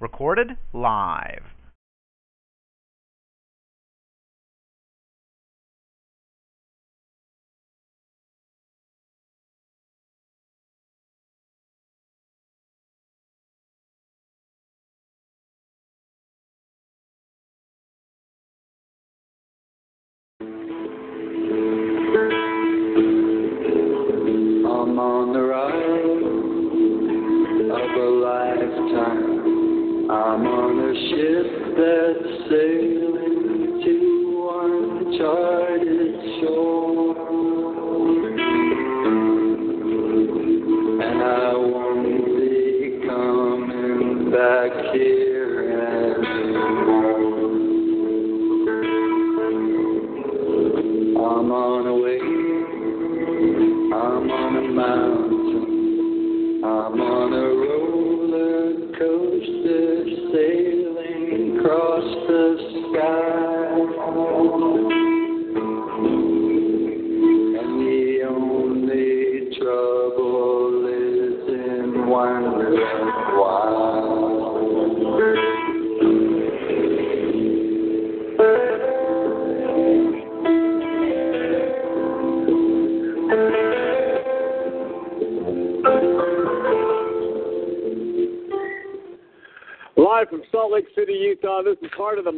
[0.00, 1.42] Recorded live.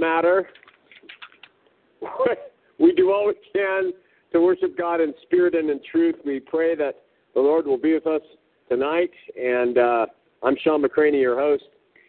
[0.01, 0.48] Matter.
[2.79, 3.93] we do all we can
[4.33, 6.15] to worship God in spirit and in truth.
[6.25, 7.03] We pray that
[7.34, 8.23] the Lord will be with us
[8.71, 9.11] tonight.
[9.39, 10.06] And uh,
[10.43, 11.65] I'm Shawn McCraney, your host.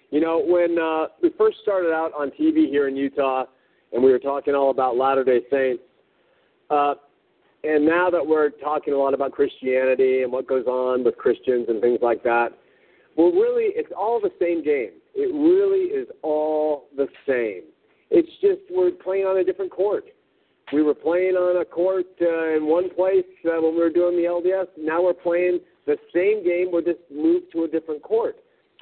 [0.10, 3.44] You know, when uh, we first started out on TV here in Utah,
[3.92, 5.84] and we were talking all about Latter day Saints,
[6.70, 6.94] uh,
[7.64, 11.66] and now that we're talking a lot about Christianity and what goes on with Christians
[11.68, 12.50] and things like that,
[13.18, 14.92] well, really, it's all the same game.
[15.14, 17.64] It really is all the same.
[18.12, 20.06] It's just we're playing on a different court.
[20.74, 24.16] We were playing on a court uh, in one place uh, when we were doing
[24.16, 24.68] the LDS.
[24.78, 26.72] Now we're playing the same game.
[26.72, 28.36] We're just moved to a different court.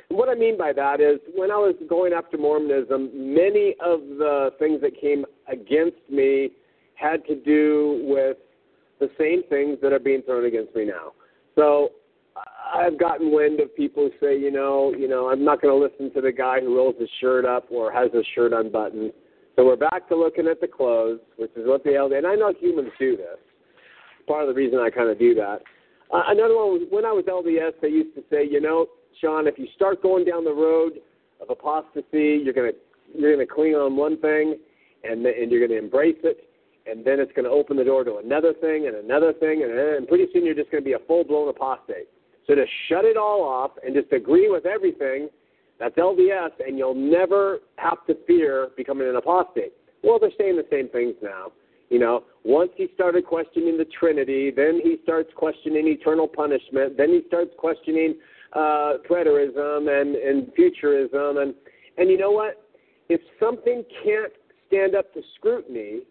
[0.09, 4.01] And what I mean by that is when I was going after Mormonism, many of
[4.17, 6.51] the things that came against me
[6.95, 8.37] had to do with
[8.99, 11.13] the same things that are being thrown against me now.
[11.55, 11.89] So
[12.73, 15.83] I've gotten wind of people who say, you know, you know, I'm not going to
[15.83, 19.11] listen to the guy who rolls his shirt up or has his shirt unbuttoned.
[19.55, 22.19] So we're back to looking at the clothes, which is what the LDS.
[22.19, 23.37] And I know humans do this.
[24.27, 25.59] Part of the reason I kind of do that.
[26.11, 28.87] Uh, another one was when I was LDS, they used to say, you know,
[29.21, 30.93] Shawn, if you start going down the road
[31.41, 32.71] of apostasy, you're gonna
[33.13, 34.55] you're gonna cling on one thing,
[35.03, 36.49] and and you're gonna embrace it,
[36.87, 40.07] and then it's gonna open the door to another thing and another thing, and, and
[40.07, 42.07] pretty soon you're just gonna be a full blown apostate.
[42.49, 45.29] So to shut it all off and just agree with everything,
[45.79, 49.73] that's LDS, and you'll never have to fear becoming an apostate.
[50.03, 51.51] Well, they're saying the same things now.
[51.91, 57.09] You know, once he started questioning the Trinity, then he starts questioning eternal punishment, then
[57.09, 58.15] he starts questioning
[58.53, 61.53] uh, preterism and, and futurism, and
[61.97, 62.65] and you know what?
[63.09, 64.31] If something can't
[64.67, 66.01] stand up to scrutiny,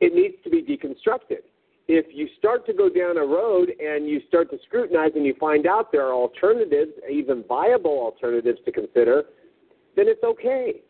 [0.00, 1.42] it needs to be deconstructed
[1.88, 5.34] if you start to go down a road and you start to scrutinize and you
[5.40, 9.24] find out there are alternatives, even viable alternatives to consider,
[9.96, 10.82] then it's okay.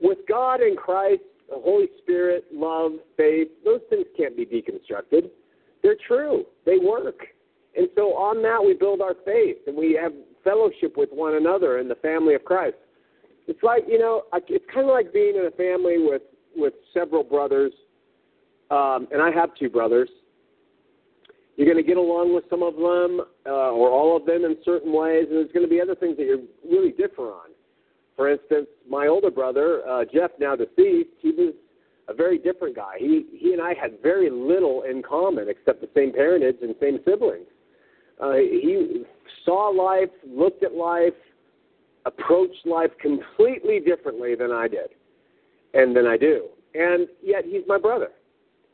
[0.00, 1.20] With God and Christ,
[1.50, 5.28] the Holy Spirit, love, faith, those things can't be deconstructed.
[5.82, 7.20] They're true, they work.
[7.76, 11.78] And so on that, we build our faith and we have fellowship with one another
[11.78, 12.76] in the family of Christ.
[13.46, 16.22] It's like, you know, it's kind of like being in a family with,
[16.56, 17.72] with several brothers.
[18.70, 20.08] Um, and I have two brothers
[21.58, 24.56] you're going to get along with some of them uh, or all of them in
[24.64, 27.50] certain ways, and there's going to be other things that you're really differ on.
[28.14, 31.54] For instance, my older brother, uh, Jeff, now deceased, he was
[32.08, 32.94] a very different guy.
[32.98, 37.00] He he and I had very little in common except the same parentage and same
[37.04, 37.48] siblings.
[38.20, 39.02] Uh, he
[39.44, 41.12] saw life, looked at life,
[42.06, 44.90] approached life completely differently than I did,
[45.74, 46.46] and than I do.
[46.74, 48.10] And yet he's my brother,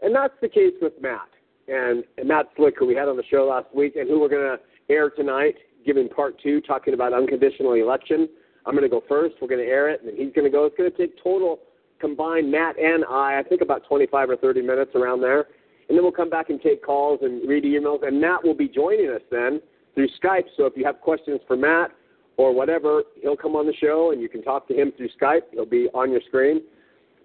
[0.03, 1.34] and that's the case with Matt
[1.69, 4.29] and, and Matt Slick, who we had on the show last week, and who we're
[4.29, 8.29] going to air tonight, giving part two, talking about unconditional election.
[8.67, 9.37] I'm going to go first.
[9.41, 10.65] We're going to air it, and then he's going to go.
[10.65, 11.61] It's going to take total
[12.01, 15.47] combined Matt and I, I think about 25 or 30 minutes around there.
[15.89, 18.07] And then we'll come back and take calls and read emails.
[18.07, 19.61] And Matt will be joining us then
[19.95, 20.45] through Skype.
[20.57, 21.93] So if you have questions for Matt
[22.37, 25.43] or whatever, he'll come on the show and you can talk to him through Skype.
[25.53, 26.63] He'll be on your screen.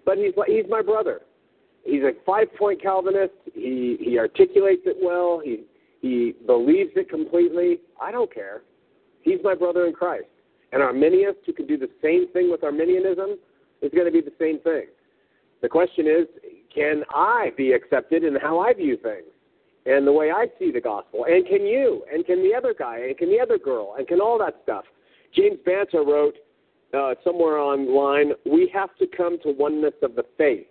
[0.04, 1.20] But he's he's my brother
[1.90, 3.34] he's a five point Calvinist.
[3.52, 5.40] He he articulates it well.
[5.44, 5.64] He
[6.00, 7.80] he believes it completely.
[8.00, 8.62] I don't care.
[9.22, 10.26] He's my brother in Christ.
[10.72, 13.36] An Arminianist who can do the same thing with Arminianism
[13.82, 14.86] is going to be the same thing.
[15.62, 16.26] The question is,
[16.74, 19.26] can I be accepted in how I view things
[19.84, 21.26] and the way I see the gospel?
[21.28, 22.04] And can you?
[22.12, 22.98] And can the other guy?
[23.00, 23.96] And can the other girl?
[23.98, 24.84] And can all that stuff?
[25.34, 26.34] James Banta wrote
[26.96, 30.66] uh, somewhere online, we have to come to oneness of the faith.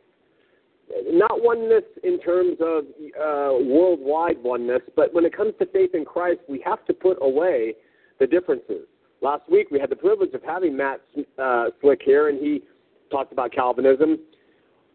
[1.11, 6.03] Not oneness in terms of uh, worldwide oneness, but when it comes to faith in
[6.03, 7.75] Christ, we have to put away
[8.19, 8.87] the differences.
[9.21, 11.01] Last week we had the privilege of having Matt
[11.37, 12.63] uh, Slick here, and he
[13.11, 14.17] talked about Calvinism.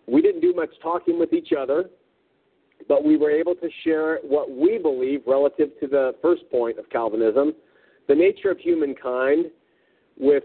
[0.06, 1.90] We didn't do much talking with each other,
[2.88, 6.88] but we were able to share what we believe relative to the first point of
[6.90, 7.54] Calvinism,
[8.08, 9.46] the nature of humankind,
[10.18, 10.44] with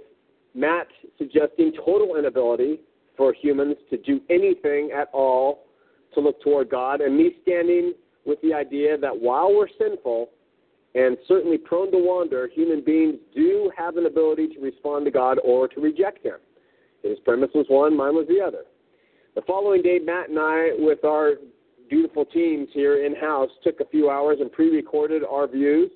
[0.54, 0.88] Matt
[1.18, 2.80] suggesting total inability
[3.19, 5.66] for humans to do anything at all
[6.13, 7.94] to look toward God, and me standing
[8.25, 10.30] with the idea that while we're sinful
[10.95, 15.38] and certainly prone to wander, human beings do have an ability to respond to God
[15.44, 16.38] or to reject Him.
[17.04, 18.63] His premise was one, mine was the other.
[19.36, 21.33] The following day, Matt and I, with our
[21.89, 25.92] dutiful teams here in house, took a few hours and pre recorded our views.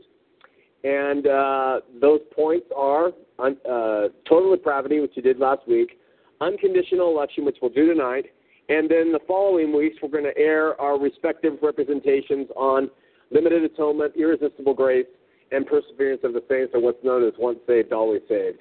[0.84, 3.08] And uh, those points are
[3.40, 5.98] uh, total depravity, which you did last week,
[6.44, 8.26] unconditional election, which we'll do tonight,
[8.70, 12.90] and then the following weeks we're going to air our respective representations on
[13.32, 15.06] limited atonement, irresistible grace,
[15.52, 18.60] and perseverance of the saints, or what's known as once saved, always saved.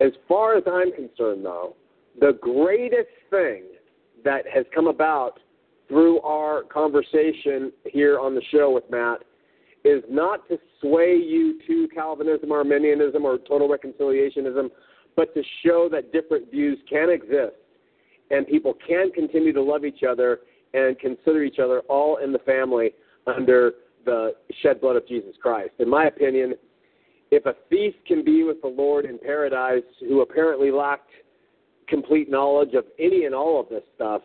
[0.00, 1.76] As far as I'm concerned, though,
[2.20, 3.64] the greatest thing
[4.24, 5.40] that has come about
[5.88, 9.22] through our conversation here on the show with Matt
[9.84, 14.70] is not to sway you to Calvinism, Arminianism, or total reconciliationism,
[15.18, 17.56] but to show that different views can exist
[18.30, 20.42] and people can continue to love each other
[20.74, 22.92] and consider each other all in the family
[23.26, 23.72] under
[24.04, 25.72] the shed blood of Jesus Christ.
[25.80, 26.54] In my opinion,
[27.32, 31.10] if a thief can be with the Lord in paradise who apparently lacked
[31.88, 34.22] complete knowledge of any and all of this stuff,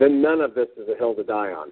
[0.00, 1.70] then none of this is a hill to die on.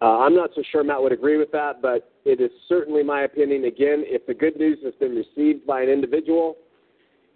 [0.00, 3.24] Uh, I'm not so sure Matt would agree with that, but it is certainly my
[3.24, 3.66] opinion.
[3.66, 6.56] Again, if the good news has been received by an individual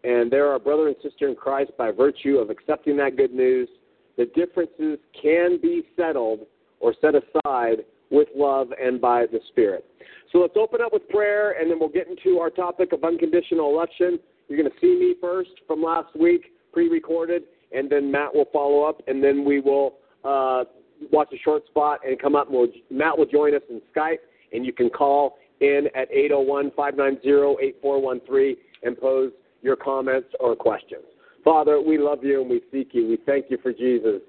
[0.05, 3.69] and they're a brother and sister in Christ by virtue of accepting that good news,
[4.17, 6.41] the differences can be settled
[6.81, 9.85] or set aside with love and by the Spirit.
[10.33, 13.71] So let's open up with prayer, and then we'll get into our topic of unconditional
[13.71, 14.19] election.
[14.49, 18.49] You're going to see me first from last week, pre recorded, and then Matt will
[18.53, 20.65] follow up, and then we will uh,
[21.13, 22.49] watch a short spot and come up.
[22.49, 24.19] And we'll, Matt will join us in Skype,
[24.53, 31.05] and you can call in at 801 590 8413 and pose your comments or questions.
[31.45, 33.09] Father, we love you and we seek you.
[33.09, 34.21] We thank you for Jesus,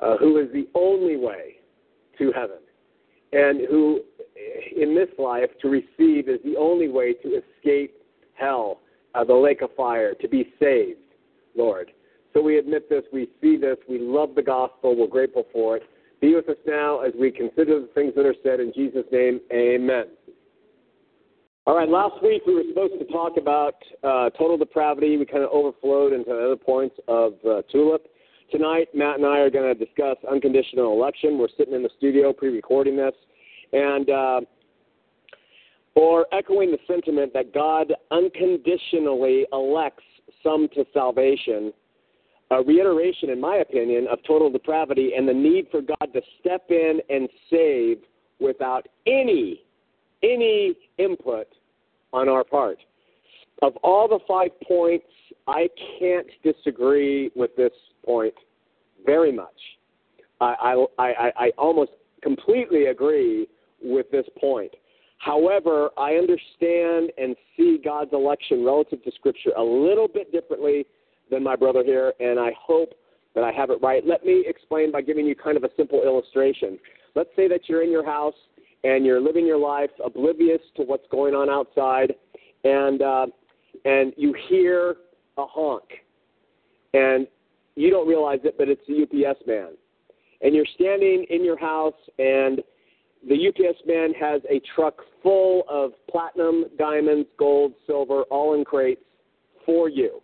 [0.00, 1.56] uh, who is the only way
[2.18, 2.58] to heaven,
[3.32, 4.00] and who,
[4.76, 7.94] in this life, to receive is the only way to escape
[8.34, 8.80] hell,
[9.14, 11.00] uh, the lake of fire, to be saved,
[11.56, 11.90] Lord.
[12.32, 15.84] So we admit this, we see this, we love the gospel, we're grateful for it.
[16.20, 18.60] Be with us now as we consider the things that are said.
[18.60, 20.06] In Jesus' name, amen.
[21.66, 25.16] All right, last week we were supposed to talk about uh, total depravity.
[25.16, 28.06] We kind of overflowed into other points of uh, TULIP.
[28.52, 31.38] Tonight, Matt and I are going to discuss unconditional election.
[31.38, 33.14] We're sitting in the studio pre recording this.
[33.72, 34.40] And, uh,
[35.94, 40.04] or echoing the sentiment that God unconditionally elects
[40.42, 41.72] some to salvation
[42.50, 46.66] a reiteration, in my opinion, of total depravity and the need for God to step
[46.68, 47.98] in and save
[48.38, 49.63] without any
[50.24, 51.46] any input
[52.12, 52.78] on our part.
[53.62, 55.06] Of all the five points,
[55.46, 57.72] I can't disagree with this
[58.04, 58.34] point
[59.04, 59.48] very much.
[60.40, 63.46] I, I, I, I almost completely agree
[63.82, 64.72] with this point.
[65.18, 70.86] However, I understand and see God's election relative to Scripture a little bit differently
[71.30, 72.92] than my brother here, and I hope
[73.34, 74.06] that I have it right.
[74.06, 76.78] Let me explain by giving you kind of a simple illustration.
[77.14, 78.34] Let's say that you're in your house
[78.84, 82.14] and you're living your life oblivious to what's going on outside,
[82.64, 83.26] and uh,
[83.84, 84.96] and you hear
[85.38, 85.84] a honk,
[86.92, 87.26] and
[87.74, 89.70] you don't realize it, but it's the UPS man,
[90.42, 92.60] and you're standing in your house, and
[93.26, 99.00] the UPS man has a truck full of platinum, diamonds, gold, silver, all in crates
[99.64, 100.20] for you.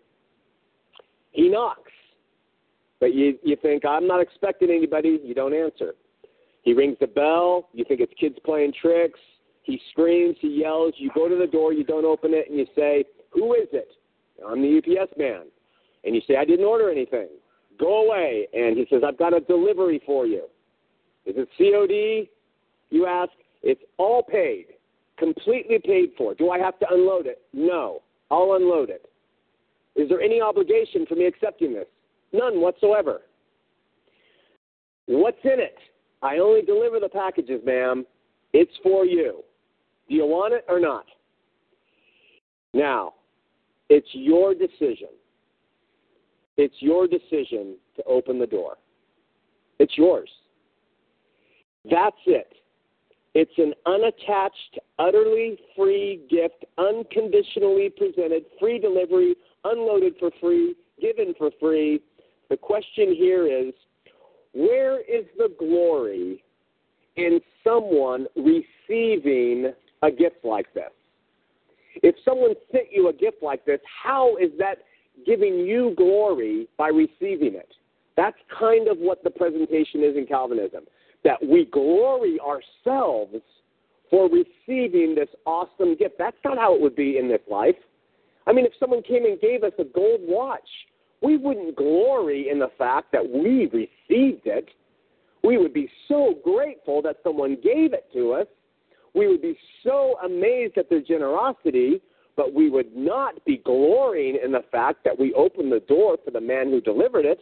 [1.33, 1.91] He knocks.
[2.99, 5.19] But you, you think, I'm not expecting anybody.
[5.25, 5.95] You don't answer.
[6.63, 7.69] He rings the bell.
[7.73, 9.19] You think it's kids playing tricks.
[9.63, 10.37] He screams.
[10.41, 10.95] He yells.
[10.97, 11.73] You go to the door.
[11.73, 12.51] You don't open it.
[12.51, 13.89] And you say, Who is it?
[14.47, 15.43] I'm the UPS man.
[16.05, 17.29] And you say, I didn't order anything.
[17.79, 18.49] Go away.
[18.53, 20.45] And he says, I've got a delivery for you.
[21.27, 22.29] Is it COD?
[22.91, 23.31] You ask.
[23.63, 24.67] It's all paid,
[25.19, 26.35] completely paid for.
[26.35, 27.43] Do I have to unload it?
[27.53, 28.01] No.
[28.31, 29.07] I'll unload it.
[29.97, 31.87] Is there any obligation for me accepting this?
[32.33, 33.23] None whatsoever.
[35.07, 35.77] What's in it?
[36.23, 38.05] I only deliver the packages, ma'am.
[38.53, 39.43] It's for you.
[40.09, 41.07] Do you want it or not?
[42.75, 43.15] Now,
[43.89, 45.09] it's your decision.
[46.57, 48.77] It's your decision to open the door.
[49.79, 50.29] It's yours.
[51.91, 52.53] That's it.
[53.35, 61.51] It's an unattached, utterly free gift, unconditionally presented, free delivery, unloaded for free, given for
[61.61, 62.03] free.
[62.49, 63.73] The question here is
[64.53, 66.43] where is the glory
[67.17, 70.91] in someone receiving a gift like this?
[72.03, 74.77] If someone sent you a gift like this, how is that
[75.27, 77.73] giving you glory by receiving it?
[78.17, 80.85] That's kind of what the presentation is in Calvinism
[81.25, 83.37] that we glory ourselves
[84.09, 86.15] for receiving this awesome gift.
[86.19, 87.77] That's not how it would be in this life.
[88.47, 90.69] I mean, if someone came and gave us a gold watch,
[91.23, 94.69] we wouldn't glory in the fact that we received it.
[95.43, 98.47] We would be so grateful that someone gave it to us.
[99.15, 102.01] We would be so amazed at their generosity,
[102.37, 106.31] but we would not be glorying in the fact that we opened the door for
[106.31, 107.41] the man who delivered it.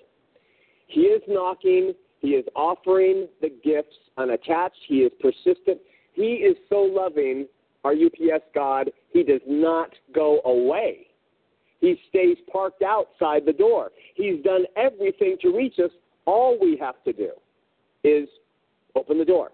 [0.86, 5.78] He is knocking, he is offering the gifts unattached, he is persistent.
[6.14, 7.46] He is so loving,
[7.84, 11.07] our UPS God, he does not go away.
[11.80, 13.90] He stays parked outside the door.
[14.14, 15.90] He's done everything to reach us.
[16.26, 17.30] All we have to do
[18.04, 18.28] is
[18.94, 19.50] open the door.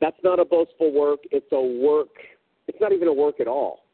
[0.00, 1.20] That's not a boastful work.
[1.30, 2.08] It's a work.
[2.66, 3.84] It's not even a work at all.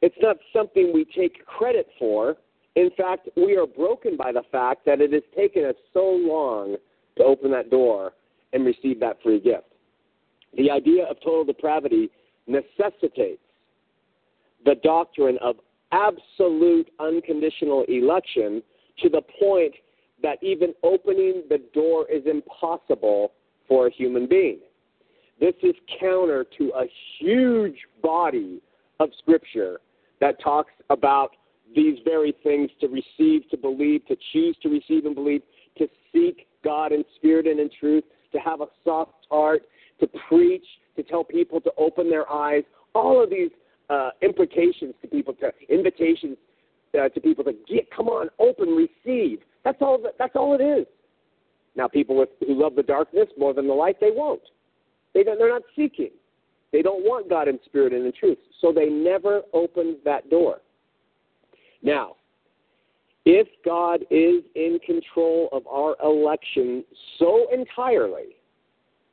[0.00, 2.36] It's not something we take credit for.
[2.74, 6.76] In fact, we are broken by the fact that it has taken us so long
[7.16, 8.12] to open that door
[8.52, 9.66] and receive that free gift.
[10.56, 12.10] The idea of total depravity
[12.46, 13.40] necessitates
[14.64, 15.56] the doctrine of
[15.92, 18.62] absolute unconditional election
[19.02, 19.74] to the point
[20.22, 23.32] that even opening the door is impossible
[23.68, 24.58] for a human being.
[25.40, 26.84] This is counter to a
[27.18, 28.60] huge body
[29.00, 29.80] of Scripture
[30.20, 31.30] that talks about
[31.74, 35.42] these very things to receive, to believe, to choose to receive and believe,
[35.78, 39.62] to seek God in spirit and in truth, to have a soft heart,
[40.00, 40.64] to preach,
[40.96, 42.62] to tell people to open their eyes.
[42.94, 43.50] All of these
[43.92, 46.36] uh, implications to people, to invitations
[46.98, 49.40] uh, to people to get, come on, open, receive.
[49.64, 49.98] That's all.
[50.02, 50.86] That, that's all it is.
[51.74, 54.42] Now, people with, who love the darkness more than the light, they won't.
[55.14, 56.10] They don't, they're not seeking.
[56.72, 60.60] They don't want God in spirit and in truth, so they never open that door.
[61.82, 62.16] Now,
[63.24, 66.84] if God is in control of our election
[67.18, 68.36] so entirely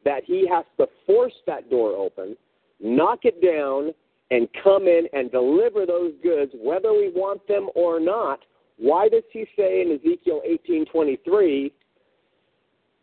[0.05, 2.37] that He has to force that door open,
[2.79, 3.93] knock it down,
[4.31, 8.39] and come in and deliver those goods, whether we want them or not,
[8.77, 11.71] why does He say in Ezekiel 18:23,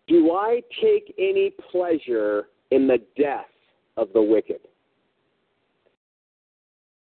[0.07, 3.51] "Do I take any pleasure in the death
[3.97, 4.61] of the wicked?"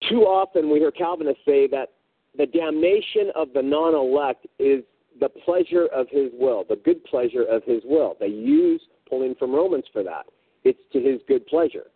[0.10, 1.94] Too often we hear Calvinists say that
[2.38, 4.84] the damnation of the non elect is
[5.20, 8.16] the pleasure of his will, the good pleasure of his will.
[8.20, 10.26] They use pulling from Romans for that.
[10.64, 11.88] It's to his good pleasure.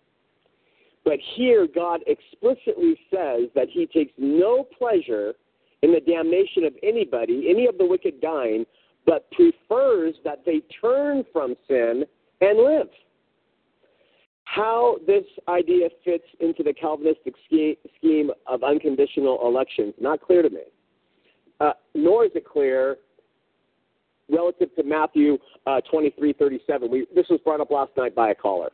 [1.06, 5.34] But here, God explicitly says that he takes no pleasure
[5.84, 8.66] in the damnation of anybody, any of the wicked dying,
[9.06, 12.06] but prefers that they turn from sin
[12.42, 12.90] and live.
[14.46, 20.64] How this idea fits into the Calvinistic scheme of unconditional elections, not clear to me.
[21.60, 22.98] Uh, nor is it clear
[24.30, 26.90] relative to Matthew uh, 23 37.
[26.90, 28.70] We, this was brought up last night by a caller.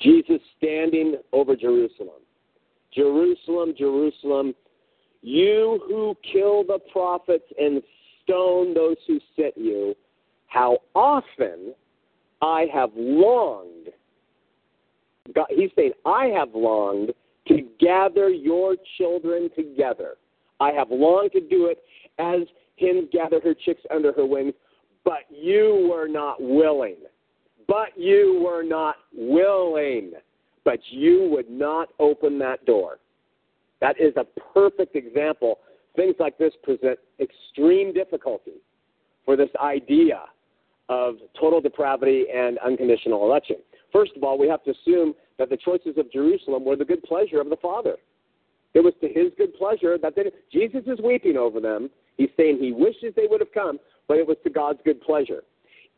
[0.00, 2.20] Jesus standing over Jerusalem.
[2.92, 4.54] Jerusalem, Jerusalem,
[5.22, 7.82] you who kill the prophets and
[8.22, 9.94] stone those who sent you,
[10.46, 11.74] how often
[12.40, 13.88] I have longed
[15.34, 17.12] God, he's saying, I have longed
[17.48, 20.14] to gather your children together.
[20.60, 21.78] I have longed to do it
[22.18, 22.46] as
[22.78, 24.54] hens gather her chicks under her wings,
[25.04, 26.96] but you were not willing.
[27.68, 30.12] But you were not willing.
[30.64, 32.98] But you would not open that door.
[33.80, 35.58] That is a perfect example.
[35.94, 38.60] Things like this present extreme difficulty
[39.24, 40.22] for this idea
[40.88, 43.56] of total depravity and unconditional election.
[43.92, 47.02] First of all, we have to assume that the choices of Jerusalem were the good
[47.02, 47.96] pleasure of the Father.
[48.74, 51.90] It was to his good pleasure that they, Jesus is weeping over them.
[52.16, 55.42] He's saying he wishes they would have come, but it was to God's good pleasure.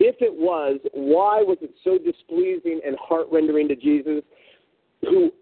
[0.00, 4.22] If it was, why was it so displeasing and heart rendering to Jesus,
[5.02, 5.32] who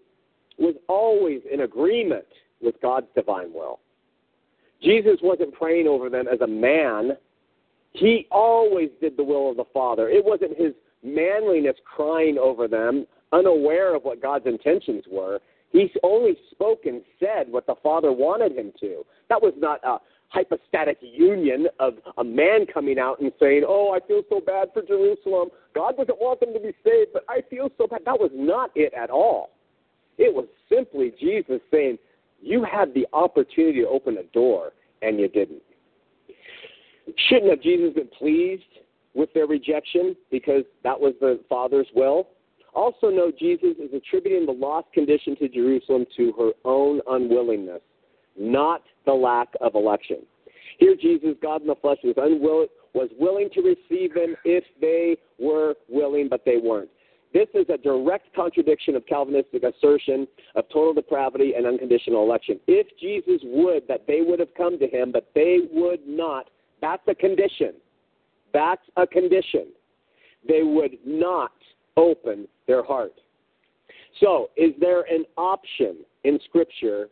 [0.57, 2.25] was always in agreement
[2.61, 3.79] with God's divine will?
[4.81, 7.11] Jesus wasn't praying over them as a man.
[7.93, 10.09] He always did the will of the Father.
[10.09, 10.73] It wasn't his
[11.03, 15.39] manliness crying over them, unaware of what God's intentions were.
[15.71, 19.03] He only spoke and said what the Father wanted him to.
[19.29, 19.97] That was not a
[20.29, 24.81] hypostatic union of a man coming out and saying, Oh, I feel so bad for
[24.81, 25.49] Jerusalem.
[25.73, 28.01] God doesn't want them to be saved, but I feel so bad.
[28.05, 29.51] That was not it at all.
[30.17, 31.97] It was simply Jesus saying,
[32.41, 35.61] You had the opportunity to open a door, and you didn't.
[37.29, 38.63] Shouldn't have Jesus been pleased
[39.13, 42.27] with their rejection because that was the Father's will?
[42.73, 47.81] Also, note Jesus is attributing the lost condition to Jerusalem to her own unwillingness,
[48.37, 50.17] not the lack of election.
[50.79, 55.17] Here, Jesus, God in the flesh, was unwilling, was willing to receive them if they
[55.39, 56.89] were willing, but they weren't.
[57.33, 62.59] This is a direct contradiction of Calvinistic assertion of total depravity and unconditional election.
[62.67, 66.49] If Jesus would, that they would have come to him, but they would not,
[66.81, 67.73] that's a condition.
[68.53, 69.67] That's a condition.
[70.47, 71.51] They would not
[71.97, 73.13] open their heart.
[74.19, 77.09] So, is there an option in Scripture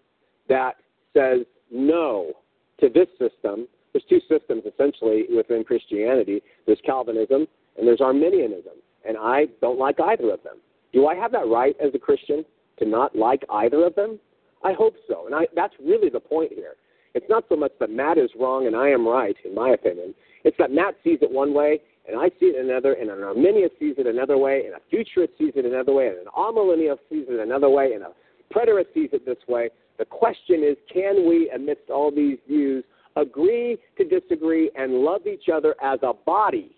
[0.48, 0.76] that
[1.16, 2.34] says no
[2.80, 3.68] to this system?
[3.94, 8.74] There's two systems essentially within Christianity there's Calvinism and there's Arminianism,
[9.08, 10.58] and I don't like either of them.
[10.94, 12.46] Do I have that right as a Christian
[12.80, 14.20] to not like either of them?
[14.64, 16.74] I hope so, and I, that's really the point here.
[17.14, 20.14] It's not so much that Matt is wrong and I am right, in my opinion.
[20.44, 23.70] It's that Matt sees it one way and I see it another, and an Arminian
[23.80, 27.26] sees it another way, and a futurist sees it another way, and an amillennial sees
[27.28, 28.12] it another way, and a
[28.54, 29.70] preterist sees it this way.
[29.98, 32.84] The question is, can we, amidst all these views,
[33.16, 36.76] agree to disagree and love each other as a body?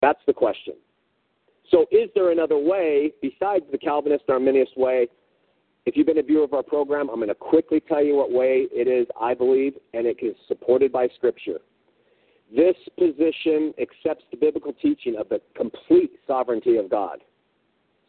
[0.00, 0.74] That's the question.
[1.70, 5.08] So, is there another way besides the Calvinist Arminianist way?
[5.84, 8.30] If you've been a viewer of our program, I'm going to quickly tell you what
[8.30, 11.58] way it is, I believe, and it is supported by Scripture.
[12.54, 17.20] This position accepts the biblical teaching of the complete sovereignty of God.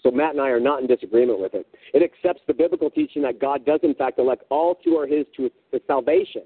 [0.03, 1.65] So Matt and I are not in disagreement with it.
[1.93, 5.25] It accepts the biblical teaching that God does, in fact, elect all who are His
[5.37, 6.43] to, to salvation.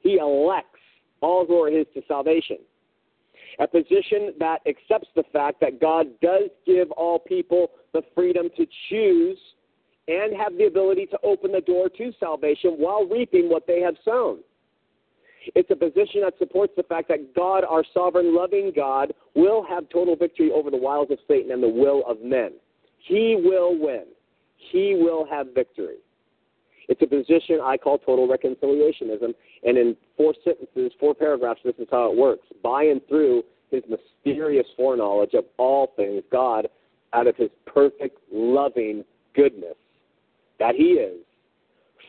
[0.00, 0.78] He elects
[1.20, 2.58] all who are His to salvation.
[3.58, 8.66] A position that accepts the fact that God does give all people the freedom to
[8.88, 9.38] choose
[10.06, 13.94] and have the ability to open the door to salvation while reaping what they have
[14.04, 14.38] sown.
[15.54, 19.88] It's a position that supports the fact that God, our sovereign, loving God, will have
[19.88, 22.52] total victory over the wiles of Satan and the will of men.
[23.06, 24.04] He will win.
[24.56, 25.96] He will have victory.
[26.88, 29.34] It's a position I call total reconciliationism.
[29.64, 32.46] And in four sentences, four paragraphs, this is how it works.
[32.62, 36.68] By and through his mysterious foreknowledge of all things, God,
[37.12, 39.76] out of his perfect, loving goodness,
[40.58, 41.18] that he is,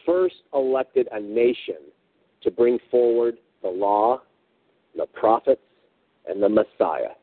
[0.05, 1.77] first elected a nation
[2.41, 4.21] to bring forward the law,
[4.95, 5.61] the prophets,
[6.27, 7.15] and the Messiah.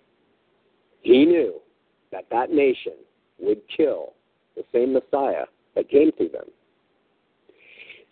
[1.03, 1.55] He knew
[2.11, 2.95] that that nation
[3.43, 4.15] would kill
[4.57, 6.45] the same Messiah that came to them.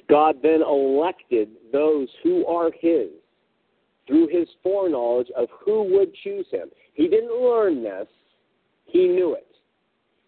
[0.08, 3.08] God then elected those who are His
[4.06, 6.68] through His foreknowledge of who would choose Him.
[6.94, 8.08] He didn't learn this,
[8.86, 9.46] He knew it.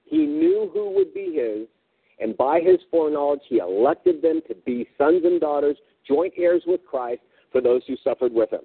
[0.05, 1.67] He knew who would be His,
[2.21, 6.87] and by His foreknowledge, He elected them to be sons and daughters, joint heirs with
[6.87, 8.63] Christ for those who suffered with Him.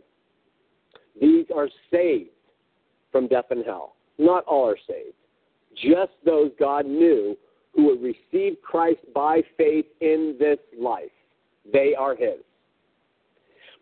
[1.19, 2.29] These are saved
[3.11, 3.95] from death and hell.
[4.19, 5.15] Not all are saved.
[5.83, 7.37] Just those God knew
[7.75, 11.11] who would receive Christ by faith in this life.
[11.71, 12.39] They are His.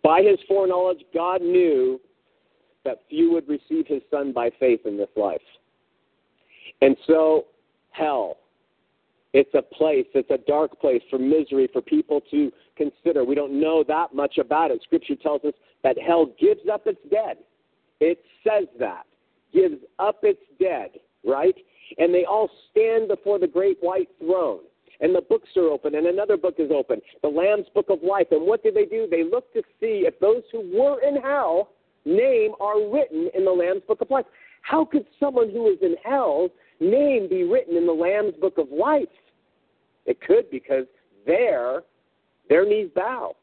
[0.04, 2.00] By His foreknowledge, God knew
[2.84, 5.42] that few would receive His Son by faith in this life.
[6.82, 7.46] And so,
[7.92, 8.38] hell,
[9.34, 13.24] it's a place, it's a dark place for misery, for people to consider.
[13.24, 14.82] We don't know that much about it.
[14.84, 15.54] Scripture tells us
[15.84, 17.38] that hell gives up its dead.
[18.00, 19.06] It says that.
[19.54, 20.92] Gives up its dead,
[21.26, 21.56] right?
[21.98, 24.62] And they all stand before the great white throne.
[25.02, 28.28] And the books are open, and another book is open, the Lamb's Book of Life.
[28.32, 29.08] And what do they do?
[29.12, 31.72] They look to see if those who were in hell
[32.06, 34.26] name are written in the Lamb's Book of Life.
[34.62, 38.72] How could someone who is in hell's name be written in the Lamb's Book of
[38.72, 39.10] Life?
[40.06, 40.86] It could because
[41.26, 41.84] there,
[42.48, 43.36] their knees bow.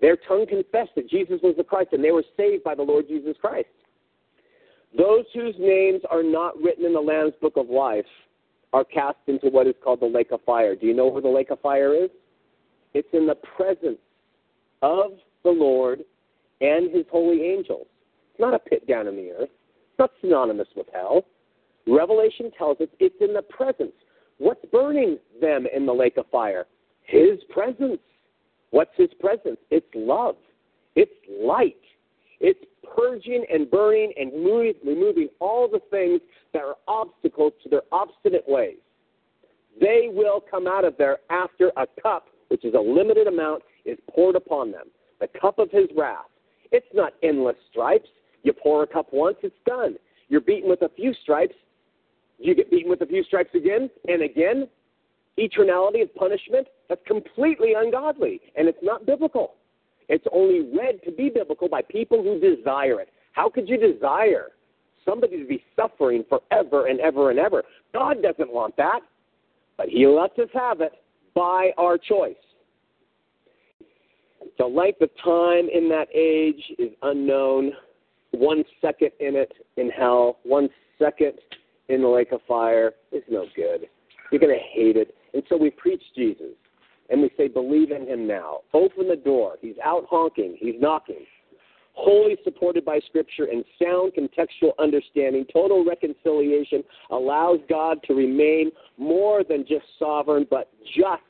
[0.00, 3.08] Their tongue confessed that Jesus was the Christ, and they were saved by the Lord
[3.08, 3.68] Jesus Christ.
[4.96, 8.06] Those whose names are not written in the Lamb's Book of Life
[8.72, 10.74] are cast into what is called the lake of fire.
[10.74, 12.10] Do you know where the lake of fire is?
[12.94, 13.98] It's in the presence
[14.82, 15.12] of
[15.44, 16.00] the Lord
[16.60, 17.86] and his holy angels.
[18.30, 19.50] It's not a pit down in the earth.
[19.50, 21.24] It's not synonymous with hell.
[21.86, 23.92] Revelation tells us it's in the presence.
[24.38, 26.66] What's burning them in the lake of fire?
[27.04, 27.98] His presence.
[28.70, 29.58] What's his presence?
[29.70, 30.36] It's love.
[30.94, 31.10] It's
[31.42, 31.76] light.
[32.40, 32.64] It's
[32.96, 34.32] purging and burning and
[34.84, 36.20] removing all the things
[36.52, 38.78] that are obstacles to their obstinate ways.
[39.80, 43.98] They will come out of there after a cup, which is a limited amount, is
[44.10, 44.86] poured upon them.
[45.20, 46.26] The cup of his wrath.
[46.70, 48.08] It's not endless stripes.
[48.42, 49.96] You pour a cup once, it's done.
[50.28, 51.54] You're beaten with a few stripes.
[52.38, 54.68] You get beaten with a few stripes again and again.
[55.38, 56.66] Eternality of punishment.
[56.88, 59.54] That's completely ungodly, and it's not biblical.
[60.08, 63.10] It's only read to be biblical by people who desire it.
[63.32, 64.48] How could you desire
[65.04, 67.62] somebody to be suffering forever and ever and ever?
[67.92, 69.00] God doesn't want that,
[69.76, 70.92] but He lets us have it
[71.34, 72.34] by our choice.
[74.58, 77.72] The length of time in that age is unknown.
[78.32, 80.68] One second in it in hell, one
[80.98, 81.34] second
[81.88, 83.88] in the lake of fire is no good.
[84.30, 85.14] You're going to hate it.
[85.34, 86.54] And so we preach Jesus
[87.10, 88.58] and we say, believe in him now.
[88.74, 89.56] Open the door.
[89.60, 91.24] He's out honking, he's knocking.
[91.94, 99.42] Wholly supported by Scripture and sound contextual understanding, total reconciliation allows God to remain more
[99.42, 101.22] than just sovereign, but just,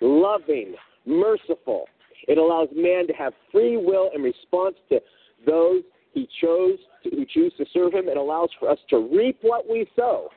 [0.00, 0.74] loving,
[1.06, 1.86] merciful.
[2.28, 5.00] It allows man to have free will in response to
[5.44, 8.08] those he chose to, who choose to serve him.
[8.08, 10.28] It allows for us to reap what we sow.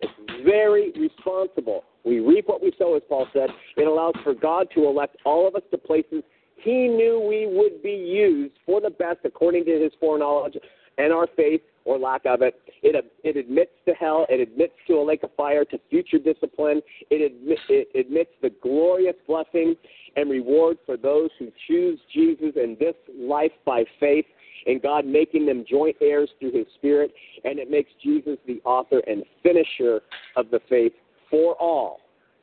[0.00, 0.12] It's
[0.44, 1.84] very responsible.
[2.04, 3.50] We reap what we sow, as Paul said.
[3.76, 6.22] It allows for God to elect all of us to places
[6.56, 10.56] He knew we would be used for the best according to His foreknowledge
[10.96, 12.60] and our faith or lack of it.
[12.82, 14.26] It, it admits to hell.
[14.28, 16.82] It admits to a lake of fire, to future discipline.
[17.10, 19.74] It, admit, it admits the glorious blessing
[20.16, 24.26] and reward for those who choose Jesus in this life by faith
[24.66, 27.12] and God making them joint heirs through his Spirit,
[27.44, 30.02] and it makes Jesus the author and finisher
[30.36, 30.92] of the faith
[31.30, 32.00] for all.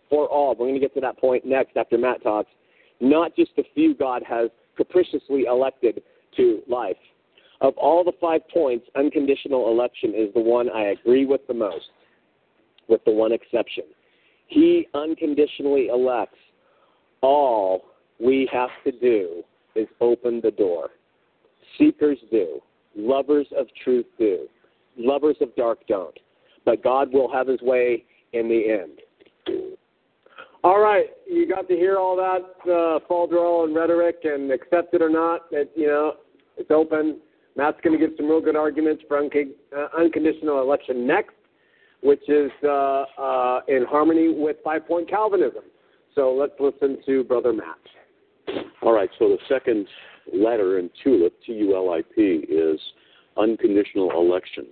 [0.09, 0.51] For all.
[0.51, 2.49] We're going to get to that point next after Matt talks.
[2.99, 6.01] Not just a few God has capriciously elected
[6.37, 6.97] to life.
[7.61, 11.85] Of all the five points, unconditional election is the one I agree with the most,
[12.87, 13.85] with the one exception.
[14.47, 16.37] He unconditionally elects.
[17.21, 17.85] All
[18.19, 19.43] we have to do
[19.75, 20.89] is open the door.
[21.77, 22.61] Seekers do.
[22.95, 24.47] Lovers of truth do.
[24.97, 26.17] Lovers of dark don't.
[26.63, 29.01] But God will have his way in the end.
[30.63, 35.01] All right, you got to hear all that uh, falderall and rhetoric, and accept it
[35.01, 35.41] or not.
[35.51, 36.13] It, you know,
[36.57, 37.19] it's open.
[37.55, 41.35] Matt's going to give some real good arguments for uh, unconditional election next,
[42.01, 45.63] which is uh, uh, in harmony with five point Calvinism.
[46.15, 48.65] So let's listen to Brother Matt.
[48.81, 49.87] All right, so the second
[50.33, 52.79] letter in TULIP, T U L I P, is
[53.37, 54.65] unconditional election.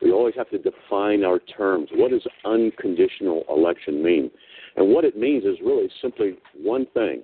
[0.00, 1.88] We always have to define our terms.
[1.92, 4.30] What does unconditional election mean?
[4.76, 7.22] And what it means is really simply one thing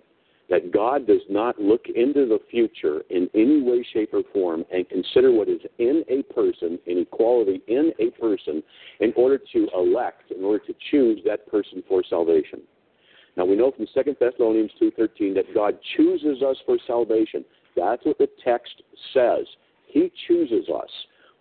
[0.48, 4.88] that God does not look into the future in any way, shape, or form and
[4.88, 8.62] consider what is in a person, inequality in a person,
[9.00, 12.60] in order to elect, in order to choose that person for salvation.
[13.36, 17.44] Now we know from 2 Thessalonians 2.13 that God chooses us for salvation.
[17.76, 19.46] That's what the text says.
[19.86, 20.90] He chooses us.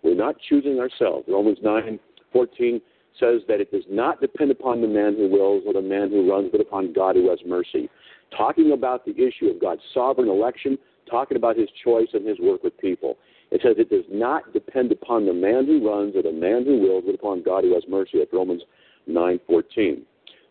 [0.06, 1.26] We're not choosing ourselves.
[1.28, 2.80] Romans 9.14
[3.20, 6.30] says that it does not depend upon the man who wills or the man who
[6.30, 7.90] runs, but upon God who has mercy.
[8.38, 10.78] Talking about the issue of God's sovereign election,
[11.10, 13.18] talking about his choice and his work with people.
[13.50, 16.80] It says it does not depend upon the man who runs or the man who
[16.80, 18.22] wills, but upon God who has mercy.
[18.22, 18.62] At Romans
[19.10, 20.02] 9.14.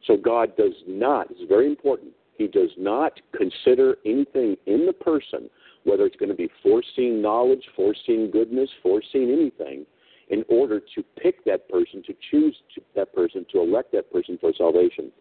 [0.05, 5.49] So God does not, is very important, He does not consider anything in the person,
[5.85, 9.87] whether it's going to be foreseeing knowledge, foreseeing goodness, foreseeing anything,
[10.31, 12.57] in order to pick that person, to choose
[12.97, 15.13] that person, to elect that person for salvation.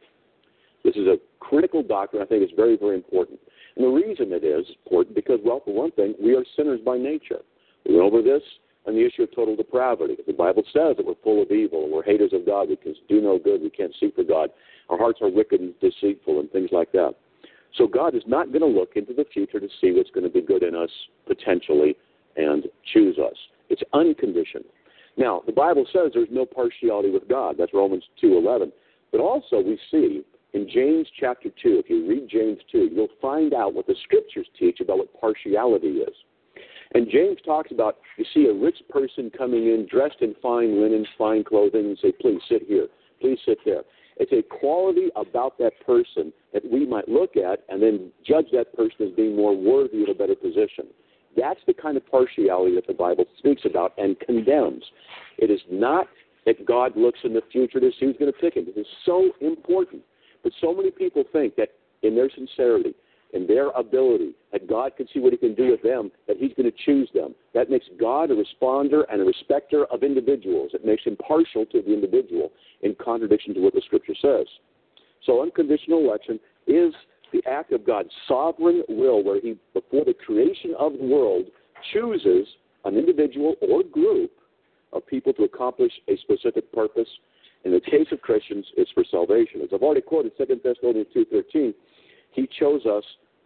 [0.84, 2.22] This is a critical doctrine.
[2.22, 3.40] I think it's very, very important.
[3.76, 6.98] And the reason it is important because, well, for one thing, we are sinners by
[6.98, 7.40] nature.
[7.88, 8.42] We went over this
[8.86, 10.18] on the issue of total depravity.
[10.26, 13.22] The Bible says that we're full of evil, we're haters of God, we can do
[13.22, 14.50] no good, we can't seek for God.
[14.90, 17.16] Our hearts are wicked and deceitful and things like that.
[17.76, 20.30] So God is not going to look into the future to see what's going to
[20.30, 20.90] be good in us
[21.26, 21.96] potentially
[22.36, 23.36] and choose us.
[23.70, 24.66] It's unconditioned.
[25.18, 27.56] Now, the Bible says there's no partiality with God.
[27.58, 28.72] That's Romans 2:11.
[29.12, 33.54] But also we see in James chapter 2, if you read James 2, you'll find
[33.54, 36.16] out what the scriptures teach about what partiality is.
[36.94, 41.06] And James talks about you see a rich person coming in dressed in fine linen,
[41.18, 42.88] fine clothing, and say, please sit here,
[43.20, 43.84] please sit there.
[44.18, 48.76] It's a quality about that person that we might look at and then judge that
[48.76, 50.86] person as being more worthy of a better position.
[51.36, 54.84] That's the kind of partiality that the Bible speaks about and condemns.
[55.38, 56.08] It is not
[56.46, 58.66] that God looks in the future to see who's going to pick him.
[58.66, 60.04] This is so important.
[60.44, 61.70] But so many people think that
[62.04, 62.94] in their sincerity,
[63.34, 66.54] in their ability, that God can see what He can do with them, that He's
[66.56, 67.36] going to choose them.
[67.54, 70.72] That makes God a responder and a respecter of individuals.
[70.74, 74.46] It makes Him partial to the individual in contradiction to what the Scripture says.
[75.26, 76.94] So, unconditional election is
[77.32, 81.46] the act of God's sovereign will, where He, before the creation of the world,
[81.92, 82.48] chooses
[82.86, 84.32] an individual or group
[84.92, 87.08] of people to accomplish a specific purpose.
[87.66, 89.62] In the case of Christians, it's for salvation.
[89.62, 91.74] As I've already quoted 2 Thessalonians 2.13,
[92.32, 93.04] He chose us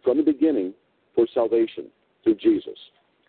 [0.08, 0.72] from the beginning
[1.14, 1.84] for salvation
[2.24, 2.78] through Jesus.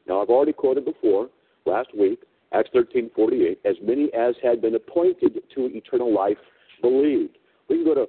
[0.08, 1.28] Now, I've already quoted before,
[1.66, 2.22] last week,
[2.54, 6.38] Acts 13.48, as many as had been appointed to eternal life
[6.82, 7.38] believed.
[7.68, 8.08] We can go to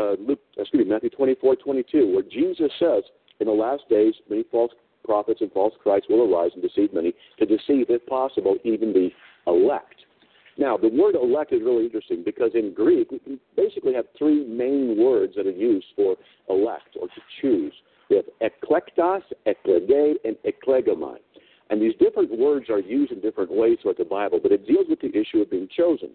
[0.00, 3.04] uh, Luke, excuse me, Matthew 24.22, where Jesus says,
[3.38, 4.72] in the last days, many false
[5.04, 9.10] prophets and false Christs will arise and deceive many, to deceive, if possible, even the
[9.46, 9.94] elect.
[10.58, 14.98] Now, the word elect is really interesting because in Greek, we basically have three main
[14.98, 16.16] words that are used for
[16.48, 17.72] elect or to choose.
[18.12, 21.16] We have eklektos, ekloge, and eklegomai.
[21.70, 24.84] And these different words are used in different ways throughout the Bible, but it deals
[24.90, 26.10] with the issue of being chosen.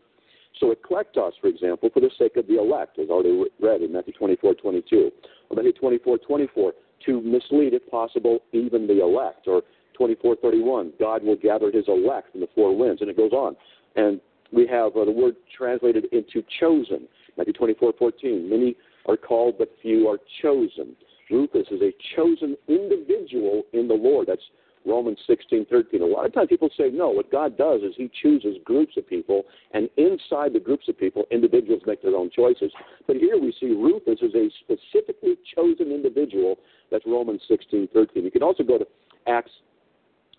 [0.60, 4.14] So eklektos, for example, for the sake of the elect, as already read in Matthew
[4.14, 5.12] 24, 22.
[5.50, 6.74] Or Matthew 24, 24,
[7.08, 9.48] to mislead, if possible, even the elect.
[9.48, 9.64] Or
[10.00, 13.56] 24:31, God will gather His elect from the four winds, and it goes on.
[13.96, 17.08] And we have uh, the word translated into chosen.
[17.38, 18.76] Matthew 24:14, many
[19.08, 20.96] are called, but few are chosen.
[21.30, 24.28] Rufus is a chosen individual in the Lord.
[24.28, 24.42] That's
[24.86, 26.02] Romans 16:13.
[26.02, 27.10] A lot of times people say no.
[27.10, 31.26] What God does is He chooses groups of people, and inside the groups of people,
[31.30, 32.72] individuals make their own choices.
[33.06, 36.58] But here we see Rufus is a specifically chosen individual.
[36.90, 38.24] That's Romans 16:13.
[38.24, 38.88] You can also go to
[39.28, 39.52] Acts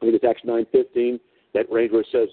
[0.00, 1.18] I think it's Acts nine fifteen.
[1.54, 2.28] That range where it says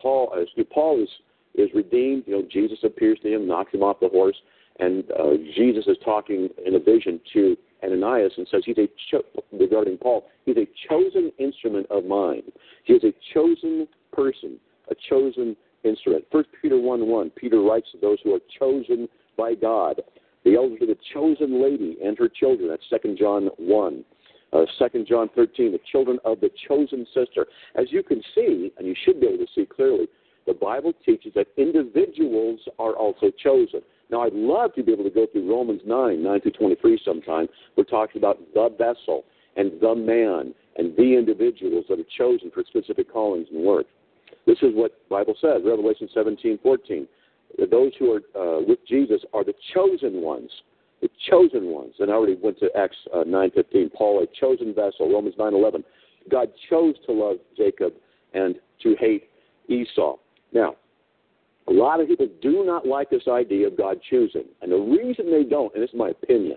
[0.00, 1.08] Paul, uh, Paul is
[1.54, 2.24] is redeemed.
[2.26, 4.36] You know, Jesus appears to him, knocks him off the horse,
[4.78, 9.24] and uh, Jesus is talking in a vision to Ananias and says he's a cho-
[9.52, 10.26] regarding Paul.
[10.44, 12.42] He's a chosen instrument of mine.
[12.84, 14.58] He is a chosen person,
[14.90, 16.24] a chosen instrument.
[16.30, 17.30] First Peter one one.
[17.30, 20.00] Peter writes to those who are chosen by God.
[20.44, 22.68] The elders are the chosen lady and her children.
[22.68, 24.04] That's Second John one.
[24.52, 27.46] Uh, 2 John 13, the children of the chosen sister.
[27.76, 30.08] As you can see, and you should be able to see clearly,
[30.46, 33.80] the Bible teaches that individuals are also chosen.
[34.10, 37.48] Now, I'd love to be able to go through Romans 9, 9 through 23 sometime.
[37.76, 39.24] We're talking about the vessel
[39.56, 43.86] and the man and the individuals that are chosen for specific callings and work.
[44.46, 47.06] This is what the Bible says, Revelation 17, 14.
[47.70, 50.50] Those who are uh, with Jesus are the chosen ones
[51.00, 51.94] the chosen ones.
[51.98, 55.82] And I already went to Acts uh, 9.15, Paul, a chosen vessel, Romans 9.11.
[56.30, 57.94] God chose to love Jacob
[58.34, 59.24] and to hate
[59.68, 60.16] Esau.
[60.52, 60.76] Now,
[61.70, 64.44] a lot of people do not like this idea of God choosing.
[64.60, 66.56] And the reason they don't, and this is my opinion,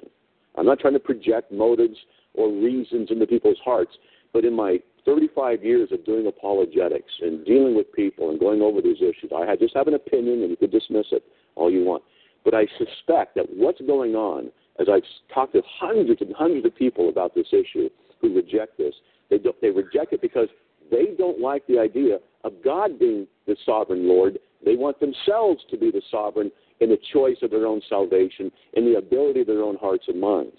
[0.56, 1.98] I'm not trying to project motives
[2.34, 3.92] or reasons into people's hearts,
[4.34, 8.82] but in my 35 years of doing apologetics and dealing with people and going over
[8.82, 11.24] these issues, I just have an opinion and you can dismiss it
[11.56, 12.04] all you want.
[12.44, 16.76] But I suspect that what's going on, as I've talked to hundreds and hundreds of
[16.76, 17.90] people about this issue
[18.22, 18.96] who reject this,
[19.30, 20.48] they, they reject it because
[20.92, 24.40] they don't like the idea of God being the sovereign Lord.
[24.66, 28.86] They want themselves to be the sovereign in the choice of their own salvation, in
[28.86, 30.58] the ability of their own hearts and minds.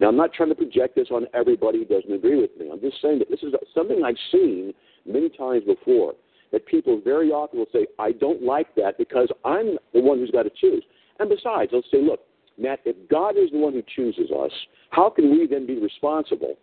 [0.00, 2.70] Now, I'm not trying to project this on everybody who doesn't agree with me.
[2.72, 4.72] I'm just saying that this is something I've seen
[5.04, 6.14] many times before.
[6.52, 10.30] That people very often will say, I don't like that because I'm the one who's
[10.30, 10.82] got to choose.
[11.18, 12.20] And besides, let's say, look,
[12.56, 14.50] Matt, if God is the one who chooses us,
[14.90, 16.54] how can we then be responsible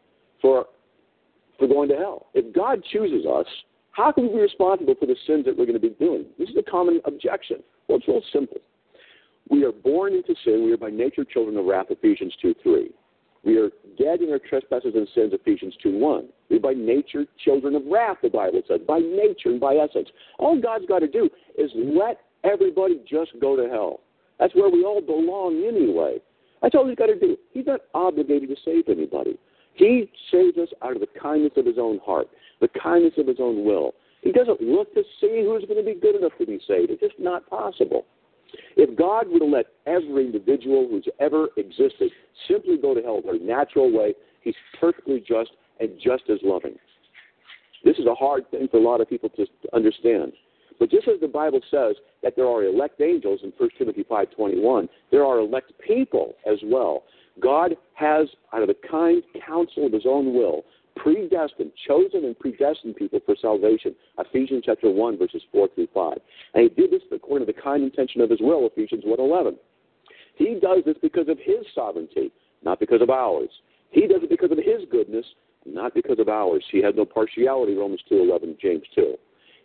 [0.41, 0.65] for
[1.59, 2.27] for going to hell?
[2.33, 3.45] If God chooses us,
[3.95, 6.25] how can we be responsible for the sins that we're going to be doing?
[6.37, 7.63] This is a common objection.
[7.87, 8.57] Well, it's real simple.
[9.49, 10.65] We are born into sin.
[10.65, 12.89] We are by nature children of wrath, Ephesians 2 3.
[13.45, 16.27] We are dead in our trespasses and sins, Ephesians 2 1.
[16.49, 20.09] We're by nature children of wrath, the Bible says, by nature and by essence.
[20.39, 24.01] All God's got to do is let everybody just go to hell.
[24.39, 26.17] That's where we all belong anyway.
[26.61, 27.37] That's all he's got to do.
[27.51, 29.37] He's not obligated to save anybody.
[29.75, 32.27] He saves us out of the kindness of his own heart,
[32.61, 33.93] the kindness of his own will.
[34.21, 36.89] He doesn't look to see who's going to be good enough to be saved.
[36.89, 38.05] It's just not possible.
[38.75, 42.11] If God would have let every individual who's ever existed
[42.47, 46.75] simply go to hell their natural way, he's perfectly just and just as loving.
[47.83, 50.33] This is a hard thing for a lot of people to understand.
[50.79, 54.89] But just as the Bible says that there are elect angels in 1 Timothy 5.21,
[55.11, 57.03] there are elect people as well.
[57.39, 60.63] God has, out of the kind counsel of his own will,
[60.95, 63.95] predestined, chosen and predestined people for salvation.
[64.19, 66.17] Ephesians chapter 1, verses 4 through 5.
[66.53, 69.55] And he did this according to the kind intention of his will, Ephesians 1.11.
[70.35, 72.31] He does this because of his sovereignty,
[72.63, 73.49] not because of ours.
[73.91, 75.25] He does it because of his goodness,
[75.65, 76.63] not because of ours.
[76.71, 79.15] He has no partiality, Romans 2.11, James 2.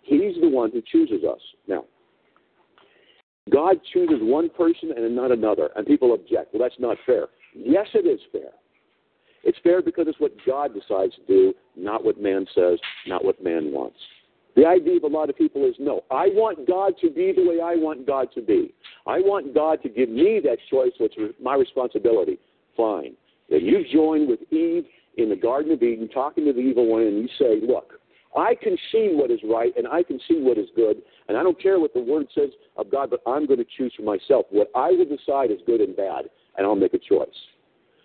[0.02, 1.40] He's the one who chooses us.
[1.68, 1.84] Now,
[3.50, 6.54] God chooses one person and not another, and people object.
[6.54, 7.26] Well, that's not fair.
[7.54, 8.50] Yes, it is fair.
[9.44, 13.42] It's fair because it's what God decides to do, not what man says, not what
[13.42, 13.96] man wants.
[14.56, 17.48] The idea of a lot of people is no, I want God to be the
[17.48, 18.74] way I want God to be.
[19.06, 22.38] I want God to give me that choice, which is my responsibility.
[22.76, 23.14] Fine.
[23.48, 24.84] Then you join with Eve
[25.16, 28.00] in the Garden of Eden, talking to the evil one, and you say, Look,
[28.36, 31.42] I can see what is right and I can see what is good, and I
[31.42, 34.46] don't care what the Word says of God, but I'm going to choose for myself.
[34.50, 36.26] What I will decide is good and bad,
[36.56, 37.28] and I'll make a choice.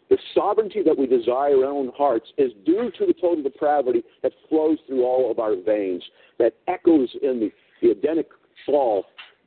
[0.10, 4.04] The sovereignty that we desire in our own hearts is due to the total depravity
[4.22, 6.04] that flows through all of our veins,
[6.38, 8.28] that echoes in the, the Edenic
[8.66, 9.06] fall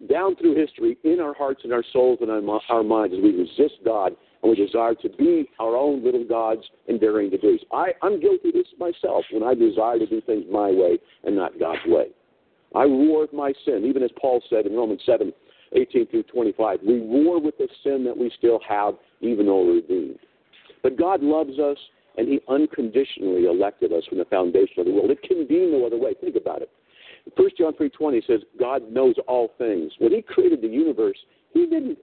[0.09, 3.33] down through history in our hearts and our souls and our, our minds as we
[3.33, 7.61] resist God and we desire to be our own little gods in varying degrees.
[7.73, 11.35] I, I'm guilty of this myself when I desire to do things my way and
[11.35, 12.07] not God's way.
[12.75, 15.33] I war with my sin, even as Paul said in Romans 7
[15.73, 16.79] 18 through 25.
[16.87, 20.18] We war with the sin that we still have, even though we're redeemed.
[20.82, 21.78] But God loves us,
[22.16, 25.10] and He unconditionally elected us from the foundation of the world.
[25.10, 26.14] It can be no other way.
[26.20, 26.70] Think about it.
[27.36, 29.92] 1 John 3.20 says, God knows all things.
[29.98, 31.18] When He created the universe,
[31.52, 31.98] He didn't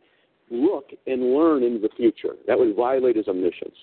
[0.52, 2.36] look and learn into the future.
[2.48, 3.76] That would violate His omniscience.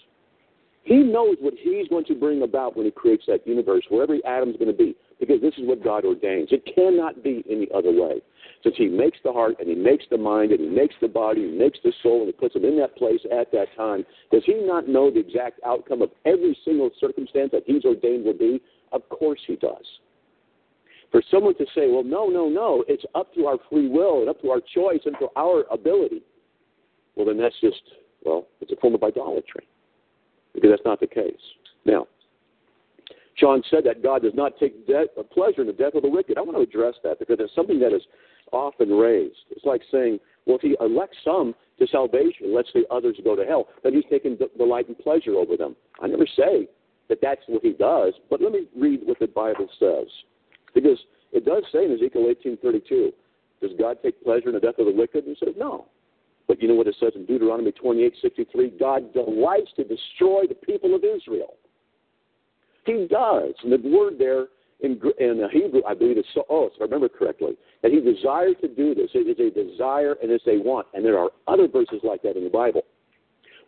[0.84, 4.24] He knows what He's going to bring about when He creates that universe, where every
[4.24, 6.48] atom's going to be, because this is what God ordains.
[6.50, 8.20] It cannot be any other way.
[8.64, 11.44] Since He makes the heart, and He makes the mind, and He makes the body,
[11.44, 14.04] and He makes the soul, and He puts them in that place at that time,
[14.32, 18.36] does He not know the exact outcome of every single circumstance that He's ordained will
[18.36, 18.60] be?
[18.90, 19.86] Of course He does.
[21.12, 24.28] For someone to say, well, no, no, no, it's up to our free will and
[24.28, 26.22] up to our choice and to our ability,
[27.14, 27.82] well, then that's just,
[28.24, 29.68] well, it's a form of idolatry
[30.52, 31.34] because that's not the case.
[31.84, 32.08] Now,
[33.36, 36.38] Shawn said that God does not take pleasure in the death of the wicked.
[36.38, 38.02] I want to address that because it's something that is
[38.52, 39.38] often raised.
[39.50, 43.34] It's like saying, well, if he elects some to salvation, and lets the others go
[43.34, 45.74] to hell, then he's taking delight and pleasure over them.
[46.02, 46.68] I never say
[47.08, 50.08] that that's what he does, but let me read what the Bible says.
[50.74, 50.98] Because
[51.32, 53.12] it does say in Ezekiel 18.32,
[53.60, 55.24] does God take pleasure in the death of the wicked?
[55.24, 55.86] And he says, no.
[56.48, 58.78] But you know what it says in Deuteronomy 28.63?
[58.78, 61.54] God delights to destroy the people of Israel.
[62.84, 63.54] He does.
[63.62, 64.46] And the word there
[64.80, 68.56] in, in Hebrew, I believe, is so, oh, if I remember correctly, that he desires
[68.62, 69.10] to do this.
[69.14, 70.86] It is a desire and it's a want.
[70.94, 72.82] And there are other verses like that in the Bible.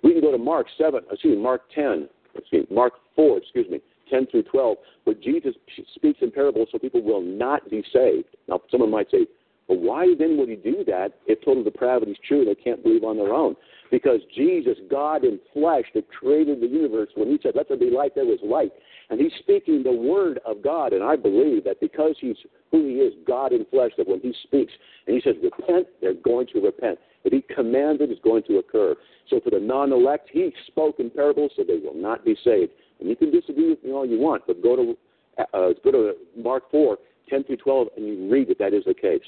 [0.03, 3.71] We can go to Mark 7, excuse me, Mark 10, excuse me, Mark 4, excuse
[3.71, 5.55] me, 10 through 12, where Jesus
[5.95, 8.29] speaks in parables so people will not be saved.
[8.49, 9.27] Now, someone might say,
[9.69, 12.45] well, why then would he do that if total depravity is true?
[12.45, 13.57] They can't believe on their own.
[13.91, 17.91] Because Jesus, God in flesh, that created the universe, when he said, let there be
[17.91, 18.73] light, there was light.
[19.11, 20.93] And he's speaking the word of God.
[20.93, 22.37] And I believe that because he's
[22.71, 24.73] who he is, God in flesh, that when he speaks
[25.07, 26.99] and he says, repent, they're going to repent.
[27.25, 28.97] If he commands it, it's going to occur.
[29.31, 32.73] So for the non elect, he spoke in parables so they will not be saved.
[33.01, 34.97] And you can disagree with me all you want, but go to,
[35.39, 36.99] uh, go to Mark 4,
[37.29, 39.21] 10 through 12, and you read that that is the case.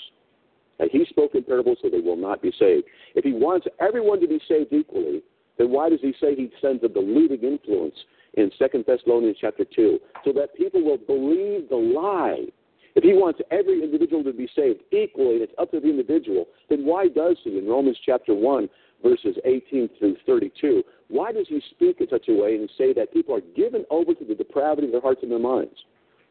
[0.78, 2.84] And he spoke in parables so they will not be saved.
[3.14, 5.22] If he wants everyone to be saved equally,
[5.58, 7.94] then why does he say he sends a deluding influence
[8.34, 9.98] in 2 Thessalonians chapter 2?
[10.24, 12.46] So that people will believe the lie.
[12.94, 16.46] If he wants every individual to be saved equally, and it's up to the individual,
[16.68, 18.68] then why does he in Romans chapter 1,
[19.02, 23.12] verses 18 through 32, why does he speak in such a way and say that
[23.12, 25.76] people are given over to the depravity of their hearts and their minds?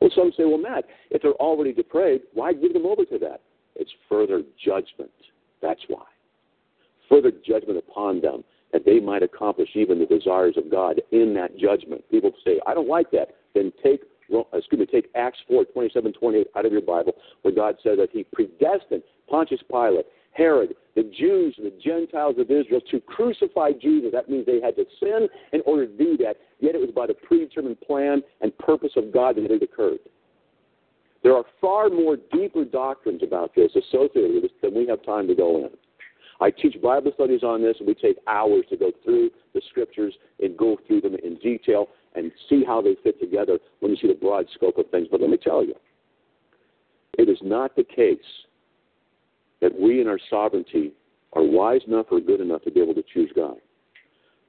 [0.02, 3.42] Well, some say, well, Matt, if they're already depraved, why give them over to that?
[3.76, 5.12] It's further judgment.
[5.62, 6.04] That's why.
[7.10, 11.58] Further judgment upon them that they might accomplish even the desires of God in that
[11.58, 12.04] judgment.
[12.12, 13.30] People say, I don't like that.
[13.54, 14.02] Then take
[14.54, 18.10] excuse me, take Acts 4, 27, 28 out of your Bible, where God said that
[18.12, 24.10] He predestined Pontius Pilate, Herod, the Jews, the Gentiles of Israel to crucify Jesus.
[24.12, 27.08] That means they had to sin in order to do that, yet it was by
[27.08, 30.00] the predetermined plan and purpose of God that it occurred.
[31.26, 35.28] There are far more deeper doctrines about this associated with this than we have time
[35.28, 35.72] to go in.
[36.40, 40.14] I teach Bible studies on this, and we take hours to go through the scriptures
[40.40, 44.08] and go through them in detail and see how they fit together when you see
[44.08, 45.08] the broad scope of things.
[45.10, 45.74] But let me tell you,
[47.18, 48.20] it is not the case
[49.62, 50.92] that we in our sovereignty
[51.34, 53.58] are wise enough or good enough to be able to choose God.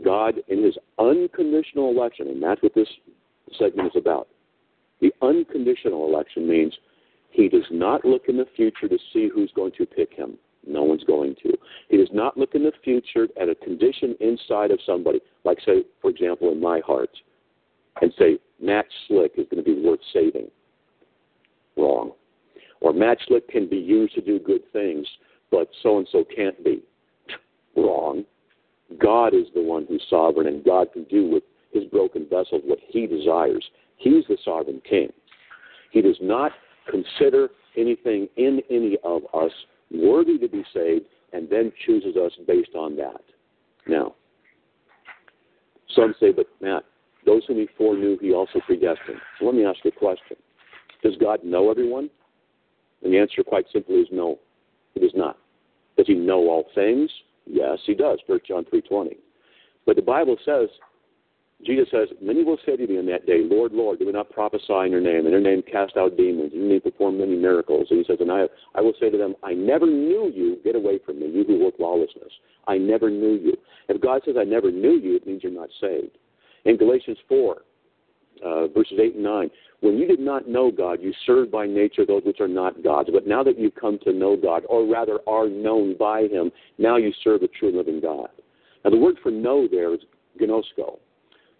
[0.04, 2.88] God, in his unconditional election, and that's what this
[3.58, 4.28] segment is about,
[5.01, 6.74] the unconditional election means
[7.30, 10.38] he does not look in the future to see who's going to pick him.
[10.66, 11.53] No one's going to.
[11.88, 15.84] He does not look in the future at a condition inside of somebody, like, say,
[16.01, 17.11] for example, in my heart,
[18.03, 20.51] and say, Matt Slick is going to be worth saving.
[21.76, 22.12] Wrong.
[22.80, 25.07] Or Matt Slick can be used to do good things,
[25.51, 26.82] but so and so can't be.
[27.76, 28.24] Wrong.
[28.99, 31.42] God is the one who's sovereign, and God can do with
[31.72, 33.64] his broken vessels what he desires.
[33.97, 35.12] He's the sovereign king.
[35.90, 36.53] He does not
[36.90, 39.51] consider anything in any of us
[39.90, 43.20] worthy to be saved and then chooses us based on that.
[43.86, 44.14] Now,
[45.94, 46.84] some say, but Matt,
[47.24, 49.18] those whom he foreknew, he also predestined.
[49.38, 50.36] So let me ask you a question.
[51.03, 52.11] Does God know everyone?
[53.03, 54.38] And the answer quite simply is no.
[54.94, 55.38] He does not.
[55.97, 57.11] Does he know all things?
[57.47, 58.18] Yes, he does.
[58.26, 59.16] 1 John 3.20.
[59.84, 60.68] But the Bible says
[61.64, 64.30] Jesus says, Many will say to me in that day, Lord, Lord, do we not
[64.30, 65.24] prophesy in your name?
[65.24, 67.86] In your name cast out demons, in your name perform many miracles.
[67.90, 68.44] And he says, And I,
[68.74, 70.59] I will say to them, I never knew you.
[70.64, 72.32] Get away from me, you who work lawlessness.
[72.66, 73.57] I never knew you.
[73.88, 76.18] If God says, I never knew you, it means you're not saved.
[76.66, 77.57] In Galatians 4,
[78.44, 79.50] uh, verses 8 and 9,
[79.80, 83.11] when you did not know God, you served by nature those which are not God's.
[83.12, 86.96] But now that you've come to know God, or rather are known by Him, now
[86.96, 88.28] you serve the true living God.
[88.84, 90.00] Now, the word for know there is
[90.40, 90.98] gnosko.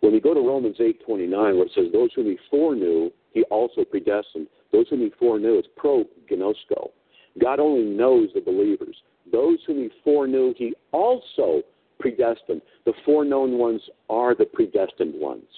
[0.07, 3.85] When we go to Romans 8:29, where it says, "Those whom He foreknew, He also
[3.85, 6.93] predestined." Those whom He foreknew, it's pro gnosko.
[7.39, 9.03] God only knows the believers.
[9.33, 11.65] Those whom He foreknew, He also
[11.99, 12.63] predestined.
[12.85, 15.51] The foreknown ones are the predestined ones.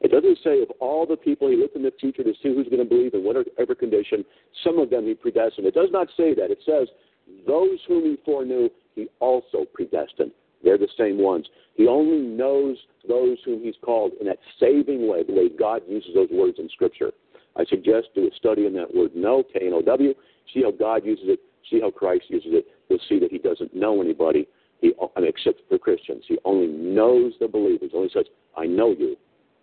[0.00, 2.66] It doesn't say of all the people He looked in the future to see who's
[2.66, 4.24] going to believe in whatever condition.
[4.64, 5.68] Some of them He predestined.
[5.68, 6.50] It does not say that.
[6.50, 6.88] It says,
[7.46, 10.32] "Those whom He foreknew, He also predestined."
[10.64, 11.46] They're the same ones.
[11.74, 16.14] He only knows those whom He's called in that saving way, the way God uses
[16.14, 17.12] those words in Scripture.
[17.56, 20.14] I suggest do a study in that word know, K N O W.
[20.52, 21.40] See how God uses it.
[21.70, 22.66] See how Christ uses it.
[22.88, 24.48] You'll see that He doesn't know anybody.
[24.80, 26.24] He, I mean, except for Christians.
[26.26, 27.90] He only knows the believers.
[27.92, 29.16] He only says, "I know you,"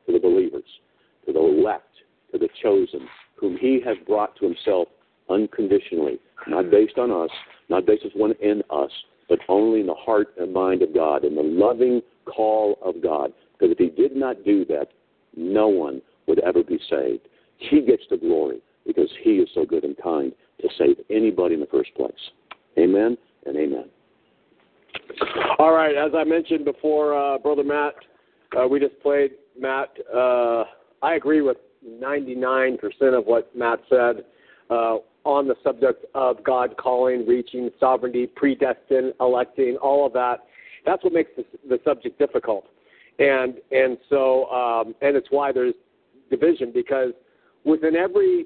[0.06, 0.64] to the believers,
[1.26, 1.94] to the elect,
[2.32, 4.88] to the chosen, whom He has brought to Himself
[5.30, 7.30] unconditionally, not based on us,
[7.70, 8.92] not based on one in us,
[9.32, 13.32] but only in the heart and mind of God, in the loving call of God.
[13.54, 14.90] Because if He did not do that,
[15.38, 17.30] no one would ever be saved.
[17.56, 21.62] He gets the glory because He is so good and kind to save anybody in
[21.62, 22.12] the first place.
[22.78, 23.86] Amen and amen.
[25.60, 27.94] All right, as I mentioned before, uh, Brother Matt,
[28.60, 29.96] uh, we just played Matt.
[30.14, 30.66] Uh,
[31.02, 31.56] I agree with
[31.90, 32.78] 99%
[33.18, 34.26] of what Matt said.
[35.24, 40.40] On the subject of God calling, reaching, sovereignty, predestined, electing, all of that.
[40.86, 42.66] That's what makes the, the subject difficult,
[43.20, 45.76] and and so um, and it's why there's
[46.32, 47.12] division because
[47.66, 48.46] within every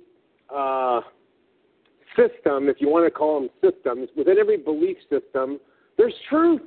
[0.53, 1.01] uh,
[2.15, 5.59] system, if you want to call them systems, within every belief system,
[5.97, 6.61] there's truth.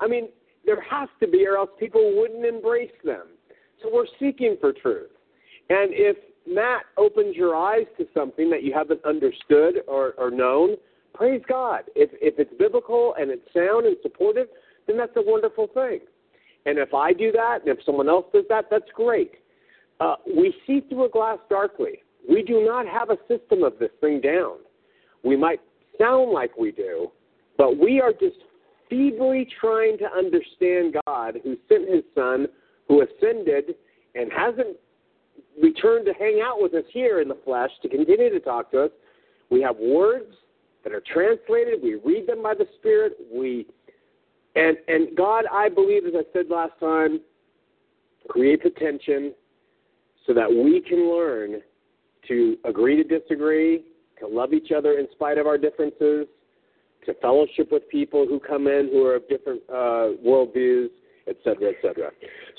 [0.00, 0.28] I mean,
[0.64, 3.26] there has to be, or else people wouldn't embrace them.
[3.82, 5.10] So we're seeking for truth,
[5.70, 6.16] and if
[6.48, 10.76] Matt opens your eyes to something that you haven't understood or, or known,
[11.14, 11.82] praise God.
[11.94, 14.46] If, if it's biblical and it's sound and supportive,
[14.86, 16.00] then that's a wonderful thing.
[16.66, 19.32] And if I do that, and if someone else does that, that's great.
[20.00, 22.02] Uh, we see through a glass darkly.
[22.28, 24.58] We do not have a system of this thing down.
[25.24, 25.60] We might
[25.98, 27.10] sound like we do,
[27.56, 28.36] but we are just
[28.88, 32.46] feebly trying to understand God who sent his son,
[32.86, 33.74] who ascended
[34.14, 34.76] and hasn't
[35.62, 38.84] returned to hang out with us here in the flesh to continue to talk to
[38.84, 38.90] us.
[39.50, 40.34] We have words
[40.84, 41.80] that are translated.
[41.82, 43.14] We read them by the Spirit.
[43.32, 43.66] We
[44.54, 47.20] and and God, I believe, as I said last time,
[48.28, 49.32] creates a tension
[50.26, 51.60] so that we can learn
[52.28, 53.84] to agree to disagree,
[54.20, 56.26] to love each other in spite of our differences,
[57.06, 60.90] to fellowship with people who come in who are of different uh, worldviews,
[61.28, 62.10] et cetera, et cetera.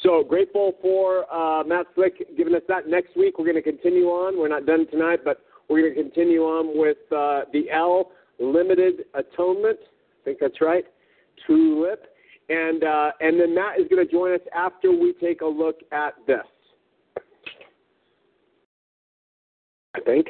[0.03, 2.87] So grateful for uh, Matt Slick giving us that.
[2.87, 4.37] Next week we're going to continue on.
[4.37, 9.05] We're not done tonight, but we're going to continue on with uh, the L Limited
[9.13, 9.79] Atonement.
[9.81, 10.85] I think that's right.
[11.45, 12.05] Tulip.
[12.49, 15.81] And, uh, and then Matt is going to join us after we take a look
[15.91, 16.39] at this.
[19.95, 20.29] I think.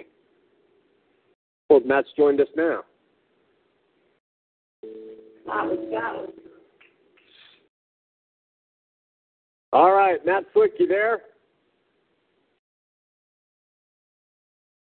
[1.70, 2.82] Well, Matt's joined us now.
[9.72, 11.22] All right, Matt Slick, you there?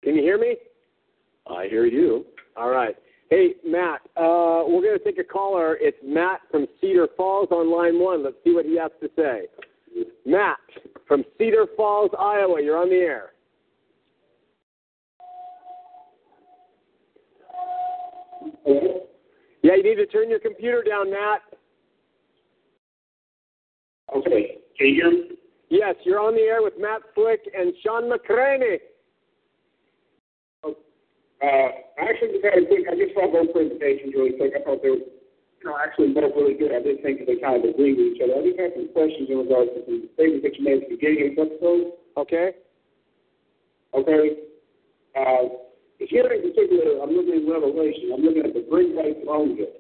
[0.05, 0.57] Can you hear me?
[1.49, 2.25] I hear you.
[2.57, 2.95] All right.
[3.29, 5.77] Hey, Matt, uh, we're going to take a caller.
[5.81, 8.23] It's Matt from Cedar Falls on line one.
[8.23, 9.47] Let's see what he has to say.
[10.25, 10.59] Matt
[11.09, 13.31] from Cedar Falls, Iowa, you're on the air.
[19.63, 21.41] Yeah, you need to turn your computer down, Matt.
[24.15, 24.56] Okay.
[24.79, 25.37] Can you hear me?
[25.69, 28.79] Yes, you're on the air with Matt Slick and Shawn McCraney.
[30.65, 31.69] Uh,
[32.01, 34.57] I actually just had a quick, I just saw both presentations really quick.
[34.57, 36.73] I thought they were, you know, actually both really good.
[36.73, 38.41] I did think that they kind of agree with each other.
[38.41, 40.97] I just had some questions in regards to some statements that you made at the
[40.97, 41.85] beginning of this episode.
[42.17, 42.49] Okay.
[43.93, 44.25] Okay.
[45.13, 45.61] Uh,
[46.01, 48.17] here in particular, I'm looking at Revelation.
[48.17, 49.77] I'm looking at the great white throne here.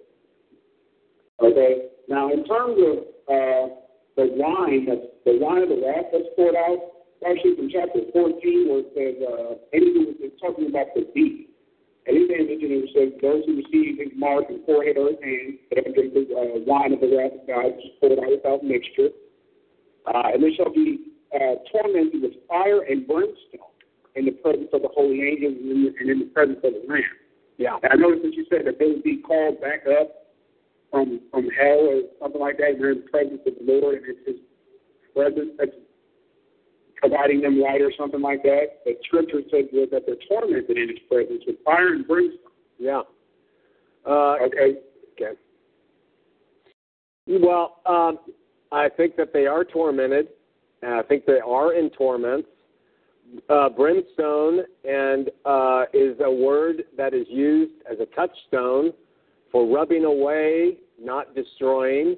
[1.40, 1.88] Okay.
[2.08, 2.94] Now, in terms of
[3.32, 3.64] uh,
[4.16, 8.68] the wine, that's the wine of the wrath that's poured out, actually from chapter 14,
[8.68, 11.52] where it says uh, anything it's talking about the beast.
[12.08, 15.58] Anything that you know says those who receive his mark and forehead or his hand,
[15.68, 18.30] that have drink the uh, wine of the wrath of God, which is poured out
[18.30, 19.10] without mixture,
[20.06, 23.74] uh, and they shall be uh, tormented with fire and brimstone
[24.14, 26.72] in the presence of the holy angels and in the, and in the presence of
[26.72, 27.02] the Lamb.
[27.58, 27.76] Yeah.
[27.82, 30.25] And I noticed that you said that they would be called back up
[30.96, 32.76] from from hell or something like that.
[32.78, 34.36] They're in the presence of the Lord, and it's His
[35.14, 35.76] presence that's
[36.96, 38.80] providing them light or something like that.
[38.86, 42.38] The Scripture says that they're tormented in His presence with fire and brimstone.
[42.78, 43.02] Yeah.
[44.06, 44.80] Uh, Okay.
[45.12, 45.38] okay.
[47.26, 48.18] Well, um,
[48.72, 50.28] I think that they are tormented.
[50.82, 52.48] And I think they are in torments.
[53.48, 58.92] Uh, brimstone and uh, is a word that is used as a touchstone
[59.50, 62.16] for rubbing away, not destroying.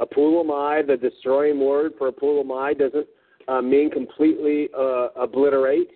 [0.00, 3.06] Apollumi, the destroying word for apollumi, doesn't
[3.48, 5.90] uh, mean completely uh, obliterate.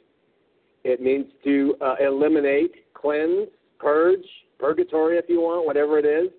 [0.84, 4.24] It means to uh, eliminate, cleanse, purge,
[4.58, 6.30] purgatory if you want, whatever it is.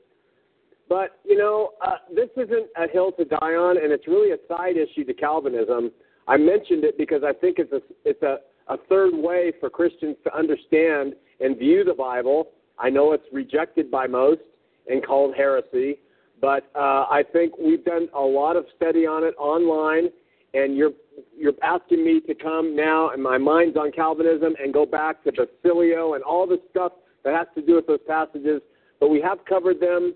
[0.89, 4.37] But, you know, uh, this isn't a hill to die on, and it's really a
[4.47, 5.91] side issue to Calvinism.
[6.27, 10.17] I mentioned it because I think it's a, it's a, a third way for Christians
[10.25, 12.49] to understand and view the Bible.
[12.77, 14.41] I know it's rejected by most
[14.87, 15.99] and called heresy,
[16.41, 20.09] but uh, I think we've done a lot of study on it online,
[20.53, 20.91] and you're
[21.37, 25.31] you're asking me to come now, and my mind's on Calvinism, and go back to
[25.31, 26.91] Basilio and all the stuff
[27.23, 28.61] that has to do with those passages.
[28.99, 30.13] But we have covered them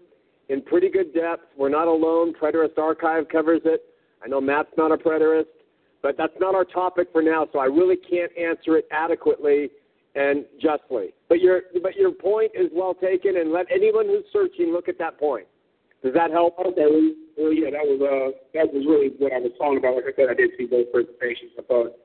[0.50, 1.44] in pretty good depth.
[1.58, 2.34] We're not alone.
[2.34, 3.84] Preterist Archive covers it.
[4.24, 5.46] I know Matt's not a preterist,
[6.02, 9.70] but that's not our topic for now, so I really can't answer it adequately
[10.16, 11.14] and justly.
[11.30, 14.98] But your but your point is well taken, and let anyone who's searching look at
[15.00, 15.48] that point.
[16.04, 16.58] Does that help?
[16.60, 16.88] Okay.
[16.88, 19.96] Well, well, yeah, that was uh, that was really what I was talking about.
[19.96, 21.52] Like I said, I did see both presentations.
[21.60, 21.98] I thought,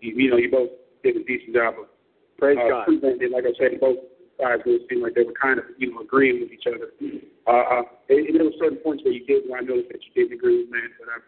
[0.00, 0.70] you, you know, you both
[1.02, 1.90] did a decent job of
[2.38, 2.84] Praise uh, God.
[2.86, 3.32] presenting.
[3.32, 3.98] Like I said, both
[4.38, 6.94] sides really seemed like they were kind of, you know, agreeing with each other.
[7.48, 10.00] Uh, uh, and, and there were certain points where you did, where I noticed that
[10.06, 11.18] you didn't agree with Matt, but I,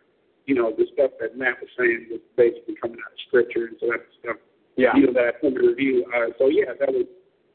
[0.47, 3.77] you know, the stuff that Matt was saying was basically coming out of Scripture, and
[3.83, 4.39] so that's stuff,
[4.79, 4.95] Yeah.
[4.95, 6.07] you know, that I wanted to review.
[6.15, 7.11] Uh, so yeah, that was.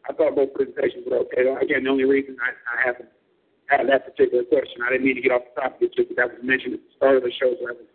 [0.09, 1.41] I thought both presentations were okay.
[1.61, 3.09] Again, the only reason I, I haven't
[3.67, 5.89] had that particular question, I didn't mean to get off the topic.
[5.89, 7.89] It's just that was mentioned at the start of the show, so that was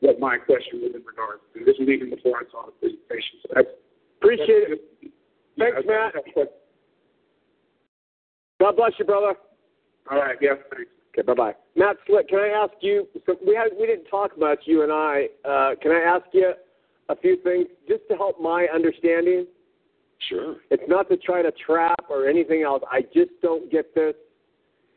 [0.00, 1.64] what my question was in regards to.
[1.64, 3.38] This was even before I saw the presentation.
[3.44, 3.68] So that's
[4.22, 4.80] Appreciate it.
[5.02, 5.08] yeah,
[5.58, 6.24] Thanks, that's- Matt.
[6.34, 6.54] that's-
[8.60, 9.34] God bless you, brother.
[10.10, 10.90] All right, yeah, thanks.
[11.12, 11.54] Okay, bye bye.
[11.76, 13.06] Matt Slick, can I ask you?
[13.26, 15.28] So we had we didn't talk much, you and I.
[15.44, 16.52] Uh, can I ask you
[17.08, 19.46] a few things just to help my understanding?
[20.28, 20.56] Sure.
[20.70, 22.82] It's not to try to trap or anything else.
[22.90, 24.14] I just don't get this.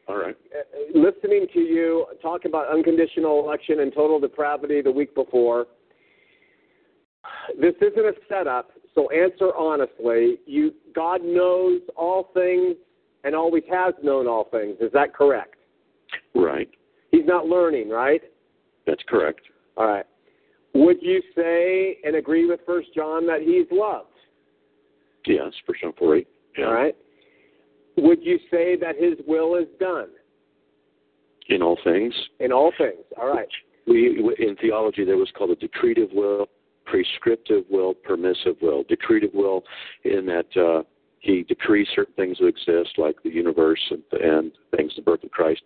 [0.07, 0.37] All right.
[0.53, 5.65] Uh, listening to you talk about unconditional election and total depravity the week before,
[7.59, 8.69] this isn't a setup.
[8.93, 10.37] So answer honestly.
[10.45, 12.75] You, God knows all things
[13.23, 14.77] and always has known all things.
[14.79, 15.55] Is that correct?
[16.35, 16.69] Right.
[17.11, 18.21] He's not learning, right?
[18.85, 19.41] That's correct.
[19.77, 20.05] All right.
[20.75, 24.09] Would you say and agree with First John that he's loved?
[25.27, 26.27] Yes, for John 4 8.
[26.57, 26.65] Yeah.
[26.65, 26.95] All right.
[27.97, 30.09] Would you say that his will is done
[31.49, 32.13] In all things.
[32.39, 32.99] in all things?
[33.19, 33.47] All right.
[33.87, 36.47] We in theology there was called a decretive will,
[36.85, 38.83] prescriptive will, permissive will.
[38.85, 39.63] Decretive will,
[40.03, 40.83] in that uh,
[41.19, 45.31] he decrees certain things to exist, like the universe and, and things, the birth of
[45.31, 45.61] Christ.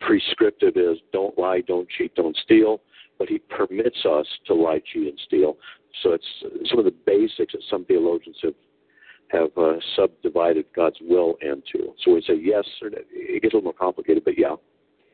[0.00, 2.80] Prescriptive is don't lie, don't cheat, don't steal,
[3.18, 5.56] but he permits us to lie, cheat, and steal.
[6.02, 8.54] So it's some of the basics that some theologians have
[9.30, 11.94] have uh, subdivided God's will into.
[12.04, 12.98] So we say yes, or no.
[13.12, 14.56] it gets a little more complicated, but yeah,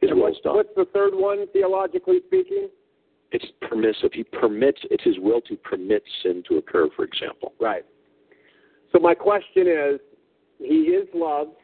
[0.01, 2.69] his And will is done what's the third one, theologically speaking?
[3.33, 4.11] it's permissive.
[4.13, 4.81] He permits.
[4.91, 6.89] It's his will to permit sin to occur.
[6.95, 7.53] For example.
[7.61, 7.85] Right.
[8.93, 10.01] So my question is,
[10.59, 11.57] he is loved.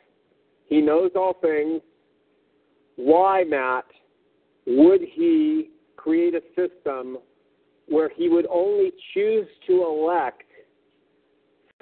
[0.66, 1.80] He knows all things.
[2.96, 3.84] Why, Matt,
[4.66, 7.18] would he create a system
[7.88, 10.42] where he would only choose to elect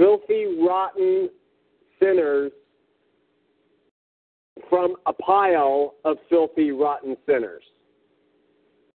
[0.00, 1.28] filthy, rotten
[2.02, 2.52] sinners
[4.70, 7.62] from a pile of filthy, rotten sinners.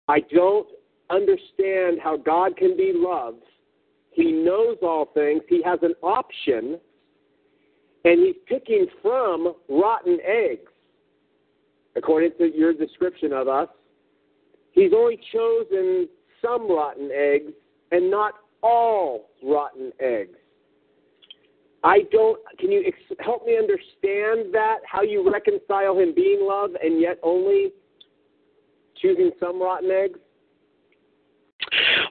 [0.06, 0.68] I don't
[1.10, 3.42] understand how God can be loved.
[4.12, 5.42] He knows all things.
[5.48, 6.78] He has an option,
[8.04, 10.70] and he's picking from rotten eggs.
[11.96, 13.68] According to your description of us,
[14.70, 16.08] he's only chosen
[16.40, 17.52] some rotten eggs
[17.90, 20.38] and not all rotten eggs.
[21.84, 22.40] I don't.
[22.58, 24.78] Can you ex- help me understand that?
[24.86, 27.72] How you reconcile him being love and yet only
[29.00, 30.18] choosing some rotten eggs?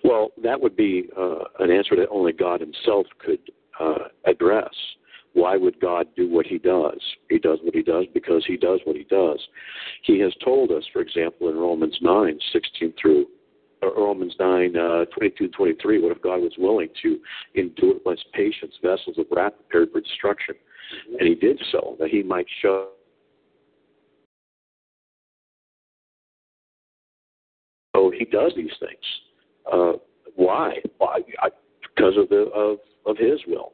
[0.03, 3.39] Well, that would be uh, an answer that only God Himself could
[3.79, 4.73] uh, address.
[5.33, 6.99] Why would God do what He does?
[7.29, 9.39] He does what He does because He does what He does.
[10.03, 12.90] He has told us, for example, in Romans 9, 16 through or
[14.11, 17.17] Romans 9, uh, 22 23, what if God was willing to
[17.55, 20.55] endure with patience vessels of wrath prepared for destruction?
[21.17, 22.89] And He did so, that He might show
[27.95, 29.03] So he does these things.
[29.71, 29.93] Uh,
[30.35, 30.75] why?
[30.97, 31.19] Why?
[31.39, 31.49] I,
[31.81, 33.73] because of the of of his will.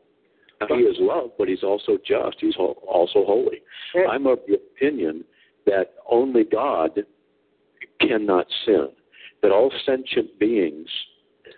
[0.59, 2.37] Now, he is love, but he's also just.
[2.39, 3.61] He's ho- also holy.
[4.09, 5.23] I'm of the opinion
[5.67, 6.99] that only God
[8.01, 8.89] cannot sin.
[9.41, 10.87] That all sentient beings,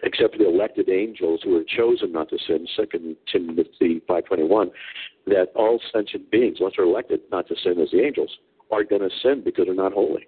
[0.04, 4.44] except for the elected angels who are chosen not to sin, Second Timothy five twenty
[4.44, 4.72] one,
[5.28, 8.30] that all sentient beings, once they're elected not to sin as the angels,
[8.72, 10.28] are going to sin because they're not holy.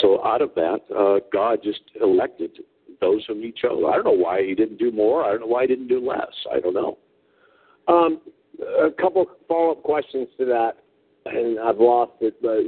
[0.00, 2.58] So out of that, uh, God just elected
[3.00, 3.84] those whom He chose.
[3.88, 5.24] I don't know why He didn't do more.
[5.24, 6.32] I don't know why He didn't do less.
[6.52, 6.98] I don't know.
[7.86, 8.20] Um,
[8.60, 10.72] a couple follow-up questions to that,
[11.26, 12.40] and I've lost it.
[12.42, 12.58] But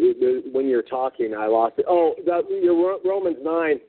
[0.52, 1.84] when you're talking, I lost it.
[1.88, 3.80] Oh, that, your Romans nine.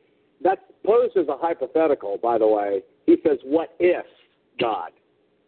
[0.44, 2.84] That's posed as a hypothetical, by the way.
[3.06, 4.06] He says, "What if
[4.60, 4.92] God?"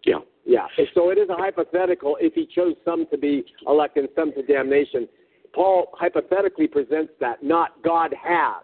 [0.05, 0.19] Yeah.
[0.45, 0.67] Yeah.
[0.77, 4.33] And so it is a hypothetical if He chose some to be elected and some
[4.33, 5.07] to damnation.
[5.53, 8.63] Paul hypothetically presents that, not God has.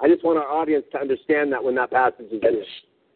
[0.00, 2.68] I just want our audience to understand that when that passage is used.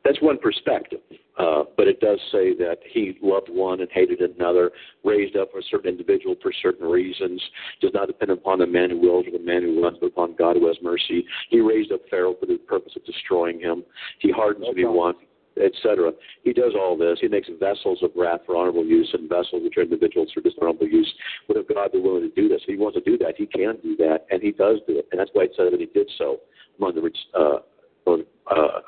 [0.05, 1.01] That's one perspective,
[1.39, 4.71] uh, but it does say that He loved one and hated another,
[5.05, 7.41] raised up a certain individual for certain reasons,
[7.81, 10.35] does not depend upon the man who wills or the man who runs, but upon
[10.37, 11.25] God who has mercy.
[11.51, 13.85] He raised up Pharaoh for the purpose of destroying him.
[14.19, 15.21] He hardens what he wants
[15.63, 16.13] etc.
[16.45, 17.19] He does all this.
[17.21, 20.89] He makes vessels of wrath for honorable use and vessels which are individuals for dishonorable
[20.89, 21.13] use.
[21.49, 22.63] Would have God been willing to do this?
[22.63, 25.09] If he wants to do that, he can do that, and he does do it.
[25.13, 26.39] And that's why it said that he did so
[26.79, 27.19] among the rich.
[27.39, 27.59] Uh,
[28.07, 28.81] uh,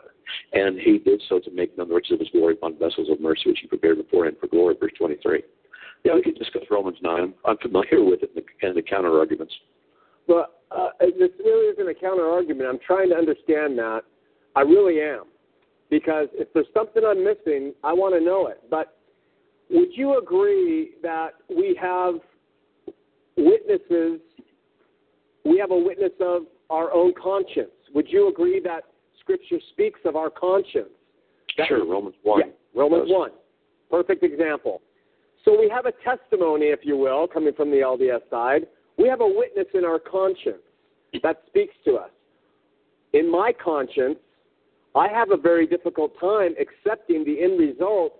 [0.52, 3.20] and he did so to make known the riches of his glory upon vessels of
[3.20, 4.74] mercy, which he prepared beforehand for glory.
[4.78, 5.42] Verse 23.
[6.04, 7.34] Yeah, we can discuss Romans 9.
[7.44, 9.54] I'm familiar with it and the, and the counter arguments.
[10.26, 12.68] But uh, this really isn't a counter argument.
[12.68, 14.02] I'm trying to understand that.
[14.56, 15.24] I really am.
[15.90, 18.62] Because if there's something I'm missing, I want to know it.
[18.70, 18.98] But
[19.70, 22.14] would you agree that we have
[23.36, 24.20] witnesses?
[25.44, 27.70] We have a witness of our own conscience.
[27.94, 28.84] Would you agree that
[29.24, 30.90] Scripture speaks of our conscience?
[31.56, 32.40] That- sure, Romans 1.
[32.40, 33.12] Yeah, Romans does.
[33.12, 33.32] 1.
[33.90, 34.82] Perfect example.
[35.44, 38.66] So we have a testimony, if you will, coming from the LDS side.
[38.96, 40.62] We have a witness in our conscience
[41.22, 42.10] that speaks to us.
[43.12, 44.18] In my conscience,
[44.94, 48.14] I have a very difficult time accepting the end result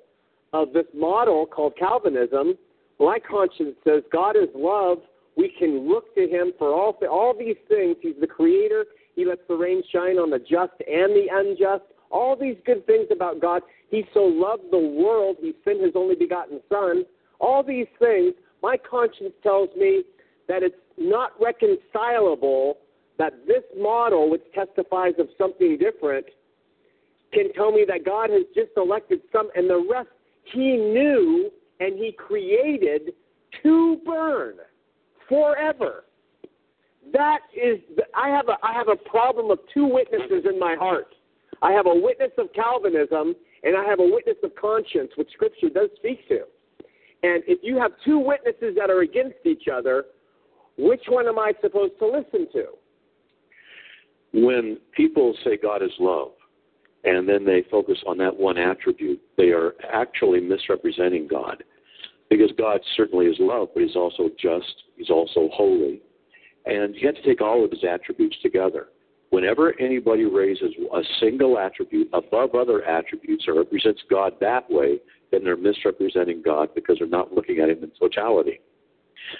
[0.52, 2.54] of this model called Calvinism.
[2.98, 4.98] My conscience says God is love.
[5.36, 7.96] We can look to Him for all all these things.
[8.00, 8.86] He's the Creator.
[9.14, 11.84] He lets the rain shine on the just and the unjust.
[12.10, 13.62] All these good things about God.
[13.90, 15.36] He so loved the world.
[15.40, 17.04] He sent His only begotten Son.
[17.40, 18.34] All these things.
[18.62, 20.04] My conscience tells me
[20.48, 22.78] that it's not reconcilable
[23.18, 26.26] that this model, which testifies of something different,
[27.32, 30.08] can tell me that God has just elected some, and the rest
[30.52, 31.50] He knew
[31.80, 33.12] and He created
[33.62, 34.54] to burn
[35.28, 36.04] forever.
[37.12, 37.78] That is,
[38.14, 41.14] I have a I have a problem of two witnesses in my heart.
[41.62, 45.68] I have a witness of Calvinism and I have a witness of conscience, which Scripture
[45.68, 46.40] does speak to.
[47.22, 50.04] And if you have two witnesses that are against each other,
[50.76, 52.66] which one am I supposed to listen to?
[54.34, 56.32] When people say God is love,
[57.04, 61.62] and then they focus on that one attribute, they are actually misrepresenting God.
[62.28, 66.02] Because God certainly is love, but He's also just, He's also holy.
[66.66, 68.88] And you have to take all of His attributes together.
[69.30, 75.00] Whenever anybody raises a single attribute above other attributes or represents God that way,
[75.30, 78.60] then they're misrepresenting God because they're not looking at Him in totality.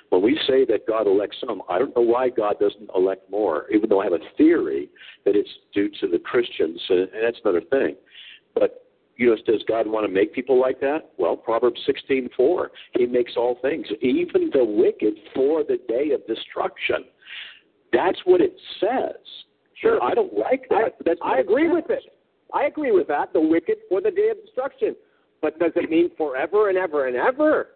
[0.08, 3.66] When we say that God elects some, I don't know why God doesn't elect more,
[3.72, 4.88] even though I have a theory
[5.24, 7.96] that it's due to the Christians, and that's another thing.
[8.54, 8.83] But
[9.16, 11.10] you know, does God want to make people like that?
[11.18, 16.26] Well, Proverbs sixteen four, He makes all things, even the wicked, for the day of
[16.26, 17.04] destruction.
[17.92, 19.16] That's what it says.
[19.74, 20.02] Sure.
[20.02, 20.76] I don't like that.
[20.76, 22.02] I, that's I agree with it.
[22.52, 23.32] I agree with that.
[23.32, 24.96] The wicked for the day of destruction.
[25.42, 27.68] But does it mean forever and ever and ever?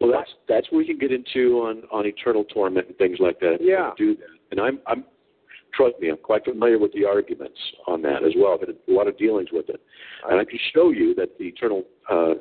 [0.00, 3.38] Well, that's that's where you can get into on on eternal torment and things like
[3.40, 3.58] that.
[3.60, 3.90] Yeah.
[3.96, 4.26] do that.
[4.50, 5.04] And I'm I'm
[5.74, 8.54] trust me, I'm quite familiar with the arguments on that as well.
[8.54, 9.80] I've had a lot of dealings with it,
[10.28, 12.34] and I can show you that the eternal uh,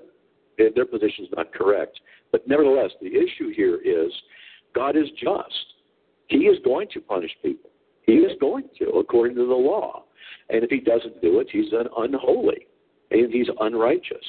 [0.58, 2.00] their position is not correct.
[2.32, 4.12] But nevertheless, the issue here is
[4.76, 5.66] God is just.
[6.28, 7.72] He is going to punish people.
[8.04, 10.04] He is going to, according to the law.
[10.50, 12.68] And if he doesn't do it, he's un- unholy
[13.12, 14.26] and he's unrighteous.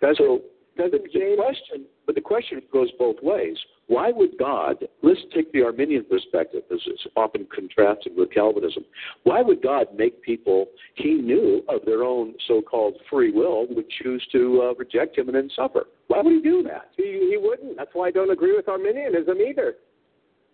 [0.00, 0.40] so
[0.76, 3.56] Doesn't the, the question, but the question goes both ways.
[3.92, 4.76] Why would God?
[5.02, 8.86] Let's take the Arminian perspective, as it's often contrasted with Calvinism.
[9.24, 14.26] Why would God make people He knew of their own so-called free will would choose
[14.32, 15.88] to uh, reject Him and then suffer?
[16.06, 16.88] Why would He do that?
[16.96, 17.76] he, he wouldn't?
[17.76, 19.74] That's why I don't agree with Arminianism either.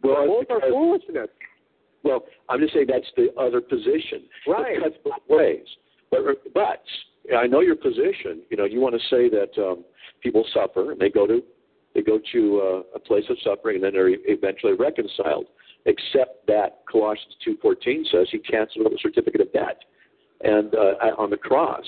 [0.03, 1.29] Well, Both are foolishness.
[2.03, 4.23] Well, I'm just saying that's the other position.
[4.49, 4.79] Right.
[4.79, 5.67] It cuts both ways.
[6.11, 6.23] But,
[6.53, 6.83] but
[7.37, 8.43] I know your position.
[8.51, 9.85] You know, you want to say that um,
[10.25, 11.41] people suffer and they go to
[11.99, 15.47] they go to uh, a place of suffering and then they're eventually reconciled.
[15.87, 19.79] Except that Colossians 2:14 says he canceled the certificate of debt
[20.43, 21.85] and uh, on the cross.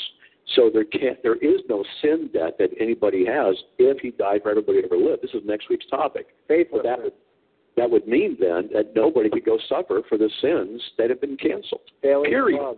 [0.56, 4.50] So there can't there is no sin debt that anybody has if he died for
[4.50, 5.20] everybody to ever live.
[5.20, 6.28] This is next week's topic.
[6.48, 6.82] Faithlessness.
[6.84, 7.12] that would
[7.76, 11.36] that would mean then that nobody could go suffer for the sins that have been
[11.36, 11.82] canceled.
[12.02, 12.61] Failing Period.
[12.61, 12.76] love.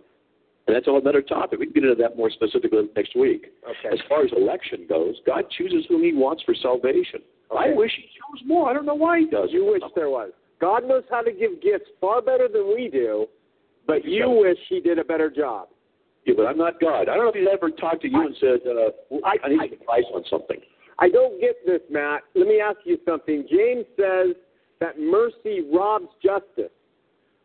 [0.65, 1.59] And that's a whole other topic.
[1.59, 3.47] We can get into that more specifically next week.
[3.63, 3.93] Okay.
[3.93, 7.19] As far as election goes, God chooses whom He wants for salvation.
[7.55, 8.69] I wish He chose more.
[8.69, 9.49] I don't know why He does.
[9.51, 10.31] You wish there was.
[10.61, 13.27] God knows how to give gifts far better than we do,
[13.85, 15.67] but you wish he did a better job.
[16.25, 17.09] Yeah, but I'm not God.
[17.09, 18.91] I don't know if He's ever talked to you and said, uh,
[19.25, 20.61] I- "I need I- advice on something."
[20.99, 22.23] I don't get this, Matt.
[22.33, 23.45] Let me ask you something.
[23.49, 24.35] James says
[24.79, 26.71] that mercy robs justice.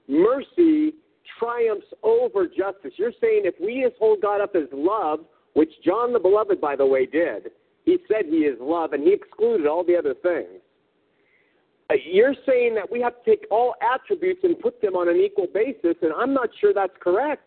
[0.07, 0.95] Mercy
[1.39, 2.93] triumphs over justice.
[2.97, 5.21] You're saying if we just hold God up as love,
[5.55, 7.51] which John the Beloved, by the way, did,
[7.85, 10.61] he said he is love, and he excluded all the other things.
[11.91, 15.17] Uh, You're saying that we have to take all attributes and put them on an
[15.17, 17.45] equal basis, and I'm not sure that's correct.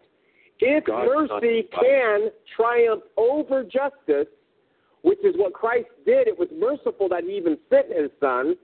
[0.59, 4.27] If God mercy can triumph over justice,
[5.03, 6.27] which is what Christ did.
[6.27, 8.55] It was merciful that he even sent his son,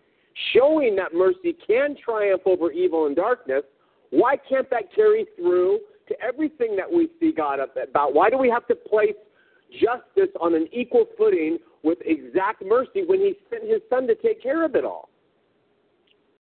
[0.53, 3.63] showing that mercy can triumph over evil and darkness.
[4.11, 8.13] Why can't that carry through to everything that we see God about?
[8.13, 9.15] Why do we have to place
[9.71, 14.41] justice on an equal footing with exact mercy when he sent his son to take
[14.41, 15.09] care of it all?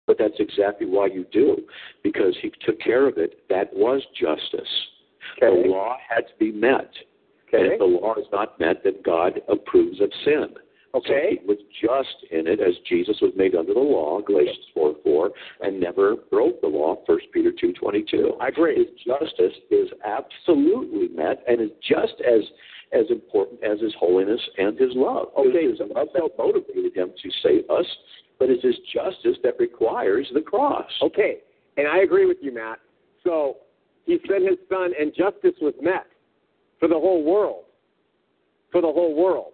[0.07, 1.59] But that's exactly why you do,
[2.03, 3.49] because He took care of it.
[3.49, 4.69] That was justice.
[5.39, 5.63] Okay.
[5.63, 6.91] The law had to be met.
[7.53, 10.49] And if the law is not met, then God approves of sin.
[10.95, 11.39] Okay.
[11.39, 14.95] So he was just in it as Jesus was made under the law, Galatians 4
[15.03, 15.31] 4,
[15.63, 18.35] and never broke the law, 1 Peter two twenty two.
[18.41, 18.77] I agree.
[18.77, 22.43] His justice is absolutely met and is just as
[22.93, 25.29] as important as his holiness and his love.
[25.39, 25.59] Okay.
[25.59, 27.87] It is love that motivated him to save us,
[28.39, 30.91] but it's his justice that requires the cross.
[31.03, 31.39] Okay,
[31.77, 32.81] and I agree with you, Matt.
[33.25, 33.59] So
[34.05, 36.07] he sent his son, and justice was met
[36.79, 37.65] for the whole world.
[38.71, 39.53] For the whole world.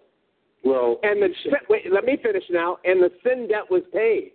[0.64, 2.78] Well, And the sin, wait, let me finish now.
[2.84, 4.32] And the sin debt was paid.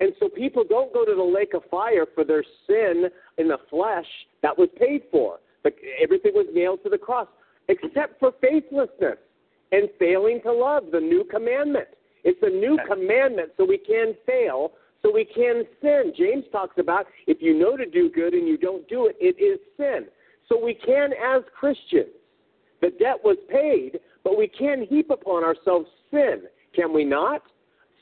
[0.00, 3.06] And so people don't go to the lake of fire for their sin
[3.38, 4.06] in the flesh
[4.42, 5.38] that was paid for.
[5.62, 7.28] But everything was nailed to the cross,
[7.68, 9.16] except for faithlessness
[9.72, 11.88] and failing to love, the new commandment.
[12.24, 16.12] It's a new commandment so we can fail, so we can sin.
[16.16, 19.42] James talks about if you know to do good and you don't do it, it
[19.42, 20.06] is sin.
[20.48, 22.14] So we can, as Christians,
[22.80, 26.42] the debt was paid, but we can heap upon ourselves sin,
[26.74, 27.42] can we not?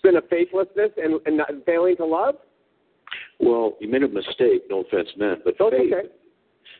[0.03, 2.37] Sin of faithlessness and, and not, failing to love?
[3.39, 6.09] well, you made a mistake, no offense meant, but That's faith okay.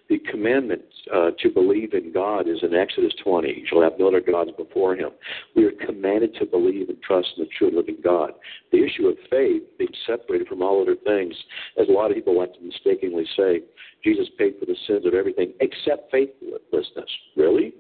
[0.09, 0.81] the commandment
[1.15, 3.49] uh, to believe in God is in Exodus 20.
[3.49, 5.11] You shall have no other gods before him.
[5.55, 8.31] We are commanded to believe and trust in the true and living God.
[8.73, 11.35] The issue of faith, being separated from all other things,
[11.79, 13.61] as a lot of people like to mistakenly say,
[14.03, 17.11] Jesus paid for the sins of everything except faithlessness.
[17.37, 17.75] Really?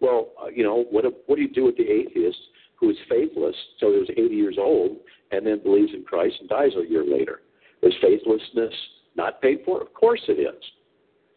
[0.00, 2.38] Well, uh, you know, what, what do you do with the atheist
[2.76, 4.96] who is faithless till he was 80 years old
[5.32, 7.40] and then believes in Christ and dies a year later?
[7.82, 8.74] Is faithlessness
[9.16, 9.80] not paid for?
[9.82, 10.62] Of course it is.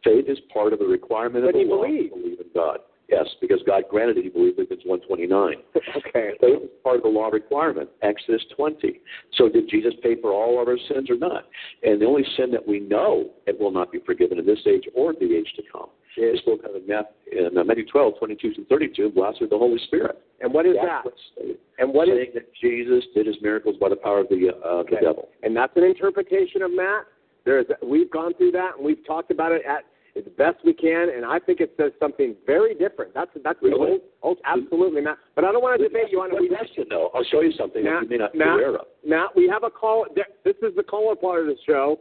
[0.03, 2.13] Faith is part of the requirement But of the he law believed.
[2.15, 2.79] to believe in God.
[3.09, 5.55] Yes, because God granted it, he believed Philippians 129.
[5.97, 6.31] Okay.
[6.39, 9.01] Faith is part of the law requirement, Exodus 20.
[9.37, 11.45] So did Jesus pay for all of our sins or not?
[11.83, 14.85] And the only sin that we know it will not be forgiven in this age
[14.95, 18.65] or the age to come is spoken of in Matthew, uh, Matthew 12, 22 to
[18.65, 20.19] 32, blessed with the Holy Spirit.
[20.41, 21.05] And what is That's
[21.37, 21.57] that?
[21.79, 24.67] And what is saying that Jesus did his miracles by the power of the, uh,
[24.83, 24.95] Okay.
[24.95, 25.29] the devil.
[25.43, 27.05] And that's an interpretation of Matt.
[27.43, 29.85] There's we've gone through that and we've talked about it at
[30.15, 33.13] as best we can, and I think it says something very different.
[33.13, 33.91] That's that's the Really?
[33.91, 35.17] old, old absolutely Matt.
[35.35, 36.39] But I don't want to debate you on it.
[36.39, 37.09] We, question, though.
[37.15, 38.87] I'll show you something that you may not be Matt, aware of.
[39.05, 40.05] Matt, we have a call.
[40.43, 41.99] This is the caller part of the show.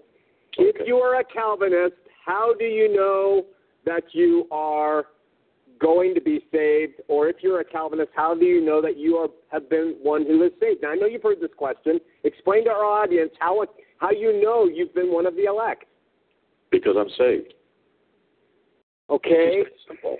[0.59, 1.95] If you are a Calvinist,
[2.27, 3.47] how do you know
[3.85, 5.05] that you are
[5.81, 6.95] going to be saved?
[7.09, 10.26] Or if you're a Calvinist, how do you know that you are have been one
[10.26, 10.81] who is saved?
[10.83, 11.99] Now I know you've heard this question.
[12.24, 13.64] Explain to our audience how
[13.99, 15.85] how you know you've been one of the elect.
[16.70, 17.55] Because I'm saved.
[19.11, 20.18] Okay, It's simple.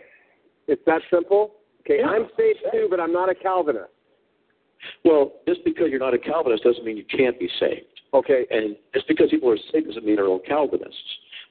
[0.67, 1.53] it's that simple.
[1.83, 3.89] Okay, Yeah, I'm saved too, but I'm not a Calvinist.
[5.05, 7.87] Well, just because you're not a Calvinist doesn't mean you can't be saved.
[8.13, 10.97] Okay, And just because people are saved doesn't mean they're all Calvinists.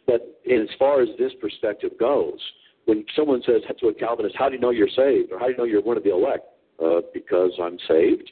[0.07, 2.39] But as far as this perspective goes,
[2.85, 5.51] when someone says to a Calvinist, "How do you know you're saved?" or "How do
[5.51, 6.45] you know you're one of the elect?"
[6.79, 8.31] Uh, because I'm saved.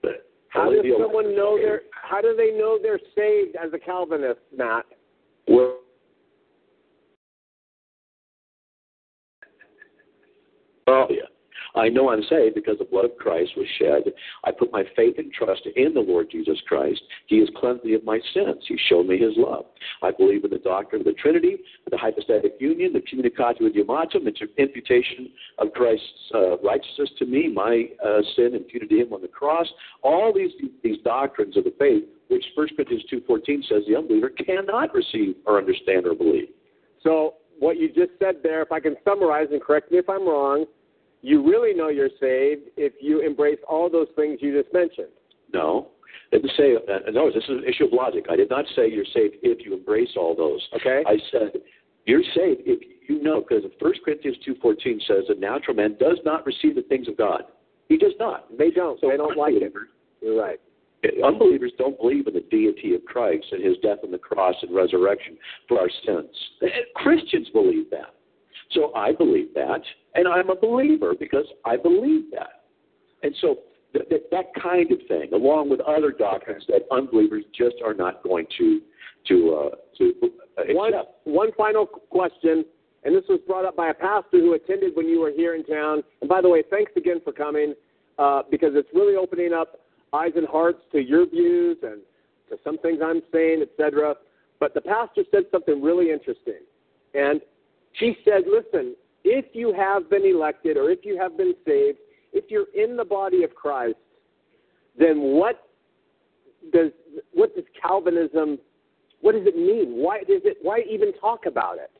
[0.00, 1.66] But how does someone know saved.
[1.66, 4.86] they're how do they know they're saved as a Calvinist, Matt?
[5.48, 5.80] Well,
[10.86, 11.26] oh yeah.
[11.76, 14.12] I know I'm saved because the blood of Christ was shed.
[14.44, 17.00] I put my faith and trust in the Lord Jesus Christ.
[17.26, 18.64] He has cleansed me of my sins.
[18.66, 19.66] He showed me his love.
[20.02, 21.58] I believe in the doctrine of the Trinity,
[21.90, 26.04] the hypostatic union, the communicatio idiomatum, the imputation of Christ's
[26.34, 29.66] uh, righteousness to me, my uh, sin imputed to him on the cross.
[30.02, 30.52] All these
[30.82, 35.58] these doctrines of the faith, which 1 Corinthians 2.14 says the unbeliever cannot receive or
[35.58, 36.48] understand or believe.
[37.02, 40.26] So what you just said there, if I can summarize and correct me if I'm
[40.26, 40.66] wrong,
[41.22, 45.08] you really know you're saved if you embrace all those things you just mentioned.
[45.52, 45.88] No.
[46.32, 48.26] Didn't say, uh, no, this is an issue of logic.
[48.30, 50.60] I did not say you're saved if you embrace all those.
[50.74, 51.02] Okay?
[51.06, 51.60] I said
[52.04, 56.44] you're saved if you know, because 1 Corinthians 2.14 says a natural man does not
[56.46, 57.42] receive the things of God.
[57.88, 58.46] He does not.
[58.56, 59.00] They don't.
[59.00, 59.72] So they don't like it.
[60.20, 60.60] You're right.
[61.24, 64.74] Unbelievers don't believe in the deity of Christ and his death on the cross and
[64.74, 65.36] resurrection
[65.68, 66.30] for our sins.
[66.96, 68.14] Christians believe that.
[68.72, 69.82] So I believe that,
[70.16, 72.64] and I'm a believer because I believe that.
[73.22, 73.58] And so
[73.92, 78.22] th- th- that kind of thing, along with other doctrines that unbelievers just are not
[78.22, 78.80] going to
[79.28, 81.20] to uh, to uh, One, accept.
[81.24, 82.64] one final question,
[83.04, 85.64] and this was brought up by a pastor who attended when you were here in
[85.64, 86.02] town.
[86.20, 87.74] And by the way, thanks again for coming
[88.18, 89.80] uh, because it's really opening up
[90.12, 92.00] eyes and hearts to your views and
[92.48, 94.14] to some things I'm saying, etc.
[94.60, 96.62] But the pastor said something really interesting,
[97.14, 97.40] and
[97.94, 98.94] she said, "Listen,
[99.28, 101.98] if you have been elected or if you have been saved,
[102.32, 103.96] if you're in the body of Christ,
[104.96, 105.68] then what
[106.72, 106.90] does
[107.32, 108.58] what does Calvinism
[109.20, 109.96] what does it mean?
[110.02, 111.90] Why does it why even talk about it?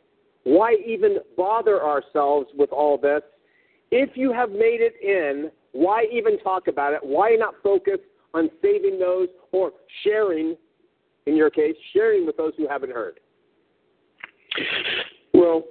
[0.44, 3.22] Why even bother ourselves with all this?
[3.90, 7.00] If you have made it in, why even talk about it?
[7.02, 7.98] Why not focus
[8.34, 9.72] on saving those or
[10.04, 10.56] sharing,
[11.26, 13.18] in your case, sharing with those who haven't heard?
[15.34, 15.64] Well,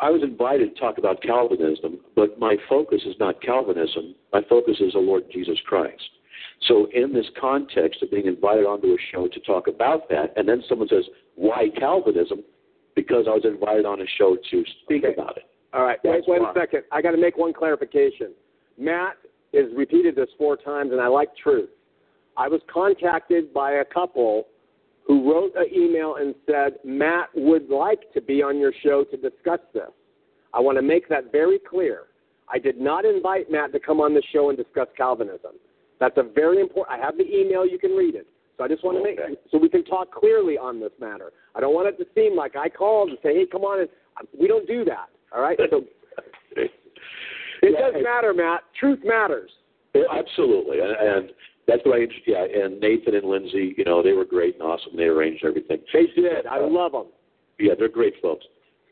[0.00, 4.14] I was invited to talk about Calvinism, but my focus is not Calvinism.
[4.32, 6.02] My focus is the Lord Jesus Christ.
[6.68, 10.48] So, in this context of being invited onto a show to talk about that, and
[10.48, 12.44] then someone says, "Why Calvinism?"
[12.94, 15.14] Because I was invited on a show to speak Okay.
[15.14, 15.44] about it.
[15.72, 16.50] All right, That's wait, wait why.
[16.50, 16.84] a second.
[16.90, 18.34] I got to make one clarification.
[18.76, 19.16] Matt
[19.52, 21.70] has repeated this four times, and I like truth.
[22.36, 24.46] I was contacted by a couple
[25.08, 29.16] who wrote an email and said Matt would like to be on your show to
[29.16, 29.90] discuss this.
[30.54, 32.02] I want to make that very clear.
[32.52, 35.52] I did not invite Matt to come on the show and discuss Calvinism.
[35.98, 36.98] That's a very important.
[37.00, 37.66] I have the email.
[37.66, 38.26] You can read it.
[38.56, 39.34] So I just want to make Okay.
[39.50, 41.32] so we can talk clearly on this matter.
[41.54, 43.88] I don't want it to seem like I called and say, "Hey, come on," and
[44.38, 45.08] we don't do that.
[45.34, 45.58] All right.
[45.70, 45.84] So
[46.56, 46.70] it
[47.62, 48.62] Yeah, does matter, Matt.
[48.78, 49.50] Truth matters.
[49.94, 51.30] Absolutely, and, and
[51.68, 52.06] that's what I.
[52.26, 54.96] Yeah, and Nathan and Lindsay, you know, they were great and awesome.
[54.96, 55.78] They arranged everything.
[55.92, 56.46] They did.
[56.46, 57.06] I uh, love them.
[57.60, 58.44] Yeah, they're great folks.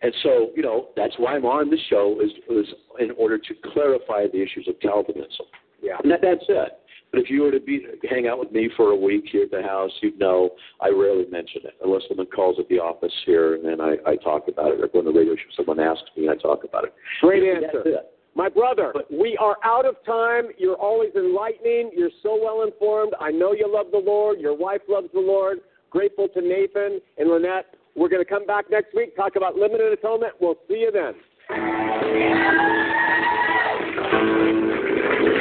[0.03, 3.55] And so, you know, that's why I'm on the show is, is in order to
[3.73, 5.47] clarify the issues of Calvinism.
[5.83, 5.97] Yeah.
[6.03, 6.73] And that, that's it.
[7.13, 9.51] But if you were to be hang out with me for a week here at
[9.51, 10.51] the house, you'd know
[10.81, 14.17] I rarely mention it unless someone calls at the office here and then I, I
[14.17, 14.81] talk about it.
[14.83, 16.95] Or go on the radio show, someone asks me, I talk about it.
[17.23, 18.01] Great That's answer.
[18.37, 20.49] My brother, we are out of time.
[20.59, 21.91] You're always enlightening.
[21.97, 23.15] You're so well informed.
[23.19, 24.41] I know you love the Lord.
[24.41, 25.61] Your wife loves the Lord.
[25.89, 27.75] Grateful to Nathan and Lynette.
[27.95, 30.35] We're going to come back next week, talk about limited atonement.
[30.39, 31.15] We'll see you then.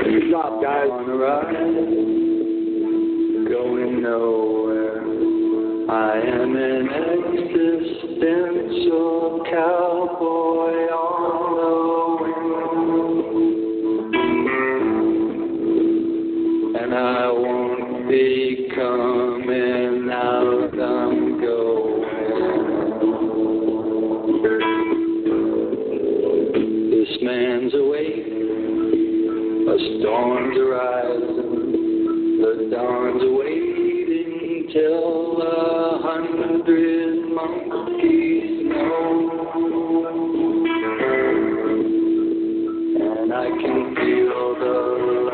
[0.05, 0.87] Good job, guys.
[0.89, 1.51] On a ride,
[3.51, 5.01] going nowhere.
[5.91, 6.89] I am an
[8.55, 10.85] existential cowboy
[29.75, 39.35] The storms rising, the dawn's waiting till a hundred monkeys know.
[43.01, 45.24] And I can feel the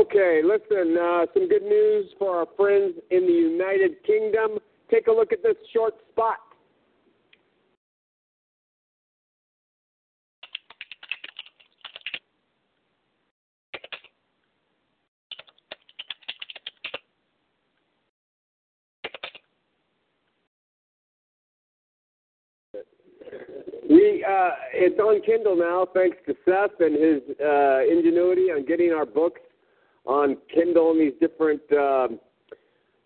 [0.00, 4.58] Okay, listen, uh, some good news for our friends in the United Kingdom.
[4.90, 6.38] Take a look at this short spot.
[23.90, 28.92] We uh, it's on Kindle now, thanks to Seth and his uh, ingenuity on getting
[28.92, 29.42] our books
[30.06, 32.18] on Kindle and these different um,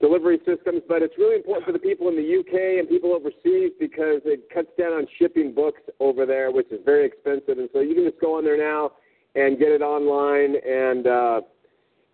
[0.01, 0.83] delivery systems.
[0.89, 4.49] But it's really important for the people in the UK and people overseas because it
[4.53, 7.59] cuts down on shipping books over there, which is very expensive.
[7.59, 8.93] And so you can just go on there now
[9.35, 11.41] and get it online and uh,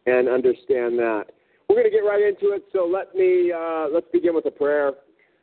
[0.07, 1.27] and understand that.
[1.69, 2.65] We're going to get right into it.
[2.73, 4.93] So let me uh, let's begin with a prayer.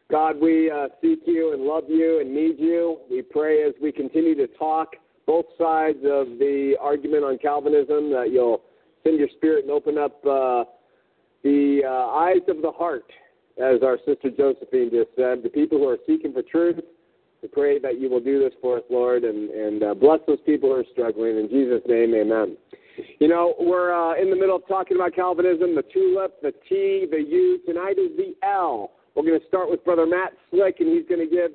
[0.09, 2.99] God, we uh, seek you and love you and need you.
[3.11, 8.29] We pray as we continue to talk both sides of the argument on Calvinism that
[8.31, 8.61] you'll
[9.07, 10.65] send your spirit and open up uh,
[11.43, 13.05] the uh, eyes of the heart,
[13.57, 16.79] as our sister Josephine just said, the people who are seeking for truth.
[17.41, 20.39] We pray that you will do this for us, Lord, and, and uh, bless those
[20.45, 21.37] people who are struggling.
[21.37, 22.57] In Jesus' name, amen.
[23.19, 27.05] You know, we're uh, in the middle of talking about Calvinism, the tulip, the T,
[27.09, 27.59] the U.
[27.65, 28.91] Tonight is the L.
[29.15, 31.51] We're going to start with Brother Matt Slick, and he's going to give.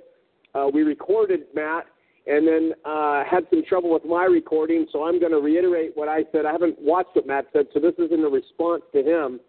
[0.55, 1.87] Uh, we recorded Matt,
[2.27, 6.09] and then uh, had some trouble with my recording, so I'm going to reiterate what
[6.09, 6.47] I said.
[6.47, 9.41] I haven't watched what Matt said, so this isn't a response to him.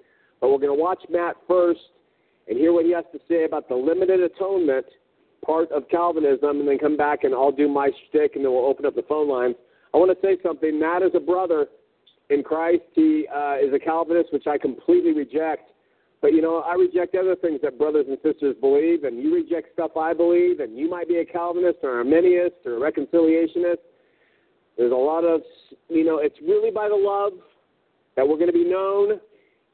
[0.41, 1.79] But we're going to watch Matt first
[2.47, 4.85] and hear what he has to say about the limited atonement
[5.45, 8.65] part of Calvinism, and then come back and I'll do my shtick, and then we'll
[8.65, 9.55] open up the phone lines.
[9.93, 10.79] I want to say something.
[10.79, 11.67] Matt is a brother
[12.29, 12.83] in Christ.
[12.93, 15.69] He uh, is a Calvinist, which I completely reject.
[16.23, 19.73] But you know, I reject other things that brothers and sisters believe, and you reject
[19.73, 23.83] stuff I believe, and you might be a Calvinist or Arminianist or a Reconciliationist.
[24.77, 25.41] There's a lot of,
[25.89, 27.33] you know, it's really by the love
[28.15, 29.19] that we're going to be known,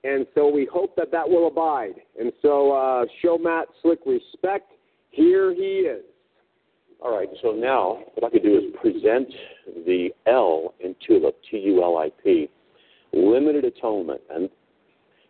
[0.04, 2.02] and so we hope that that will abide.
[2.20, 4.72] And so uh, show Matt Slick respect.
[5.12, 6.04] Here he is.
[7.00, 9.32] All right, so now what I could do is present
[9.86, 12.50] the L in TULIP, T-U-L-I-P,
[13.14, 14.22] limited atonement.
[14.32, 14.50] And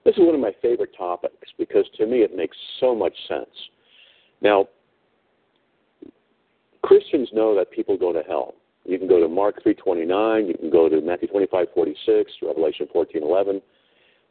[0.10, 3.50] this is one of my favorite topics because to me it makes so much sense.
[4.42, 4.68] Now,
[6.82, 8.56] Christians know that people go to hell.
[8.86, 13.62] You can go to Mark 3.29, you can go to Matthew 25.46, Revelation 14.11.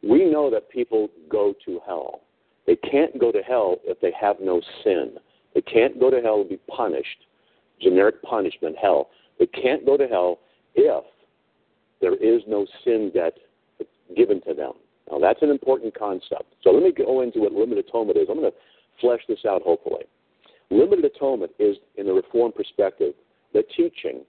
[0.03, 2.21] We know that people go to hell.
[2.67, 5.13] They can't go to hell if they have no sin.
[5.55, 7.25] They can't go to hell and be punished
[7.81, 9.11] generic punishment, hell.
[9.39, 10.39] They can't go to hell
[10.75, 11.05] if
[12.01, 13.37] there is no sin debt
[14.17, 14.73] given to them.
[15.11, 16.53] Now, that's an important concept.
[16.63, 18.27] So let me go into what limited atonement is.
[18.29, 18.57] I'm going to
[19.01, 20.03] flesh this out, hopefully.
[20.69, 23.13] Limited atonement is, in the Reformed perspective,
[23.53, 24.21] the teaching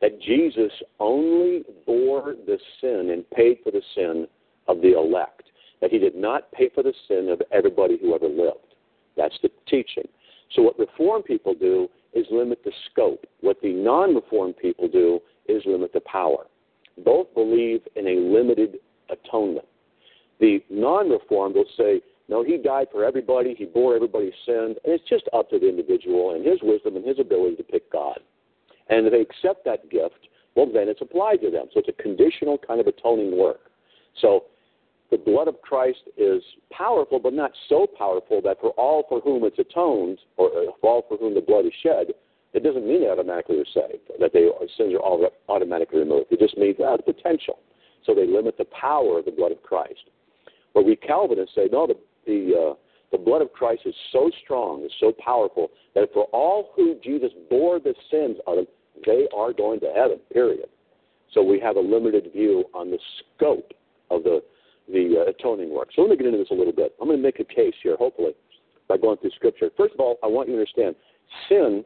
[0.00, 0.70] that Jesus
[1.00, 4.28] only bore the sin and paid for the sin
[4.68, 5.44] of the elect,
[5.80, 8.74] that he did not pay for the sin of everybody who ever lived.
[9.16, 10.06] That's the teaching.
[10.54, 13.26] So, what Reformed people do is limit the scope.
[13.40, 16.46] What the non Reformed people do is limit the power.
[17.04, 18.78] Both believe in a limited
[19.10, 19.66] atonement.
[20.40, 24.94] The non Reformed will say, no, he died for everybody, he bore everybody's sin, and
[24.94, 28.20] it's just up to the individual and his wisdom and his ability to pick God.
[28.88, 31.66] And if they accept that gift, well, then it's applied to them.
[31.72, 33.70] So it's a conditional kind of atoning work.
[34.20, 34.44] So
[35.10, 39.44] the blood of Christ is powerful, but not so powerful that for all for whom
[39.44, 42.08] it's atoned, or for all for whom the blood is shed,
[42.52, 46.26] it doesn't mean they automatically are saved, that their sins are all automatically removed.
[46.30, 47.58] It just means uh, the potential.
[48.04, 50.10] So they limit the power of the blood of Christ.
[50.78, 52.74] But we Calvinists say, no, the, the, uh,
[53.10, 57.32] the blood of Christ is so strong, is so powerful, that for all who Jesus
[57.50, 58.66] bore the sins of, them,
[59.04, 60.68] they are going to heaven, period.
[61.34, 63.72] So we have a limited view on the scope
[64.12, 64.40] of the,
[64.86, 65.88] the uh, atoning work.
[65.96, 66.94] So let me get into this a little bit.
[67.00, 68.36] I'm going to make a case here, hopefully,
[68.86, 69.70] by going through Scripture.
[69.76, 70.94] First of all, I want you to understand
[71.48, 71.84] sin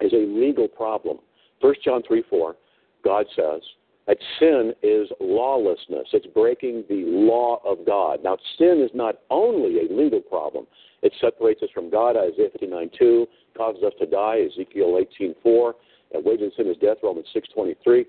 [0.00, 1.18] is a legal problem.
[1.60, 2.56] 1 John 3 4,
[3.04, 3.60] God says
[4.06, 6.08] that sin is lawlessness.
[6.12, 8.20] It's breaking the law of God.
[8.22, 10.66] Now, sin is not only a legal problem,
[11.02, 13.26] it separates us from God, Isaiah 59 2,
[13.56, 15.74] causes us to die, Ezekiel 18 4,
[16.14, 18.06] and wages sin is death, Romans 6 23.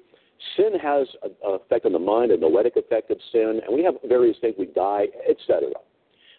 [0.56, 3.95] Sin has an effect on the mind, a noetic effect of sin, and we have
[4.08, 5.70] various things, we die, etc.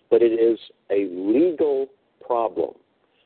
[0.08, 0.58] But it is
[0.90, 1.88] a legal
[2.24, 2.74] problem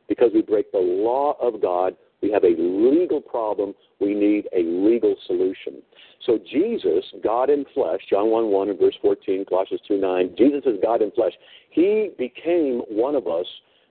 [0.09, 3.75] because we break the law of God we have a legal problem.
[4.01, 5.83] We need a legal solution.
[6.25, 10.63] So Jesus, God in flesh, John 1 1 and verse 14, Colossians 2 9, Jesus
[10.65, 11.33] is God in flesh.
[11.71, 13.47] He became one of us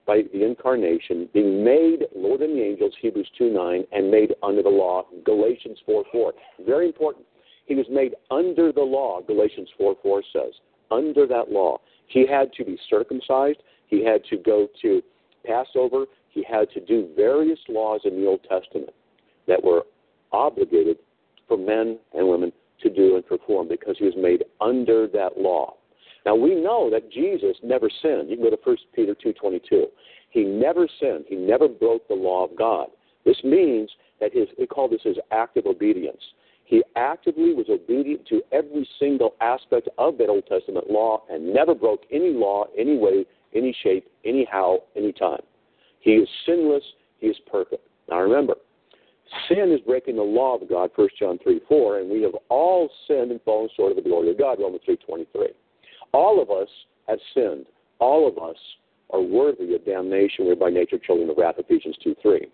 [0.06, 4.62] by the incarnation, being made Lord than the angels, Hebrews 2 9, and made under
[4.62, 6.32] the law, Galatians 4 4.
[6.66, 7.26] Very important.
[7.66, 10.52] He was made under the law, Galatians 4 4 says.
[10.90, 11.80] Under that law.
[12.06, 13.58] He had to be circumcised.
[13.86, 15.02] He had to go to
[15.46, 18.90] Passover he had to do various laws in the Old Testament
[19.46, 19.82] that were
[20.32, 20.98] obligated
[21.46, 25.74] for men and women to do and perform because he was made under that law.
[26.24, 28.30] Now we know that Jesus never sinned.
[28.30, 29.90] You can go to 1 Peter 2:22.
[30.30, 31.26] He never sinned.
[31.28, 32.88] He never broke the law of God.
[33.24, 36.22] This means that his we call this his active obedience.
[36.64, 41.74] He actively was obedient to every single aspect of that Old Testament law and never
[41.74, 45.42] broke any law, any way, any shape, anyhow, anytime.
[46.02, 46.84] He is sinless.
[47.18, 47.86] He is perfect.
[48.10, 48.54] Now remember,
[49.48, 52.90] sin is breaking the law of God, 1 John 3 4, and we have all
[53.08, 55.48] sinned and fallen short of the glory of God, Romans 3 23.
[56.12, 56.68] All of us
[57.08, 57.66] have sinned.
[57.98, 58.56] All of us
[59.10, 60.46] are worthy of damnation.
[60.46, 62.48] We're by nature children of wrath, Ephesians 2 3.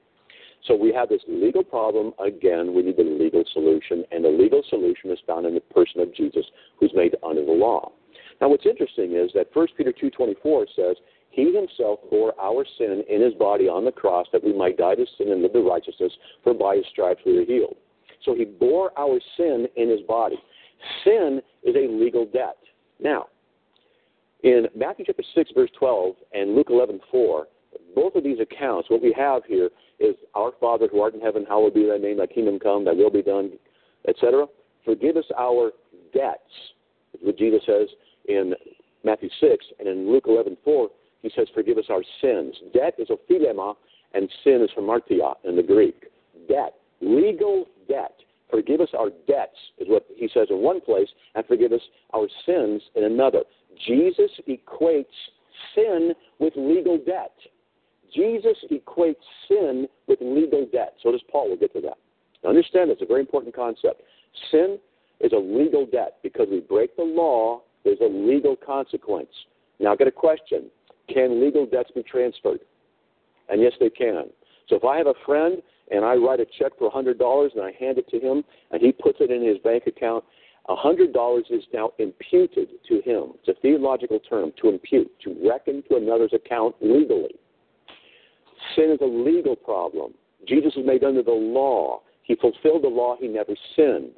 [0.66, 2.12] So we have this legal problem.
[2.18, 6.00] Again, we need a legal solution, and the legal solution is found in the person
[6.00, 6.44] of Jesus,
[6.78, 7.92] who's made under the law.
[8.40, 10.96] Now, what's interesting is that 1 Peter 2.24 says,
[11.38, 14.96] he himself bore our sin in his body on the cross that we might die
[14.96, 16.12] to sin and live to righteousness,
[16.42, 17.76] for by his stripes we are healed.
[18.24, 20.36] So he bore our sin in his body.
[21.04, 22.56] Sin is a legal debt.
[22.98, 23.26] Now,
[24.42, 27.46] in Matthew chapter 6, verse 12, and Luke 11, 4,
[27.94, 29.70] both of these accounts, what we have here
[30.00, 32.94] is Our Father who art in heaven, hallowed be thy name, thy kingdom come, thy
[32.94, 33.52] will be done,
[34.08, 34.46] etc.
[34.84, 35.70] Forgive us our
[36.12, 36.40] debts,
[37.14, 37.86] is what Jesus says
[38.28, 38.54] in
[39.04, 40.88] Matthew 6, and in Luke 11, 4,
[41.22, 42.54] he says, Forgive us our sins.
[42.72, 43.74] Debt is ophilema,
[44.14, 46.06] and sin is hamartia in the Greek.
[46.48, 48.14] Debt, legal debt.
[48.50, 51.82] Forgive us our debts, is what he says in one place, and forgive us
[52.14, 53.42] our sins in another.
[53.86, 55.04] Jesus equates
[55.74, 57.32] sin with legal debt.
[58.14, 59.16] Jesus equates
[59.48, 60.94] sin with legal debt.
[61.02, 61.48] So does Paul.
[61.48, 61.98] We'll get to that.
[62.42, 64.00] Now understand, it's a very important concept.
[64.50, 64.78] Sin
[65.20, 69.30] is a legal debt because we break the law, there's a legal consequence.
[69.78, 70.70] Now, I've got a question.
[71.12, 72.60] Can legal debts be transferred?
[73.48, 74.24] And yes, they can.
[74.68, 77.72] So if I have a friend and I write a check for $100 and I
[77.78, 80.24] hand it to him and he puts it in his bank account,
[80.68, 83.32] $100 is now imputed to him.
[83.36, 87.34] It's a theological term, to impute, to reckon to another's account legally.
[88.76, 90.12] Sin is a legal problem.
[90.46, 92.02] Jesus was made under the law.
[92.22, 93.16] He fulfilled the law.
[93.18, 94.12] He never sinned.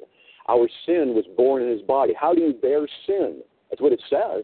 [0.49, 2.13] Our sin was born in his body.
[2.19, 3.41] How do you bear sin?
[3.69, 4.43] That's what it says.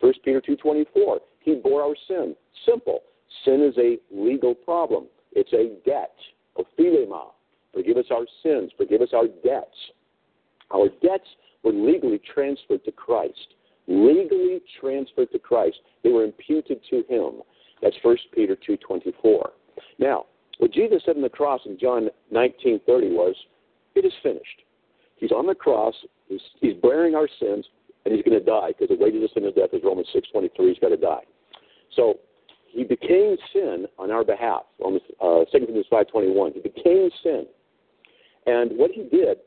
[0.00, 1.18] 1 Peter 2.24.
[1.48, 2.36] He bore our sin.
[2.66, 3.00] Simple.
[3.42, 5.06] Sin is a legal problem.
[5.32, 6.14] It's a debt.
[6.78, 7.30] philema,
[7.72, 9.78] forgive us our sins, forgive us our debts.
[10.74, 11.26] Our debts
[11.62, 13.54] were legally transferred to Christ.
[13.86, 15.78] Legally transferred to Christ.
[16.04, 17.40] They were imputed to him.
[17.80, 19.48] That's 1 Peter 2.24.
[19.98, 20.26] Now,
[20.58, 22.80] what Jesus said on the cross in John 19.30
[23.12, 23.34] was,
[23.94, 24.64] it is finished.
[25.16, 25.94] He's on the cross,
[26.28, 27.64] he's, he's bearing our sins,
[28.04, 30.50] and he's going to die because the wages of sin is death is Romans 6.23,
[30.68, 31.22] he's got to die.
[31.94, 32.18] So
[32.68, 34.62] he became sin on our behalf.
[34.80, 36.54] Romans uh, 2 Corinthians 5.21.
[36.54, 37.46] He became sin.
[38.46, 39.38] And what he did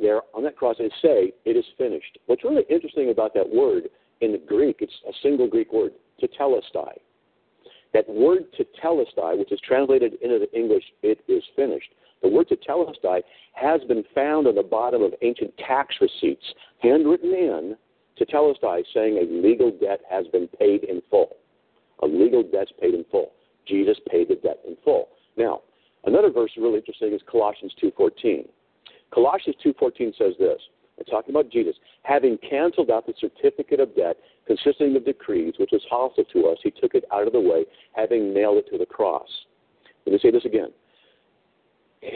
[0.00, 2.18] there on that cross is say, it is finished.
[2.26, 3.84] What's really interesting about that word
[4.20, 5.92] in the Greek, it's a single Greek word,
[6.22, 6.92] tetelestai.
[7.94, 11.88] That word tetelestai, which is translated into the English, it is finished.
[12.22, 13.22] The word tetelestai
[13.54, 16.44] has been found on the bottom of ancient tax receipts,
[16.82, 17.76] handwritten in
[18.18, 21.36] tetelestai, saying a legal debt has been paid in full.
[22.02, 23.32] A legal debt's paid in full.
[23.66, 25.08] Jesus paid the debt in full.
[25.36, 25.62] Now,
[26.04, 28.46] another verse really interesting is Colossians 2.14.
[29.12, 30.60] Colossians 2.14 says this,
[30.98, 34.16] it's talking about Jesus, having canceled out the certificate of debt
[34.46, 37.64] consisting of decrees, which was hostile to us, he took it out of the way,
[37.92, 39.28] having nailed it to the cross.
[40.06, 40.70] Let me say this again.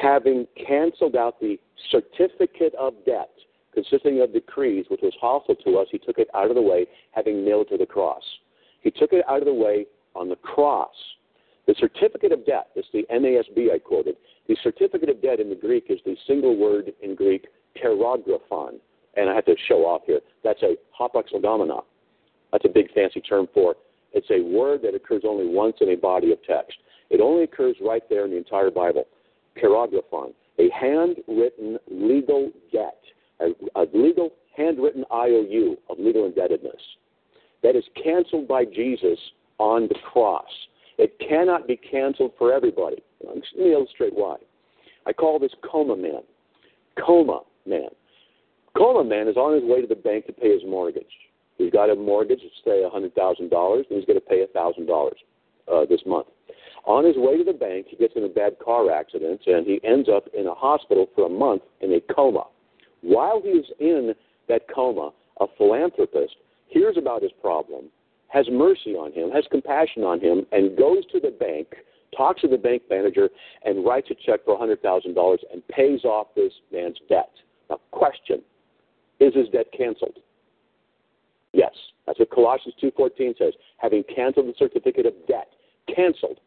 [0.00, 1.58] Having canceled out the
[1.90, 3.30] certificate of debt
[3.72, 6.86] consisting of decrees, which was hostile to us, he took it out of the way,
[7.12, 8.22] having nailed it to the cross.
[8.80, 10.94] He took it out of the way on the cross.
[11.66, 14.16] The certificate of debt, is the NASB I quoted,
[14.48, 17.46] the certificate of debt in the Greek is the single word in Greek,
[17.82, 18.80] cheirographon.
[19.16, 20.20] And I have to show off here.
[20.42, 21.82] That's a hapax legomena.
[22.52, 23.76] That's a big fancy term for
[24.12, 26.78] it's a word that occurs only once in a body of text.
[27.10, 29.06] It only occurs right there in the entire Bible.
[29.62, 32.98] Cheirographon, a handwritten legal debt,
[33.40, 36.80] a, a legal handwritten IOU of legal indebtedness
[37.62, 39.18] that is canceled by Jesus
[39.58, 40.48] on the cross.
[40.98, 43.02] It cannot be canceled for everybody.
[43.24, 44.36] Let me illustrate why.
[45.06, 46.22] I call this coma man.
[47.04, 47.88] Coma man.
[48.76, 51.12] Coma man is on his way to the bank to pay his mortgage.
[51.58, 55.10] He's got a mortgage, say $100,000, and he's going to pay $1,000
[55.70, 56.26] uh, this month.
[56.86, 59.80] On his way to the bank, he gets in a bad car accident, and he
[59.84, 62.44] ends up in a hospital for a month in a coma.
[63.02, 64.14] While he is in
[64.48, 66.36] that coma, a philanthropist
[66.68, 67.86] hears about his problem,
[68.28, 71.68] has mercy on him, has compassion on him, and goes to the bank,
[72.16, 73.28] talks to the bank manager,
[73.64, 77.30] and writes a check for $100,000 and pays off this man's debt.
[77.68, 78.42] Now, question
[79.18, 80.18] Is his debt canceled?
[81.52, 81.72] Yes.
[82.06, 83.54] That's what Colossians 2.14 says.
[83.78, 85.48] Having canceled the certificate of debt.
[85.94, 86.38] Canceled.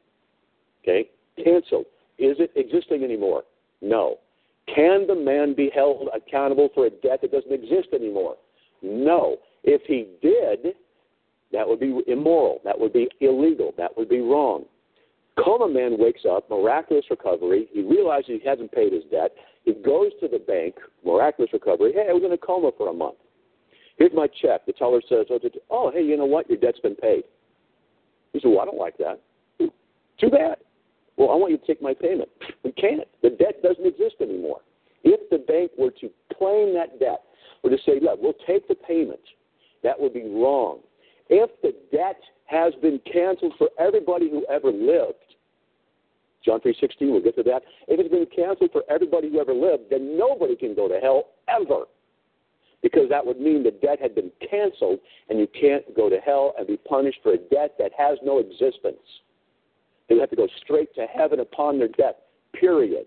[0.82, 1.10] Okay?
[1.44, 1.86] Canceled.
[2.18, 3.44] Is it existing anymore?
[3.82, 4.18] No.
[4.68, 8.35] Can the man be held accountable for a debt that doesn't exist anymore?
[8.81, 9.38] No.
[9.64, 10.76] If he did,
[11.52, 12.60] that would be immoral.
[12.64, 13.73] That would be illegal.
[13.77, 14.65] That would be wrong.
[15.44, 17.68] Coma man wakes up, miraculous recovery.
[17.72, 19.31] He realizes he hasn't paid his debt.
[19.65, 21.91] He goes to the bank, miraculous recovery.
[21.94, 23.15] Hey, I was in a coma for a month.
[23.98, 24.65] Here's my check.
[24.65, 26.49] The teller says, oh, oh hey, you know what?
[26.49, 27.23] Your debt's been paid.
[28.34, 29.19] He said, well, I don't like that.
[30.19, 30.57] Too bad.
[31.18, 32.30] Well, I want you to take my payment.
[32.64, 33.07] We can't.
[33.22, 34.61] The debt doesn't exist anymore.
[35.03, 37.22] If the bank were to claim that debt,
[37.64, 39.19] or to say, look, we'll take the payment,
[39.84, 40.80] that would be wrong.
[41.30, 45.15] If the debt has been canceled for everybody who ever lived,
[46.44, 47.64] John 3.16, we'll get to that.
[47.88, 51.30] If it's been canceled for everybody who ever lived, then nobody can go to hell
[51.48, 51.85] ever.
[52.81, 54.99] Because that would mean the debt had been canceled,
[55.30, 58.40] and you can't go to hell and be punished for a debt that has no
[58.40, 58.98] existence.
[60.10, 62.24] They have to go straight to heaven upon their debt,
[62.54, 63.06] period.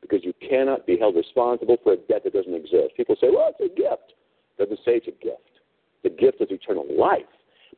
[0.00, 2.96] Because you cannot be held responsible for a debt that doesn't exist.
[2.96, 4.14] People say, well, it's a gift.
[4.58, 5.60] Doesn't say it's a gift.
[6.02, 7.26] The gift is eternal life,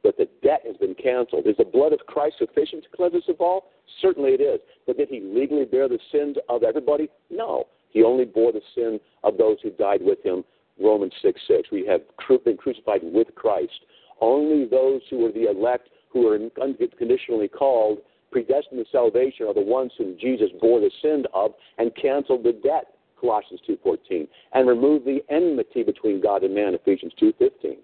[0.03, 1.47] but the debt has been canceled.
[1.47, 3.71] Is the blood of Christ sufficient to cleanse us of all?
[4.03, 4.61] Certainly it is.
[4.87, 7.09] But did he legally bear the sins of everybody?
[7.31, 7.69] No.
[7.91, 10.45] He only bore the sin of those who died with him.
[10.81, 11.69] Romans 6 6.
[11.73, 12.03] We have
[12.45, 13.81] been crucified with Christ.
[14.21, 17.99] Only those who are the elect, who are unconditionally called,
[18.31, 22.53] predestined to salvation, are the ones whom Jesus bore the sin of and canceled the
[22.53, 22.95] debt.
[23.21, 27.77] Colossians 2.14, and removed the enmity between God and man, Ephesians 2.15.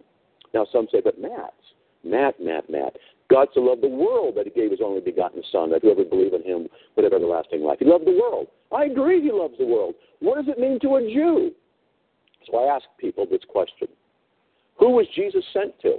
[0.55, 1.55] Now, some say, but Matt,
[2.05, 2.97] Matt, Matt, Matt,
[3.29, 6.35] God so loved the world that he gave his only begotten Son, that whoever believes
[6.35, 7.79] in him would have everlasting life.
[7.81, 8.47] He loved the world.
[8.71, 9.95] I agree he loves the world.
[10.21, 11.51] What does it mean to a Jew?
[12.47, 13.89] So I ask people this question.
[14.79, 15.97] Who was Jesus sent to?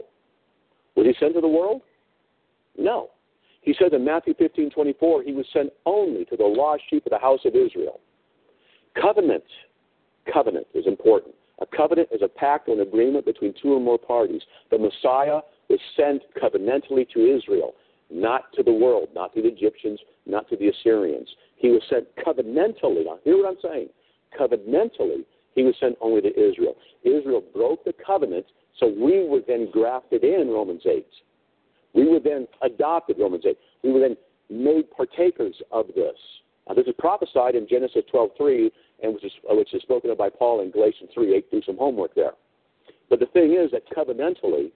[0.96, 1.82] Was he sent to the world?
[2.78, 3.10] No.
[3.62, 7.10] He says in Matthew 15, 24, he was sent only to the lost sheep of
[7.12, 8.00] the house of Israel.
[9.00, 9.44] Covenant.
[10.32, 11.34] Covenant is important.
[11.60, 14.42] A covenant is a pact or an agreement between two or more parties.
[14.72, 15.40] The Messiah
[15.70, 17.74] was sent covenantally to Israel.
[18.10, 21.28] not to the world, not to the Egyptians, not to the Assyrians.
[21.56, 23.06] He was sent covenantally.
[23.06, 23.90] Now, hear what I'm saying.
[24.40, 25.26] Covenantally,
[25.56, 26.76] he was sent only to Israel.
[27.04, 28.46] Israel broke the covenant,
[28.80, 31.06] so we were then grafted in, Romans 8.
[31.96, 33.58] We were then adopted, Romans 8.
[33.84, 34.18] We were then
[34.50, 36.18] made partakers of this.
[36.68, 38.70] Now, this is prophesied in Genesis 12.3,
[39.04, 41.44] and which is, which is spoken of by Paul in Galatians 3.8.
[41.52, 42.34] Do some homework there.
[43.10, 44.72] But the thing is that covenantally,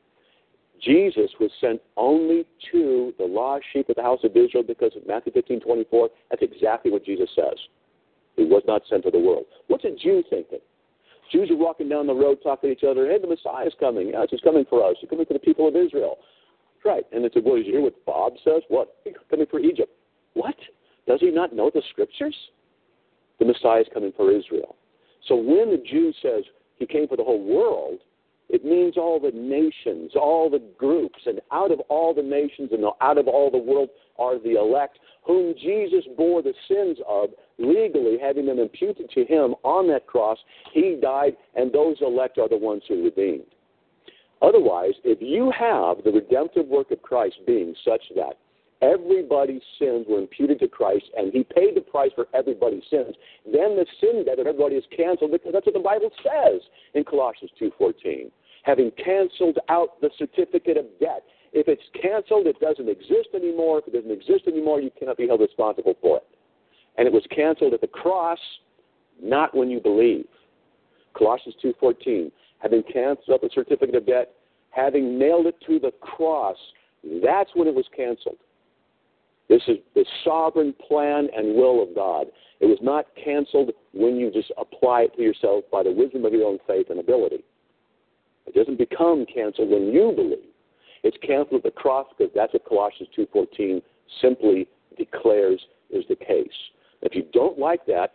[0.82, 5.06] Jesus was sent only to the lost sheep of the house of Israel because of
[5.06, 6.10] Matthew 15, 24.
[6.30, 7.58] That's exactly what Jesus says.
[8.38, 9.46] He was not sent to the world.
[9.68, 10.60] What's a Jew thinking?
[11.32, 13.08] Jews are walking down the road talking to each other.
[13.08, 14.10] Hey, the Messiah is coming.
[14.10, 14.96] Yes, he's coming for us.
[15.02, 16.18] He's coming for the people of Israel.
[16.86, 17.04] Right.
[17.12, 18.62] And said, well, you hear what Bob says?
[18.70, 18.96] What?
[19.04, 19.92] He's coming for Egypt.
[20.34, 20.56] What?
[21.08, 22.36] Does he not know the scriptures?
[23.40, 24.76] The Messiah is coming for Israel.
[25.28, 26.44] So when the Jew says
[26.78, 28.00] he came for the whole world,
[28.50, 32.84] it means all the nations, all the groups, and out of all the nations and
[33.02, 37.30] out of all the world are the elect, whom Jesus bore the sins of
[37.60, 40.38] legally, having them imputed to him on that cross.
[40.74, 43.46] He died, and those elect are the ones who redeemed.
[44.42, 48.38] Otherwise, if you have the redemptive work of Christ being such that
[48.82, 53.76] everybody's sins were imputed to Christ and he paid the price for everybody's sins, then
[53.76, 56.62] the sin debt of everybody is canceled because that's what the Bible says
[56.94, 58.32] in Colossians 2.14.
[58.64, 61.24] Having canceled out the certificate of debt.
[61.52, 63.80] If it's canceled, it doesn't exist anymore.
[63.80, 66.28] If it doesn't exist anymore, you cannot be held responsible for it.
[66.98, 68.40] And it was canceled at the cross,
[69.22, 70.26] not when you believe.
[71.18, 74.34] Colossians 2.14 having canceled out the certificate of debt,
[74.72, 76.58] having nailed it to the cross,
[77.24, 78.38] that's when it was canceled.
[79.50, 82.28] This is the sovereign plan and will of God.
[82.60, 86.34] It was not canceled when you just apply it to yourself by the wisdom of
[86.34, 87.44] your own faith and ability.
[88.46, 90.50] It doesn't become canceled when you believe.
[91.04, 93.82] It's canceled at the cross because that's what Colossians 2.14
[94.22, 94.68] simply
[94.98, 96.48] declares is the case.
[97.02, 98.14] If you don't like that,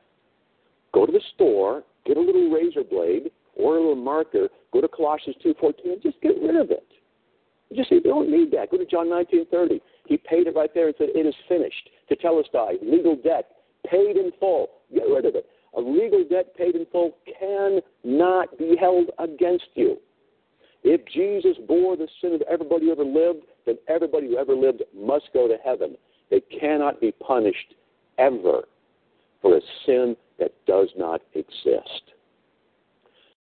[0.92, 4.88] go to the store, get a little razor blade, or a little marker, go to
[4.88, 6.86] Colossians 2.14 and just get rid of it.
[7.70, 8.70] You just say, don't need that.
[8.70, 9.80] Go to John 19.30.
[10.06, 11.88] He paid it right there and said, it is finished.
[12.10, 13.50] Tetelestai, legal debt,
[13.88, 14.68] paid in full.
[14.92, 15.46] Get rid of it.
[15.76, 19.96] A legal debt paid in full cannot be held against you.
[20.84, 24.82] If Jesus bore the sin of everybody who ever lived, then everybody who ever lived
[24.94, 25.96] must go to heaven.
[26.30, 27.74] They cannot be punished
[28.18, 28.64] ever
[29.40, 32.13] for a sin that does not exist.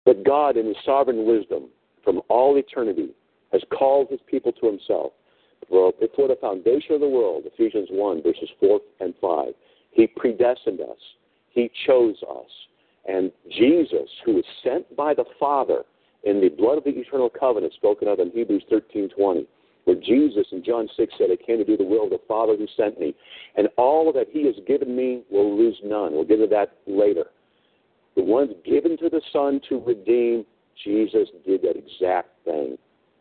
[0.06, 1.69] But God, in His sovereign wisdom,
[2.03, 3.10] from all eternity,
[3.52, 5.14] has called His people to Himself.
[5.61, 9.53] Before the foundation of the world, Ephesians 1, verses 4 and 5,
[9.91, 10.98] He predestined us.
[11.49, 12.49] He chose us.
[13.07, 15.84] And Jesus, who was sent by the Father
[16.23, 19.45] in the blood of the eternal covenant spoken of in Hebrews 13.20,
[19.86, 22.56] where Jesus in John 6 said, I came to do the will of the Father
[22.56, 23.15] who sent me.
[23.56, 26.14] And all that He has given me will lose none.
[26.14, 27.26] We'll get to that later
[28.22, 30.45] the ones given to the Son to redeem,
[30.84, 32.77] Jesus did that exact thing.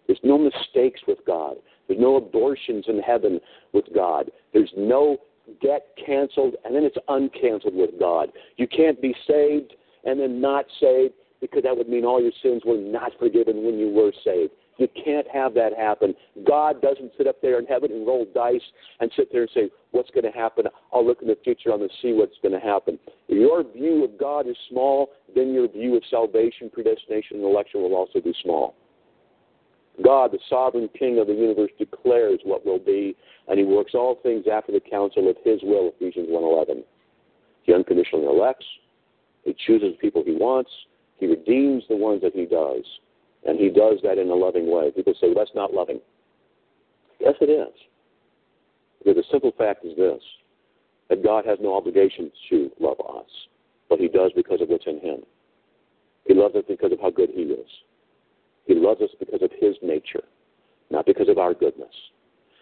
[0.07, 1.57] There's no mistakes with God.
[1.89, 3.41] There's no abortions in heaven
[3.73, 4.31] with God.
[4.53, 5.17] There's no
[5.63, 8.31] debt canceled and then it's uncanceled with God.
[8.57, 9.73] You can't be saved
[10.05, 13.79] and then not saved because that would mean all your sins were not forgiven when
[13.79, 14.53] you were saved.
[14.81, 16.15] You can't have that happen.
[16.49, 18.63] God doesn't sit up there in heaven and roll dice
[19.01, 20.65] and sit there and say, What's going to happen?
[20.91, 21.71] I'll look in the future.
[21.71, 22.99] To see what's going to happen.
[23.29, 27.83] If your view of God is small, then your view of salvation, predestination, and election
[27.83, 28.75] will also be small.
[30.03, 33.15] God, the sovereign King of the universe, declares what will be,
[33.49, 36.83] and He works all things after the counsel of His will, Ephesians 1.11.
[37.65, 38.65] He unconditionally elects.
[39.45, 40.71] He chooses people He wants.
[41.19, 42.85] He redeems the ones that He does.
[43.45, 44.91] And he does that in a loving way.
[44.91, 46.01] People say, well, that's not loving.
[47.21, 47.75] Yes, it is.
[48.99, 50.23] Because the simple fact is this
[51.09, 53.29] that God has no obligation to love us,
[53.89, 55.19] but he does because of what's in him.
[56.25, 57.67] He loves us because of how good he is.
[58.67, 60.23] He loves us because of his nature,
[60.89, 61.93] not because of our goodness.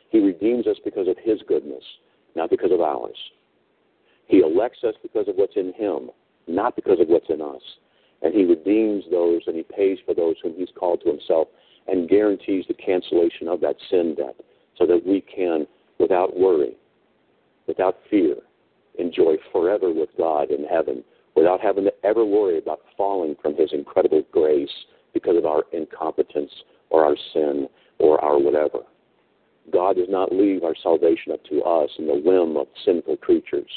[0.08, 1.82] He redeems us because of his goodness,
[2.34, 3.18] not because of ours.
[4.28, 6.10] He elects us because of what's in him,
[6.46, 7.60] not because of what's in us
[8.22, 11.48] and he redeems those and he pays for those whom he's called to himself
[11.86, 14.36] and guarantees the cancellation of that sin debt
[14.76, 15.66] so that we can,
[15.98, 16.76] without worry,
[17.66, 18.36] without fear,
[18.98, 21.04] enjoy forever with God in heaven
[21.36, 24.68] without having to ever worry about falling from his incredible grace
[25.14, 26.50] because of our incompetence
[26.90, 27.68] or our sin
[27.98, 28.80] or our whatever.
[29.72, 33.70] God does not leave our salvation up to us and the whim of sinful creatures,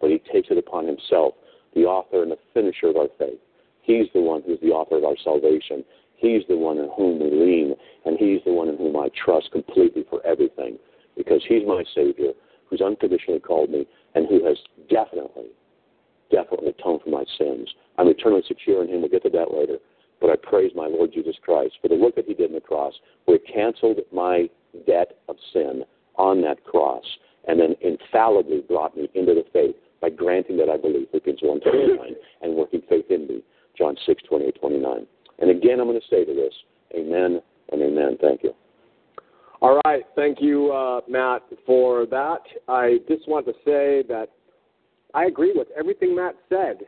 [0.00, 1.34] but he takes it upon himself,
[1.74, 3.40] the author and the finisher of our faith
[3.82, 5.84] He's the one who's the author of our salvation.
[6.16, 7.74] He's the one in whom we lean,
[8.06, 10.78] and He's the one in whom I trust completely for everything
[11.16, 12.32] because He's my Savior,
[12.70, 14.56] who's unconditionally called me, and who has
[14.88, 15.50] definitely,
[16.30, 17.68] definitely atoned for my sins.
[17.98, 19.00] I'm eternally secure in Him.
[19.00, 19.78] We'll get to that later.
[20.20, 22.60] But I praise my Lord Jesus Christ for the work that He did on the
[22.60, 22.94] cross,
[23.24, 24.48] where He canceled my
[24.86, 25.82] debt of sin
[26.16, 27.04] on that cross,
[27.48, 31.60] and then infallibly brought me into the faith by granting that I believe, Philippians 1
[31.60, 33.42] 29, and working faith in me,
[33.76, 35.06] John 6 28 29.
[35.38, 36.54] And again, I'm going to say to this,
[36.94, 37.40] Amen
[37.70, 38.16] and Amen.
[38.20, 38.54] Thank you.
[39.60, 40.02] All right.
[40.16, 42.40] Thank you, uh, Matt, for that.
[42.68, 44.26] I just want to say that
[45.14, 46.78] I agree with everything Matt said,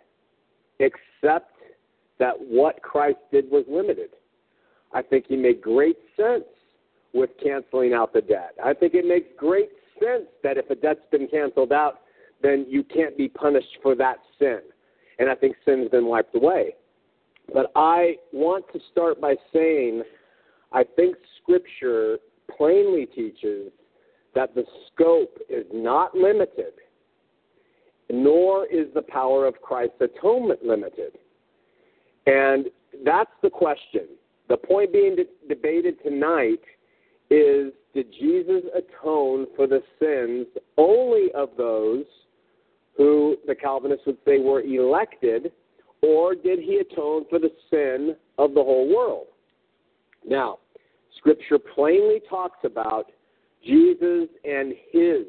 [0.81, 1.53] except
[2.19, 4.11] that what Christ did was limited.
[4.93, 6.45] I think he made great sense
[7.13, 8.55] with canceling out the debt.
[8.63, 9.71] I think it makes great
[10.01, 12.01] sense that if a debt's been canceled out,
[12.43, 14.61] then you can't be punished for that sin.
[15.19, 16.75] And I think sin's been wiped away.
[17.53, 20.03] But I want to start by saying
[20.73, 22.19] I think Scripture
[22.57, 23.71] plainly teaches
[24.35, 26.73] that the scope is not limited,
[28.11, 31.13] nor is the power of Christ's atonement limited.
[32.27, 32.67] And
[33.05, 34.09] that's the question.
[34.49, 36.61] The point being de- debated tonight
[37.31, 40.47] is did Jesus atone for the sins
[40.77, 42.05] only of those
[42.97, 45.53] who the Calvinists would say were elected,
[46.03, 49.27] or did he atone for the sin of the whole world?
[50.27, 50.59] Now,
[51.19, 53.11] Scripture plainly talks about
[53.65, 55.25] Jesus and his,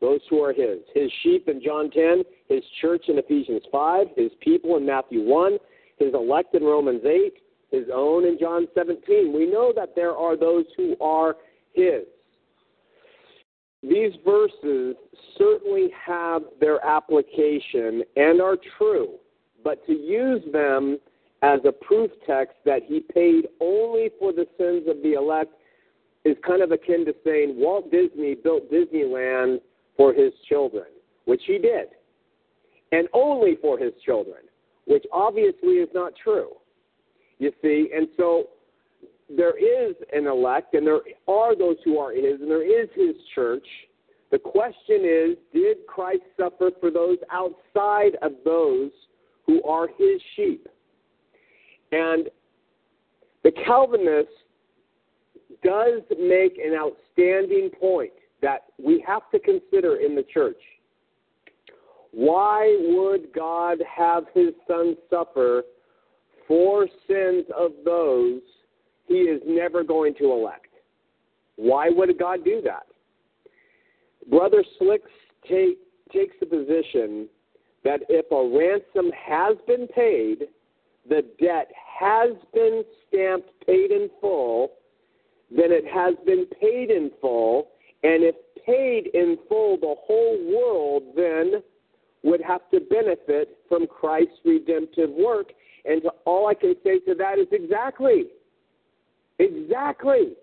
[0.00, 4.30] those who are his, his sheep in John 10, his church in Ephesians 5, his
[4.40, 5.58] people in Matthew 1,
[5.98, 7.34] his elect in Romans 8,
[7.70, 9.32] his own in John 17.
[9.32, 11.36] We know that there are those who are
[11.74, 12.04] his.
[13.82, 14.96] These verses
[15.36, 19.14] certainly have their application and are true,
[19.62, 20.98] but to use them
[21.42, 25.52] as a proof text that he paid only for the sins of the elect
[26.24, 29.60] is kind of akin to saying Walt Disney built Disneyland
[29.96, 30.86] for his children,
[31.26, 31.88] which he did,
[32.90, 34.40] and only for his children,
[34.86, 36.50] which obviously is not true.
[37.38, 38.48] You see, and so
[39.28, 43.14] there is an elect, and there are those who are his, and there is his
[43.34, 43.66] church.
[44.30, 48.90] The question is, did Christ suffer for those outside of those
[49.46, 50.66] who are his sheep?
[51.92, 52.28] And
[53.44, 54.28] the Calvinist
[55.62, 60.60] does make an outstanding point that we have to consider in the church.
[62.12, 65.62] Why would God have his son suffer
[66.46, 68.40] for sins of those
[69.08, 70.66] he is never going to elect?
[71.56, 72.86] Why would God do that?
[74.30, 75.10] Brother Slicks
[75.48, 75.78] take,
[76.12, 77.28] takes the position
[77.84, 80.48] that if a ransom has been paid,
[81.08, 84.72] the debt has been stamped paid in full,
[85.50, 87.68] then it has been paid in full.
[88.02, 88.34] And if
[88.68, 91.62] paid in full, the whole world then
[92.22, 95.52] would have to benefit from Christ's redemptive work.
[95.84, 98.24] And to, all I can say to that is exactly.
[99.38, 100.34] Exactly.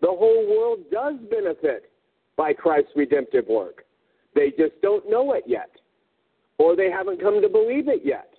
[0.00, 1.90] The whole world does benefit
[2.36, 3.84] by Christ's redemptive work.
[4.34, 5.70] They just don't know it yet,
[6.58, 8.30] or they haven't come to believe it yet.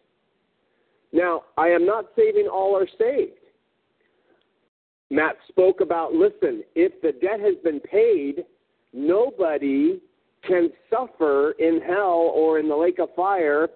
[1.11, 3.34] Now, I am not saying all are saved.
[5.10, 8.45] Matt spoke about listen, if the debt has been paid,
[8.94, 9.99] nobody
[10.48, 13.68] can suffer in hell or in the lake of fire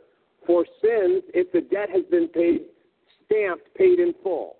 [0.45, 2.61] for sins if the debt has been paid,
[3.25, 4.57] stamped, paid in full.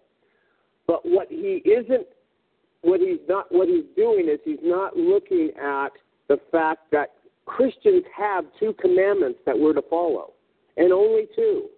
[0.87, 2.07] But what he isn't,
[2.81, 5.91] what he's not, what he's doing is he's not looking at
[6.27, 7.13] the fact that
[7.45, 10.33] Christians have two commandments that we're to follow,
[10.77, 11.69] and only two.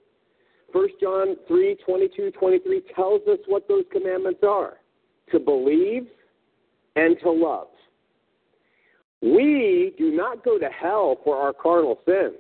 [0.72, 4.74] 1 John 3 22, 23 tells us what those commandments are
[5.32, 6.08] to believe
[6.96, 7.68] and to love.
[9.22, 12.36] We do not go to hell for our carnal sins,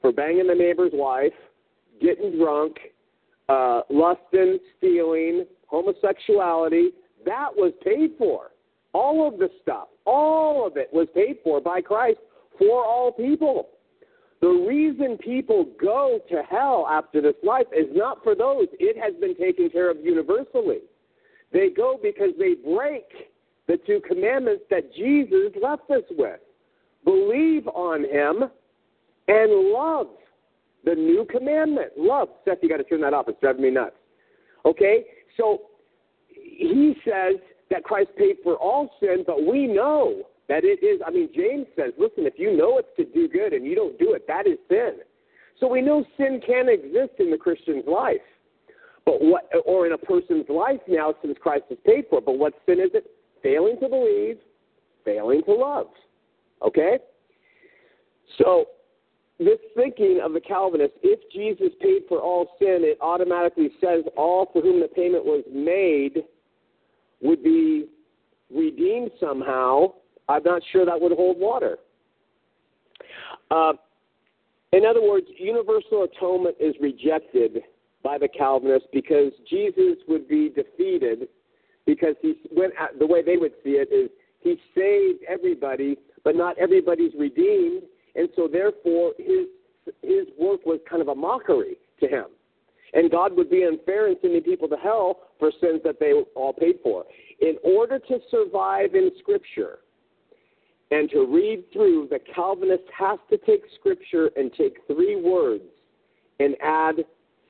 [0.00, 1.32] for banging the neighbor's wife,
[2.00, 2.76] getting drunk,
[3.48, 6.90] uh, lusting, stealing, homosexuality.
[7.24, 8.50] That was paid for.
[8.92, 12.18] All of the stuff, all of it was paid for by Christ
[12.58, 13.68] for all people.
[14.40, 18.66] The reason people go to hell after this life is not for those.
[18.78, 20.78] It has been taken care of universally.
[21.52, 23.04] They go because they break
[23.66, 26.40] the two commandments that Jesus left us with
[27.04, 28.50] believe on him
[29.28, 30.08] and love
[30.84, 31.92] the new commandment.
[31.96, 32.28] Love.
[32.44, 33.26] Seth, you got to turn that off.
[33.28, 33.96] It's driving me nuts.
[34.64, 35.04] Okay?
[35.36, 35.62] So
[36.28, 37.36] he says
[37.70, 41.66] that Christ paid for all sin, but we know that it is, I mean, James
[41.76, 44.46] says, listen, if you know it's to do good and you don't do it, that
[44.46, 44.98] is sin.
[45.60, 48.16] So we know sin can exist in the Christian's life,
[49.04, 52.24] but what, or in a person's life now since Christ has paid for it.
[52.24, 53.10] But what sin is it?
[53.42, 54.38] Failing to believe,
[55.04, 55.88] failing to love.
[56.62, 56.98] Okay?
[58.38, 58.66] So,
[59.38, 64.50] this thinking of the Calvinists, if Jesus paid for all sin, it automatically says all
[64.52, 66.24] for whom the payment was made
[67.20, 67.86] would be
[68.52, 69.92] redeemed somehow.
[70.28, 71.78] I'm not sure that would hold water.
[73.50, 73.74] Uh,
[74.72, 77.62] in other words, universal atonement is rejected
[78.02, 81.28] by the Calvinists because Jesus would be defeated
[81.86, 84.10] because he went the way they would see it is
[84.40, 87.82] he saved everybody, but not everybody's redeemed,
[88.14, 89.46] and so therefore his
[90.02, 92.26] his work was kind of a mockery to him.
[92.92, 96.52] And God would be unfair in sending people to hell for sins that they all
[96.52, 97.04] paid for.
[97.40, 99.80] In order to survive in Scripture,
[100.90, 105.64] and to read through, the Calvinist has to take Scripture and take three words
[106.40, 107.04] and add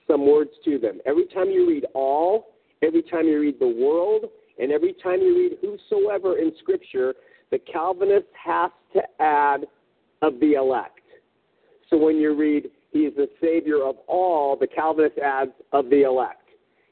[0.09, 0.98] some words to them.
[1.06, 4.24] Every time you read all, every time you read the world,
[4.59, 7.14] and every time you read whosoever in Scripture,
[7.51, 9.66] the Calvinist has to add
[10.23, 11.01] of the elect.
[11.90, 16.03] So when you read, He is the Savior of all, the Calvinist adds of the
[16.03, 16.43] elect.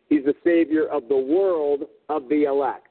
[0.08, 2.88] He's the Savior of the world of the elect.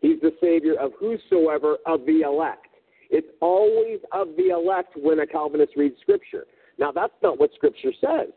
[0.00, 2.66] He's the Savior of whosoever of the elect.
[3.10, 6.46] It's always of the elect when a Calvinist reads Scripture.
[6.78, 8.28] Now, that's not what Scripture says.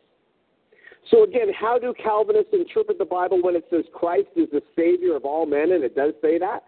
[1.11, 5.15] So, again, how do Calvinists interpret the Bible when it says Christ is the Savior
[5.15, 6.63] of all men, and it does say that?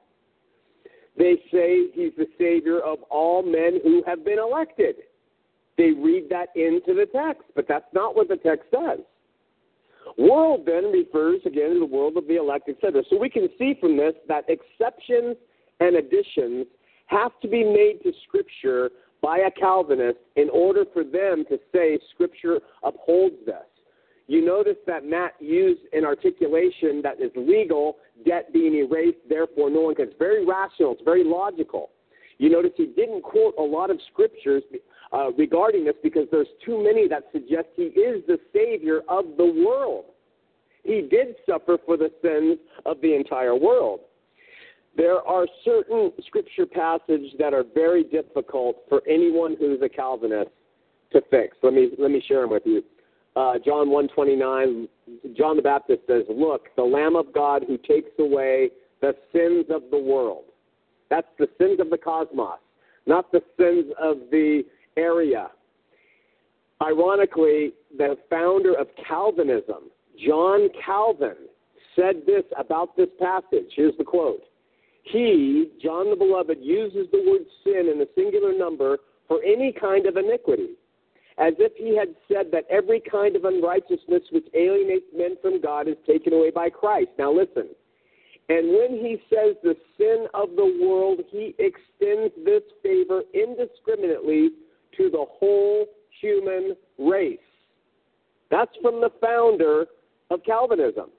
[1.22, 4.96] They say he's the Savior of all men who have been elected.
[5.78, 9.02] They read that into the text, but that's not what the text says.
[10.18, 13.04] World then refers again to the world of the elect, etc.
[13.08, 15.36] So we can see from this that exceptions
[15.80, 16.66] and additions
[17.06, 18.90] have to be made to Scripture
[19.22, 23.71] by a Calvinist in order for them to say Scripture upholds this.
[24.32, 29.82] You notice that Matt used an articulation that is legal, debt being erased, therefore no
[29.82, 30.08] one can.
[30.08, 31.90] It's very rational, it's very logical.
[32.38, 34.64] You notice he didn't quote a lot of scriptures
[35.12, 39.64] uh, regarding this because there's too many that suggest he is the Savior of the
[39.68, 40.06] world.
[40.86, 44.00] He did suffer for the sins of the entire world.
[44.96, 50.52] There are certain scripture passages that are very difficult for anyone who's a Calvinist
[51.12, 51.58] to fix.
[51.62, 52.82] Let me let me share them with you.
[53.36, 54.88] Uh, John 129,
[55.38, 58.70] John the Baptist says, Look, the Lamb of God who takes away
[59.02, 60.44] the sins of the world.
[61.10, 62.60] That's the sins of the cosmos,
[63.06, 64.64] not the sins of the
[64.98, 65.50] area.
[66.82, 69.90] Ironically, the founder of Calvinism,
[70.26, 71.36] John Calvin,
[71.96, 73.72] said this about this passage.
[73.76, 74.44] Here's the quote
[75.04, 78.98] He, John the Beloved, uses the word sin in the singular number
[79.28, 80.72] for any kind of iniquity
[81.38, 85.88] as if he had said that every kind of unrighteousness which alienates men from God
[85.88, 87.10] is taken away by Christ.
[87.18, 87.70] Now listen.
[88.50, 94.50] And when he says the sin of the world, he extends this favor indiscriminately
[94.98, 95.86] to the whole
[96.20, 97.40] human race.
[98.50, 99.86] That's from the founder
[100.30, 101.12] of Calvinism.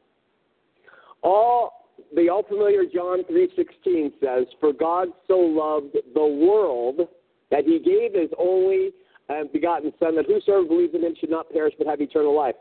[1.23, 1.83] All
[2.15, 7.09] the all familiar John 3:16 says, "For God so loved the world
[7.51, 8.93] that he gave his only
[9.29, 12.55] and begotten Son, that whosoever believes in him should not perish but have eternal life.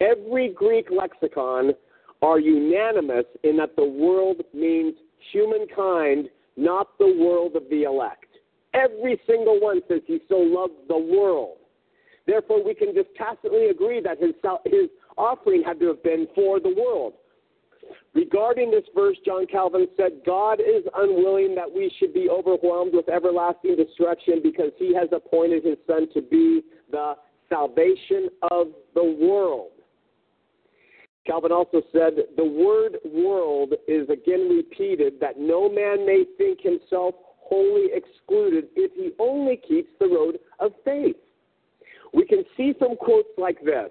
[0.00, 1.72] Every Greek lexicon
[2.22, 4.94] are unanimous in that the world means
[5.32, 8.26] humankind, not the world of the elect.
[8.72, 11.56] Every single one says he so loved the world.
[12.26, 16.60] Therefore, we can just tacitly agree that his, his offering had to have been for
[16.60, 17.14] the world.
[18.14, 23.08] Regarding this verse, John Calvin said, God is unwilling that we should be overwhelmed with
[23.08, 27.14] everlasting destruction because he has appointed his Son to be the
[27.48, 29.70] salvation of the world.
[31.26, 37.14] Calvin also said, The word world is again repeated that no man may think himself
[37.38, 41.16] wholly excluded if he only keeps the road of faith.
[42.12, 43.90] We can see from quotes like this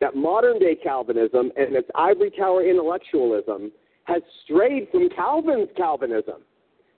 [0.00, 3.72] that modern day Calvinism and its ivory tower intellectualism
[4.04, 6.42] has strayed from Calvin's Calvinism.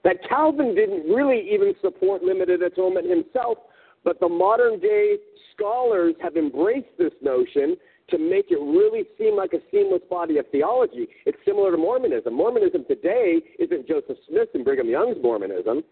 [0.03, 3.57] That Calvin didn't really even support limited atonement himself,
[4.03, 5.17] but the modern day
[5.55, 7.75] scholars have embraced this notion
[8.09, 11.07] to make it really seem like a seamless body of theology.
[11.25, 12.33] It's similar to Mormonism.
[12.33, 15.83] Mormonism today isn't Joseph Smith and Brigham Young's Mormonism.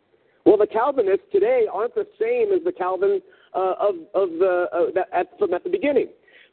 [0.46, 3.22] Well, the Calvinists today aren't the same as the Calvin
[3.54, 6.08] uh, of, of the uh, that, at, from at the beginning.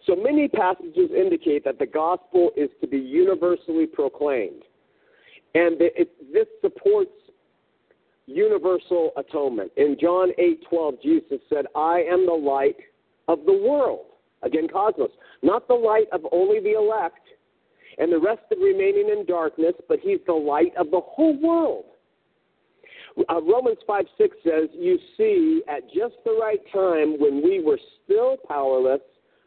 [0.06, 4.62] So many passages indicate that the gospel is to be universally proclaimed.
[5.54, 7.12] And it, this supports
[8.26, 9.70] universal atonement.
[9.76, 12.76] In John 8:12, Jesus said, "I am the light
[13.28, 14.06] of the world."
[14.42, 15.10] Again, cosmos,
[15.42, 17.26] not the light of only the elect
[17.98, 21.84] and the rest of remaining in darkness, but he's the light of the whole world.
[23.30, 27.78] Uh, Romans 5 6 says, You see, at just the right time, when we were
[28.02, 29.00] still powerless,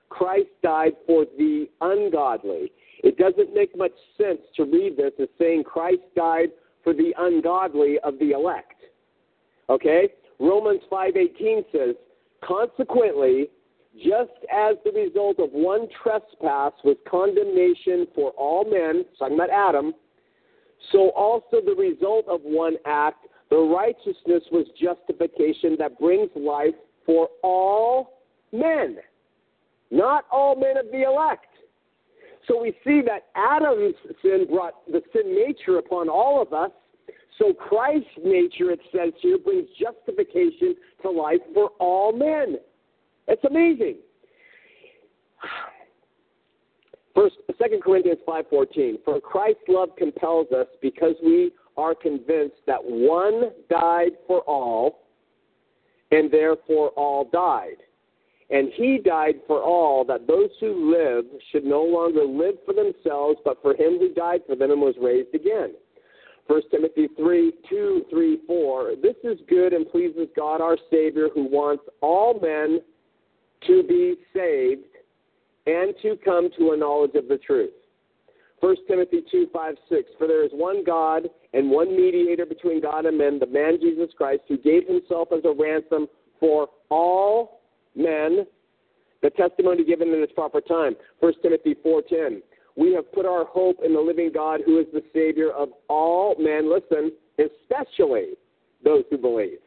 [0.10, 2.72] Christ died for the ungodly.
[3.04, 6.50] It doesn't make much sense to read this as saying Christ died
[6.84, 8.82] for the ungodly of the elect.
[9.70, 10.10] Okay?
[10.40, 11.96] Romans 5:18 says,
[12.42, 13.50] "Consequently,
[13.98, 19.94] just as the result of one trespass was condemnation for all men, talking about Adam,
[20.92, 26.76] so also the result of one act, the righteousness was justification that brings life
[27.06, 28.20] for all
[28.52, 28.98] men,
[29.92, 31.46] not all men of the elect.
[32.48, 36.72] So we see that Adam's sin brought the sin nature upon all of us.
[37.38, 42.58] So Christ's nature, it says here, brings justification to life for all men.
[43.28, 43.98] It's amazing.
[47.14, 53.52] First, 2 Corinthians 5.14, For Christ's love compels us because we are convinced that one
[53.70, 55.04] died for all,
[56.12, 57.78] and therefore all died.
[58.50, 63.40] And he died for all, that those who live should no longer live for themselves,
[63.44, 65.74] but for him who died for them and was raised again.
[66.48, 68.94] 1 Timothy 3 2, 3, 4.
[69.02, 72.80] This is good and pleases God our Savior, who wants all men
[73.68, 74.86] to be saved
[75.66, 77.74] and to come to a knowledge of the truth.
[78.62, 80.10] 1 Timothy 2 5, 6.
[80.18, 84.10] For there is one God and one mediator between God and men, the man Jesus
[84.18, 86.08] Christ, who gave himself as a ransom
[86.40, 87.57] for all
[87.98, 88.46] men,
[89.22, 90.96] the testimony given in its proper time.
[91.20, 92.42] 1 Timothy 4:10.
[92.76, 96.36] We have put our hope in the living God who is the savior of all
[96.38, 98.38] men, listen, especially
[98.84, 99.58] those who believe.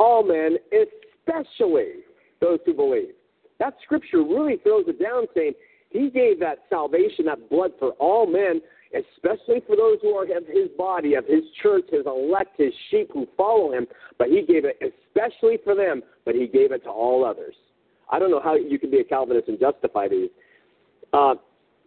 [0.00, 2.02] All men, especially
[2.40, 3.14] those who believe.
[3.60, 5.52] That scripture really throws it down saying
[5.90, 8.60] he gave that salvation, that blood for all men,
[8.94, 13.10] especially for those who are of his body, of his church, his elect, his sheep
[13.12, 13.86] who follow him.
[14.18, 17.54] But he gave it especially for them, but he gave it to all others.
[18.10, 20.30] I don't know how you can be a Calvinist and justify these.
[21.12, 21.34] Uh,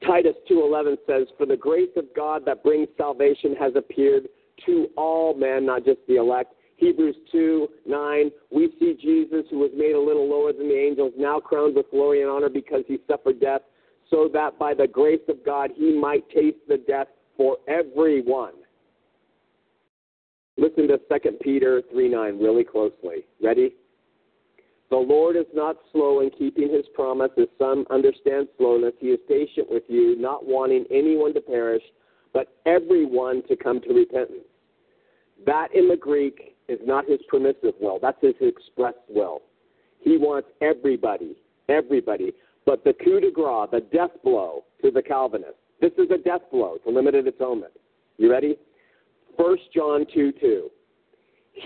[0.06, 4.30] Titus 2:11 says, "For the grace of God that brings salvation has appeared
[4.66, 9.96] to all men, not just the elect." Hebrews 2:9, we see Jesus, who was made
[9.96, 13.40] a little lower than the angels, now crowned with glory and honor because he suffered
[13.40, 13.64] death,
[14.10, 18.54] so that by the grace of God he might taste the death for everyone.
[20.58, 23.26] Listen to 2 Peter 3:9 really closely.
[23.42, 23.76] Ready?
[24.90, 28.94] The Lord is not slow in keeping his promise, as some understand slowness.
[29.00, 31.84] He is patient with you, not wanting anyone to perish,
[32.34, 34.48] but everyone to come to repentance.
[35.46, 39.42] That in the Greek is not his permissive will, that's his express will.
[40.00, 41.36] He wants everybody,
[41.68, 42.34] everybody.
[42.68, 46.42] But the coup de grace, the death blow to the Calvinists, this is a death
[46.52, 47.72] blow to limited atonement.
[48.18, 48.58] You ready?
[49.38, 50.70] 1 John 2 2.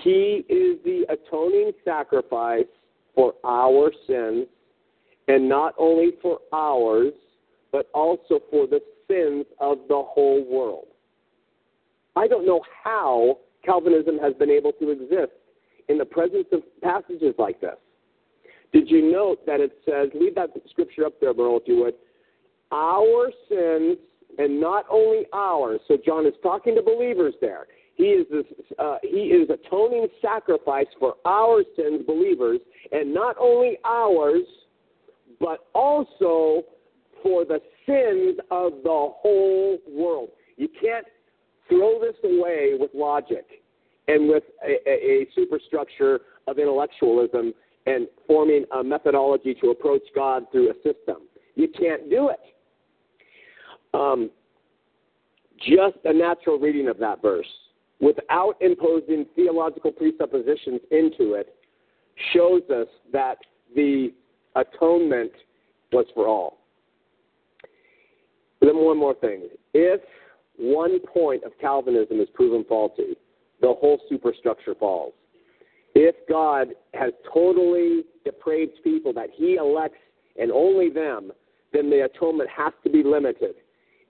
[0.03, 2.67] He is the atoning sacrifice
[3.15, 4.45] for our sins,
[5.27, 7.13] and not only for ours,
[7.71, 8.79] but also for the
[9.09, 10.85] sins of the whole world.
[12.15, 15.31] I don't know how Calvinism has been able to exist
[15.89, 17.77] in the presence of passages like this.
[18.71, 21.95] Did you note that it says, leave that scripture up there, Merle, if you would,
[22.71, 23.97] our sins,
[24.37, 25.81] and not only ours.
[25.87, 27.67] So John is talking to believers there.
[27.95, 28.45] He is this,
[28.79, 32.59] uh, he is atoning sacrifice for our sins, believers,
[32.91, 34.43] and not only ours,
[35.39, 36.63] but also
[37.21, 40.29] for the sins of the whole world.
[40.55, 41.05] You can't
[41.67, 43.45] throw this away with logic
[44.07, 47.53] and with a, a, a superstructure of intellectualism
[47.85, 51.27] and forming a methodology to approach God through a system.
[51.55, 52.39] You can't do it.
[53.93, 54.29] Um,
[55.57, 57.47] just a natural reading of that verse,
[57.99, 61.55] without imposing theological presuppositions into it,
[62.33, 63.37] shows us that
[63.75, 64.13] the
[64.55, 65.31] atonement
[65.91, 66.59] was for all.
[68.61, 69.49] then one more thing.
[69.73, 70.01] If
[70.57, 73.15] one point of Calvinism is proven faulty,
[73.61, 75.13] the whole superstructure falls.
[75.93, 79.97] If God has totally depraved people that he elects
[80.39, 81.31] and only them,
[81.73, 83.55] then the atonement has to be limited.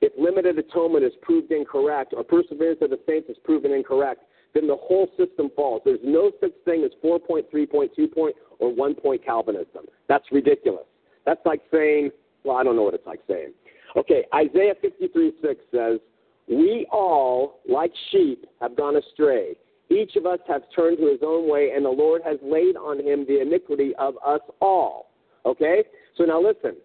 [0.01, 4.67] If limited atonement is proved incorrect or perseverance of the saints is proven incorrect, then
[4.67, 5.81] the whole system falls.
[5.85, 9.85] There's no such thing as 4.3 point, 2 point, or 1 point Calvinism.
[10.07, 10.85] That's ridiculous.
[11.25, 12.11] That's like saying,
[12.43, 13.53] well, I don't know what it's like saying.
[13.95, 15.99] Okay, Isaiah 53 6 says,
[16.47, 19.55] We all, like sheep, have gone astray.
[19.91, 22.99] Each of us has turned to his own way, and the Lord has laid on
[22.99, 25.11] him the iniquity of us all.
[25.45, 25.83] Okay?
[26.17, 26.77] So now listen.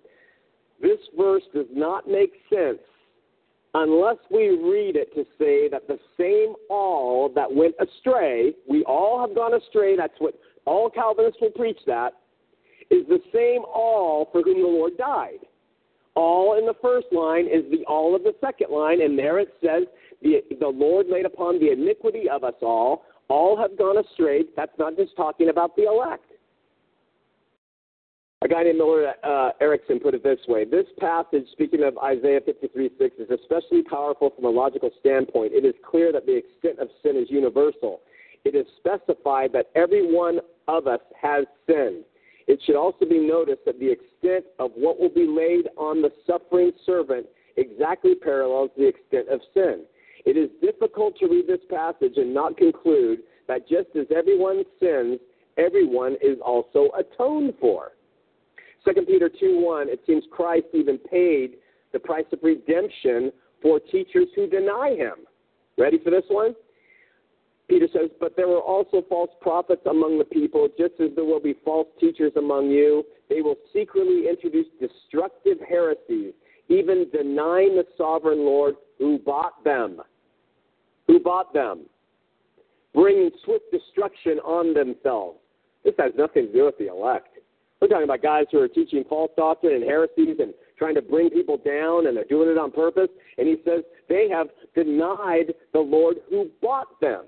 [0.81, 2.81] This verse does not make sense
[3.75, 9.21] unless we read it to say that the same all that went astray, we all
[9.21, 10.35] have gone astray, that's what
[10.65, 12.15] all Calvinists will preach that,
[12.91, 15.41] is the same all for whom the Lord died.
[16.15, 19.53] All in the first line is the all of the second line, and there it
[19.61, 19.83] says,
[20.61, 23.05] the, Lord laid upon the iniquity of us all.
[23.29, 24.45] All have gone astray.
[24.57, 26.25] That's not just talking about the elect.
[28.43, 32.41] A guy named Millard uh, Erickson put it this way This passage, speaking of Isaiah
[32.45, 35.53] 53 6, is especially powerful from a logical standpoint.
[35.53, 38.03] It is clear that the extent of sin is universal.
[38.45, 42.05] It is specified that every one of us has sinned.
[42.47, 46.13] It should also be noticed that the extent of what will be laid on the
[46.27, 47.27] suffering servant
[47.57, 49.85] exactly parallels the extent of sin.
[50.27, 55.21] It is difficult to read this passage and not conclude that just as everyone sins,
[55.57, 57.93] everyone is also atoned for.
[58.85, 61.55] 2 Peter 2 1, it seems Christ even paid
[61.93, 63.33] the price of redemption
[63.63, 65.15] for teachers who deny him.
[65.79, 66.55] Ready for this one?
[67.69, 71.41] Peter says, But there were also false prophets among the people, just as there will
[71.41, 73.05] be false teachers among you.
[73.29, 76.33] They will secretly introduce destructive heresies,
[76.69, 80.01] even denying the sovereign Lord who bought them.
[81.07, 81.83] Who bought them?
[82.95, 85.39] Bringing swift destruction on themselves.
[85.85, 87.29] This has nothing to do with the elect.
[87.81, 91.31] We're talking about guys who are teaching false doctrine and heresies and trying to bring
[91.31, 93.09] people down, and they're doing it on purpose.
[93.39, 97.25] And he says they have denied the Lord who bought them.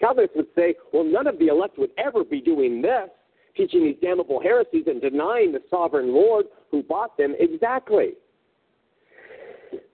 [0.00, 3.08] Calvinists would say, well, none of the elect would ever be doing this,
[3.56, 7.34] teaching these damnable heresies and denying the sovereign Lord who bought them.
[7.38, 8.12] Exactly.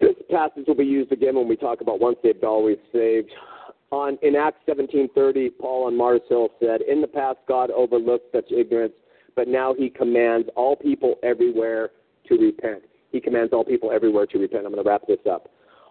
[0.01, 3.31] This passage will be used again when we talk about once saved, always saved.
[3.93, 8.51] On in Acts 17:30, Paul on Mars Hill said, "In the past, God overlooked such
[8.53, 8.95] ignorance,
[9.35, 11.91] but now He commands all people everywhere
[12.29, 12.85] to repent.
[13.11, 15.49] He commands all people everywhere to repent." I'm going to wrap this up.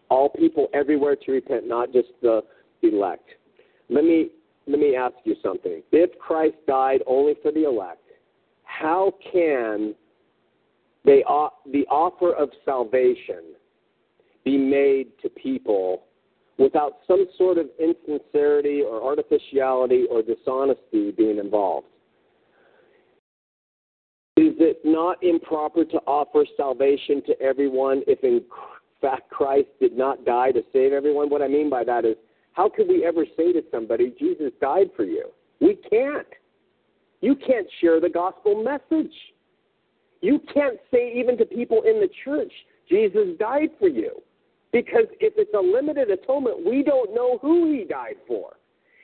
[0.10, 2.44] All people everywhere to repent, not just the
[2.82, 3.28] elect.
[3.90, 4.30] Let me
[4.68, 5.84] let me ask you something.
[5.91, 8.03] If Christ died only for the elect,
[8.64, 9.95] how can
[11.03, 11.24] they
[11.66, 13.56] the offer of salvation
[14.44, 16.03] be made to people
[16.57, 21.88] without some sort of insincerity or artificiality or dishonesty being involved?
[24.38, 28.41] Is it not improper to offer salvation to everyone if in
[29.02, 31.30] fact Christ did not die to save everyone?
[31.30, 32.16] What I mean by that is,
[32.53, 35.30] how could we ever say to somebody, Jesus died for you?
[35.60, 36.28] We can't.
[37.22, 39.14] You can't share the gospel message.
[40.22, 42.52] You can't say, even to people in the church,
[42.90, 44.22] Jesus died for you.
[44.71, 48.57] Because if it's a limited atonement, we don't know who he died for.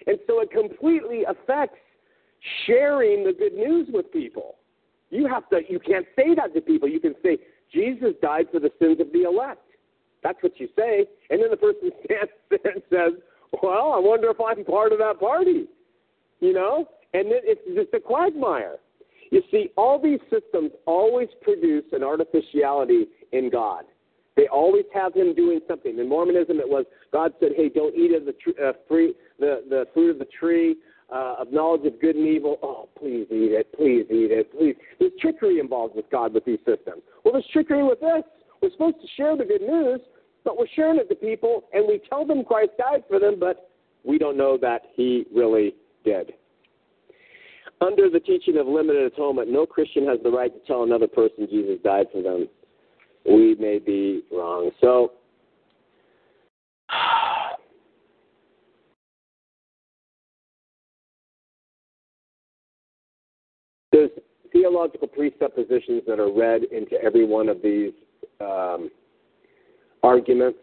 [0.08, 1.80] And so it completely affects
[2.68, 4.58] sharing the good news with people.
[5.10, 6.88] You have to you can't say that to people.
[6.88, 7.38] You can say,
[7.74, 9.62] Jesus died for the sins of the elect.
[10.24, 11.06] That's what you say.
[11.30, 13.22] And then the person stands there and says,
[13.64, 15.66] Well, I wonder if I'm part of that party.
[16.40, 16.88] You know?
[17.14, 18.76] And then it's just a quagmire.
[19.32, 23.86] You see, all these systems always produce an artificiality in God.
[24.36, 25.98] They always have him doing something.
[25.98, 29.64] In Mormonism, it was God said, "Hey, don't eat of the tr- uh, free the
[29.70, 30.76] the fruit of the tree
[31.10, 34.76] uh, of knowledge of good and evil." Oh, please eat it, please eat it, please.
[35.00, 37.02] There's trickery involved with God with these systems.
[37.24, 38.24] Well, there's trickery with this.
[38.62, 40.02] We're supposed to share the good news,
[40.44, 43.70] but we're sharing it to people, and we tell them Christ died for them, but
[44.04, 46.34] we don't know that He really did.
[47.80, 51.48] Under the teaching of limited atonement, no Christian has the right to tell another person
[51.50, 52.48] Jesus died for them
[53.30, 54.72] we may be wrong.
[54.82, 55.14] So,
[63.92, 64.12] there's
[64.52, 67.92] theological presuppositions that are read into every one of these
[68.40, 68.90] um,
[70.04, 70.60] arguments.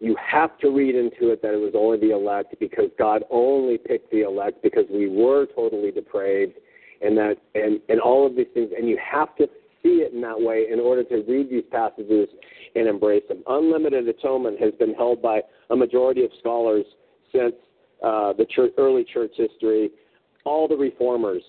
[0.00, 3.78] You have to read into it that it was only the elect because God only
[3.78, 6.54] picked the elect because we were totally depraved
[7.02, 9.48] and that and, and all of these things and you have to
[9.82, 12.28] see it in that way in order to read these passages
[12.74, 13.42] and embrace them.
[13.46, 15.40] Unlimited atonement has been held by
[15.70, 16.84] a majority of scholars
[17.32, 17.54] since
[18.02, 19.90] uh, the church, early church history.
[20.44, 21.42] All the reformers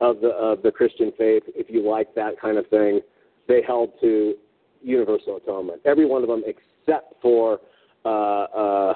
[0.00, 3.00] of the of the Christian faith, if you like that kind of thing,
[3.48, 4.34] they held to
[4.82, 5.80] universal atonement.
[5.84, 7.60] Every one of them, except for
[8.04, 8.94] uh, uh,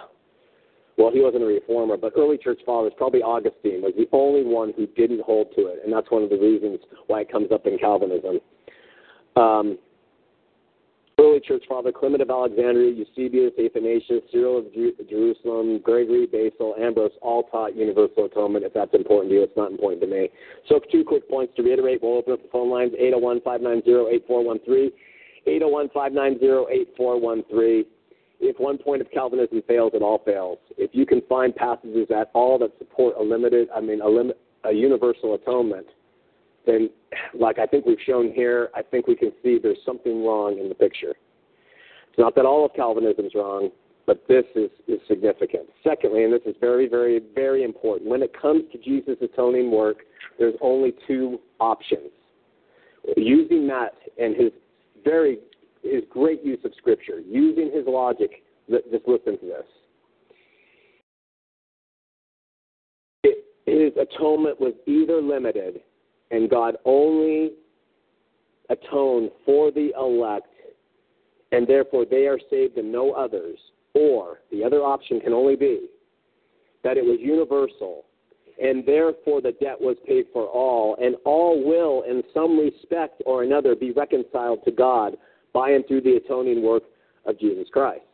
[0.99, 4.73] well, he wasn't a reformer, but early church fathers, probably Augustine, was the only one
[4.77, 7.67] who didn't hold to it, and that's one of the reasons why it comes up
[7.67, 8.41] in Calvinism.
[9.39, 9.79] Um,
[11.21, 14.65] early church father Clement of Alexandria, Eusebius, Athanasius, Cyril of
[15.09, 18.65] Jerusalem, Gregory, Basil, Ambrose all taught universal atonement.
[18.65, 20.29] If that's important to you, it's not important to me.
[20.69, 22.01] So, two quick points to reiterate.
[22.03, 24.91] We'll open up the phone lines 801 590 8413.
[25.47, 26.47] 801 590
[26.91, 27.85] 8413.
[28.41, 30.59] if one point of Calvinism fails, it all fails.
[30.77, 34.33] If you can find passages at all that support a limited, I mean, a, lim-
[34.65, 35.87] a universal atonement,
[36.69, 36.91] then,
[37.35, 40.69] like I think we've shown here, I think we can see there's something wrong in
[40.69, 41.15] the picture.
[42.11, 43.71] It's not that all of Calvinism is wrong,
[44.07, 45.69] but this is, is significant.
[45.83, 49.99] Secondly, and this is very, very, very important, when it comes to Jesus' atoning work,
[50.39, 52.11] there's only two options.
[53.17, 54.53] Using that and his
[55.05, 55.39] very
[55.83, 59.65] his great use of Scripture, using his logic, just listen to this.
[63.23, 65.81] It, his atonement was either limited,
[66.31, 67.53] and God only
[68.71, 70.49] atoned for the elect,
[71.53, 73.59] and therefore they are saved and no others,
[73.95, 75.89] or the other option can only be
[76.85, 78.05] that it was universal,
[78.63, 83.43] and therefore the debt was paid for all, and all will, in some respect or
[83.43, 85.17] another, be reconciled to God
[85.53, 86.83] by and through the atoning work
[87.25, 88.05] of Jesus Christ.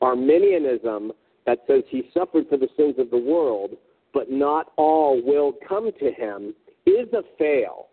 [0.00, 1.12] Arminianism
[1.46, 3.72] that says he suffered for the sins of the world,
[4.14, 6.54] but not all will come to him,
[6.86, 7.88] is a fail.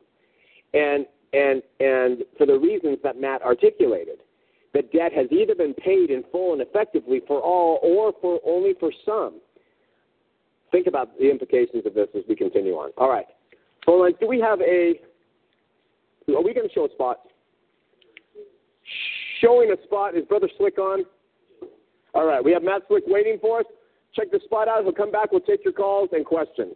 [0.73, 4.19] And and and for the reasons that Matt articulated.
[4.73, 8.73] The debt has either been paid in full and effectively for all or for only
[8.79, 9.39] for some.
[10.71, 12.91] Think about the implications of this as we continue on.
[12.97, 13.25] All right.
[13.87, 14.95] Lines, do we have a
[16.29, 17.21] are we going to show a spot?
[19.41, 20.15] Showing a spot.
[20.15, 21.05] Is Brother Slick on?
[22.13, 22.43] All right.
[22.43, 23.65] We have Matt Slick waiting for us.
[24.13, 24.83] Check the spot out.
[24.83, 25.31] He'll come back.
[25.31, 26.75] We'll take your calls and questions.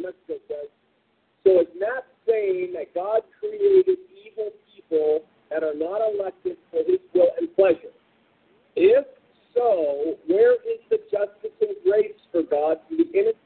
[0.00, 0.70] Mexico says.
[1.44, 4.64] So is Matt saying that God created evil people
[4.94, 7.92] people that are not elected for his will and pleasure?
[8.76, 9.06] If
[9.54, 13.38] so, where is the justice and grace for God to the innocent?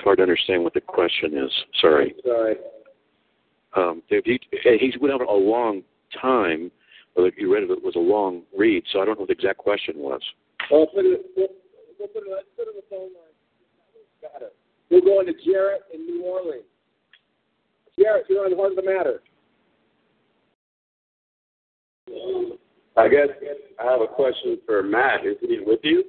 [0.00, 1.52] It's hard to understand what the question is.
[1.78, 2.14] Sorry.
[2.24, 2.56] Sorry.
[3.76, 5.82] Um, Dave, he, he went over a long
[6.20, 6.70] time.
[7.14, 9.28] Well, if you read it, it was a long read, so I don't know what
[9.28, 10.22] the exact question was.
[10.70, 11.48] Well, put it, we'll,
[11.98, 13.34] we'll put it, let's put it on the phone line.
[14.22, 14.56] Got it.
[14.90, 16.64] We're going to Jarrett in New Orleans.
[17.98, 19.20] Jarrett, you're on the heart of the matter.
[22.96, 23.28] I guess
[23.78, 25.26] I have a question for Matt.
[25.26, 26.04] Is he with you?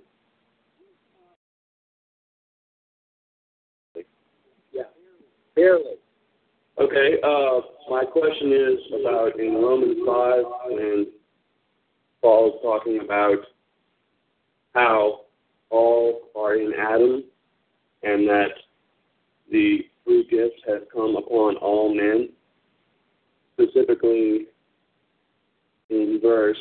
[4.73, 4.83] Yeah.
[5.55, 5.95] Barely.
[6.79, 7.17] Okay.
[7.23, 11.07] Uh, my question is about in Romans five when
[12.21, 13.37] Paul is talking about
[14.73, 15.21] how
[15.69, 17.23] all are in Adam
[18.03, 18.51] and that
[19.51, 22.29] the free gift has come upon all men.
[23.53, 24.47] Specifically,
[25.89, 26.57] in verse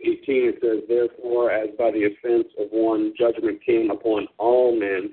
[0.00, 5.12] 18, it says, Therefore, as by the offense of one judgment came upon all men,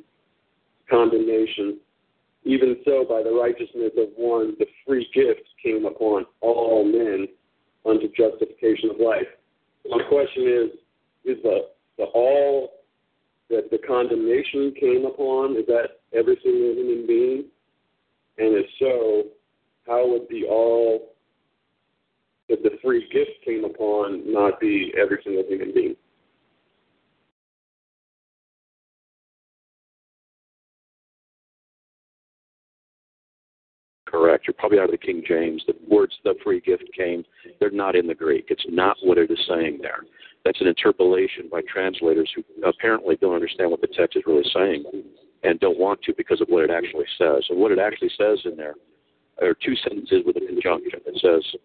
[0.89, 1.77] condemnation,
[2.47, 7.27] even so by the righteousness of one the free gift came upon all men
[7.85, 9.27] unto justification of life.
[9.89, 10.69] My question is,
[11.25, 12.69] is the, the all
[13.49, 17.45] that the condemnation came upon, is that every single human being?
[18.37, 19.23] And if so,
[19.87, 21.13] how would the all
[22.49, 25.95] that the free gift came upon not be every single human being?
[34.07, 34.47] Correct.
[34.47, 35.61] You're probably out of the King James.
[35.67, 37.25] The words "the free gift came,"
[37.59, 38.45] they're not in the Greek.
[38.49, 40.05] It's not what it is saying there.
[40.45, 44.85] That's an interpolation by translators who apparently don't understand what the text is really saying
[45.43, 47.43] and don't want to because of what it actually says.
[47.49, 48.75] And what it actually says in there
[49.41, 51.01] are two sentences with a conjunction.
[51.05, 51.59] It says,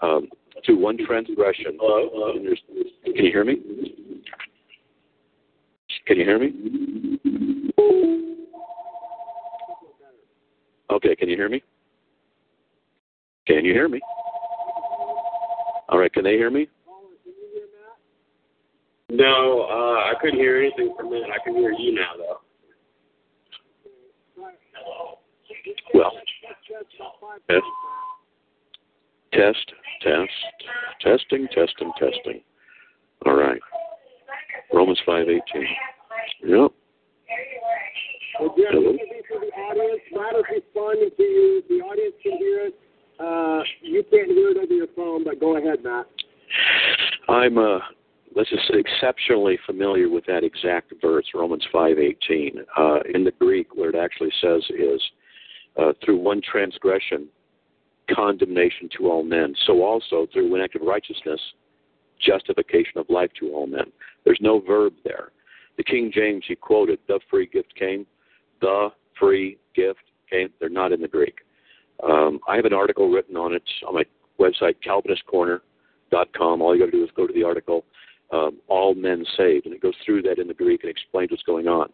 [0.00, 0.30] um,
[0.64, 2.10] "To one transgression." Hello?
[2.12, 2.32] Hello?
[2.34, 3.56] Can you hear me?
[6.06, 7.18] Can you hear me?
[10.90, 11.62] Okay, can you hear me?
[13.48, 13.98] Can you hear me?
[15.88, 16.68] All right, can they hear me?
[19.08, 21.30] No, uh, I couldn't hear anything from Matt.
[21.30, 22.40] I can hear you now, though.
[25.94, 26.12] Well,
[27.48, 27.64] test,
[29.32, 29.72] test,
[30.02, 30.30] test,
[31.00, 32.42] testing, testing, testing.
[33.24, 33.60] All right.
[34.74, 35.66] Romans five eighteen.
[36.42, 36.70] Yep.
[38.40, 38.92] Well, Jarrett, Hello?
[38.92, 40.02] is for the audience.
[40.12, 41.62] Matt is responding to you.
[41.70, 42.78] The audience can hear it.
[43.18, 46.06] Uh, you can't hear it over your phone, but go ahead, Matt.
[47.28, 47.78] I'm uh
[48.34, 52.60] let's just exceptionally familiar with that exact verse, Romans five eighteen.
[52.76, 55.02] Uh, in the Greek, what it actually says is,
[55.76, 57.28] uh, through one transgression,
[58.14, 59.54] condemnation to all men.
[59.66, 61.40] So also through one act of righteousness,
[62.20, 63.92] justification of life to all men.
[64.24, 65.32] There's no verb there.
[65.76, 68.06] The King James he quoted, the free gift came,
[68.60, 68.88] the
[69.18, 70.00] free gift
[70.30, 70.48] came.
[70.58, 71.38] They're not in the Greek.
[72.02, 74.04] Um, I have an article written on it on my
[74.38, 76.62] website, CalvinistCorner.com.
[76.62, 77.84] All you got to do is go to the article,
[78.32, 81.42] um, All Men Saved, and it goes through that in the Greek and explains what's
[81.42, 81.88] going on.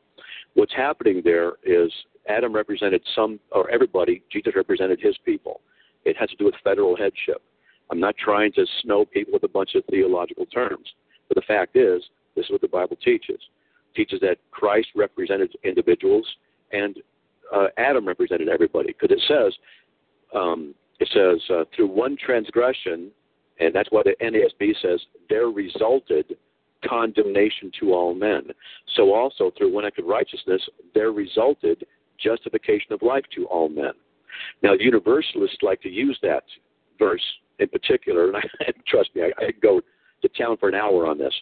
[0.55, 1.91] What's happening there is
[2.29, 5.61] Adam represented some, or everybody, Jesus represented his people.
[6.05, 7.43] It has to do with federal headship.
[7.91, 10.89] I'm not trying to snow people with a bunch of theological terms,
[11.29, 12.03] but the fact is,
[12.35, 13.39] this is what the Bible teaches.
[13.39, 16.27] It teaches that Christ represented individuals
[16.73, 16.97] and
[17.55, 19.55] uh, Adam represented everybody, because it says,
[20.35, 23.11] um, it says uh, through one transgression,
[23.61, 26.37] and that's why the NASB says there resulted
[26.89, 28.43] condemnation to all men.
[28.97, 30.63] So also through one act of righteousness,
[30.95, 31.85] there resulted
[32.19, 33.93] justification of life to all men.
[34.63, 36.45] Now, universalists like to use that
[36.99, 37.23] verse
[37.59, 39.81] in particular, and I, trust me, I, I go
[40.23, 41.35] to town for an hour on this.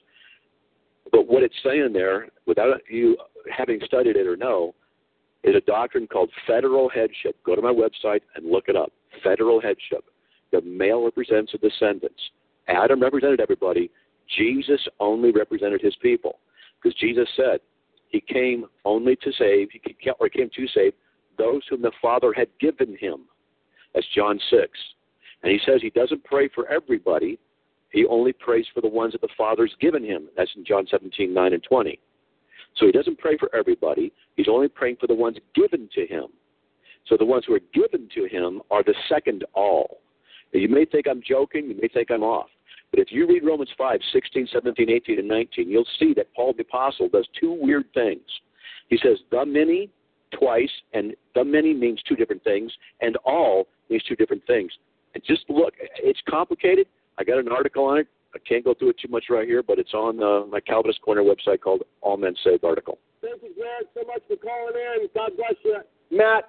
[1.10, 3.16] But what it's saying there, without you
[3.54, 4.74] having studied it or know,
[5.44, 7.36] is a doctrine called federal headship.
[7.44, 8.92] Go to my website and look it up.
[9.22, 10.04] Federal headship.
[10.52, 12.20] The male represents the descendants.
[12.68, 13.90] Adam represented everybody.
[14.36, 16.38] Jesus only represented his people.
[16.80, 17.60] Because Jesus said
[18.08, 20.92] he came only to save, he came, or came to save
[21.38, 23.22] those whom the Father had given him.
[23.94, 24.68] That's John 6.
[25.42, 27.38] And he says he doesn't pray for everybody.
[27.90, 30.28] He only prays for the ones that the Father's given him.
[30.36, 31.98] That's in John 17, 9 and 20.
[32.76, 34.12] So he doesn't pray for everybody.
[34.36, 36.26] He's only praying for the ones given to him.
[37.06, 39.98] So the ones who are given to him are the second all.
[40.52, 42.48] You may think I'm joking, you may think I'm off.
[42.90, 46.52] But if you read Romans 5, 16, 17, 18, and 19, you'll see that Paul
[46.54, 48.20] the Apostle does two weird things.
[48.88, 49.90] He says the many
[50.38, 52.70] twice, and the many means two different things,
[53.00, 54.70] and all means two different things.
[55.14, 56.86] And just look, it's complicated.
[57.18, 58.08] I got an article on it.
[58.34, 61.02] I can't go through it too much right here, but it's on uh, my Calvinist
[61.02, 62.98] Corner website called All Men Saved article.
[63.20, 65.08] Thank you, Jared, so much for calling in.
[65.14, 65.78] God bless you.
[66.10, 66.44] Matt,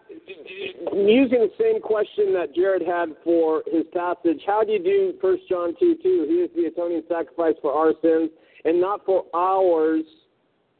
[0.94, 5.38] using the same question that Jared had for his passage, how do you do 1
[5.50, 6.26] John 2 2?
[6.28, 8.30] He is the atoning sacrifice for our sins,
[8.66, 10.04] and not for ours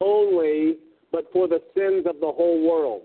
[0.00, 0.76] only,
[1.12, 3.02] but for the sins of the whole world.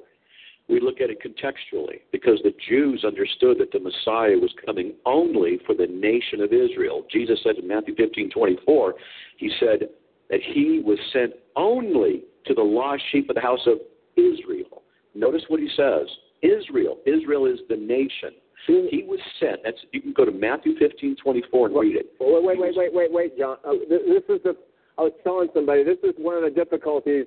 [0.70, 5.60] We look at it contextually because the Jews understood that the Messiah was coming only
[5.66, 7.06] for the nation of Israel.
[7.12, 8.94] Jesus said in Matthew 15 24,
[9.38, 9.90] he said
[10.30, 13.80] that he was sent only to the lost sheep of the house of
[14.16, 14.84] Israel.
[15.16, 16.08] Notice what he says
[16.42, 16.98] Israel.
[17.06, 18.38] Israel is the nation.
[18.68, 19.62] He was sent.
[19.64, 22.14] That's you can go to Matthew 15 24 and read it.
[22.20, 23.58] Wait, wait, wait, wait, wait, wait, John.
[23.66, 24.56] Uh, th- this is the.
[24.98, 27.26] I was telling somebody this is one of the difficulties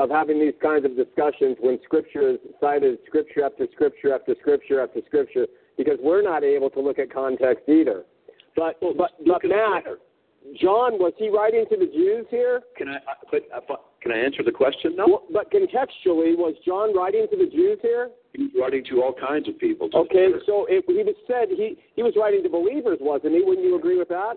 [0.00, 4.82] of having these kinds of discussions when Scripture is cited, Scripture after Scripture after Scripture
[4.82, 5.46] after Scripture,
[5.76, 8.04] because we're not able to look at context either.
[8.56, 9.84] But but but Look Matt.
[10.58, 12.62] John was he writing to the Jews here?
[12.78, 12.96] Can I?
[12.96, 13.00] I-
[13.30, 14.96] But uh, can I answer the question?
[14.96, 15.06] No.
[15.06, 18.08] Well, but contextually, was John writing to the Jews here?
[18.32, 19.90] He was writing to all kinds of people.
[19.92, 23.42] Okay, so it, he was said he he was writing to believers, wasn't he?
[23.44, 24.36] Wouldn't you agree with that?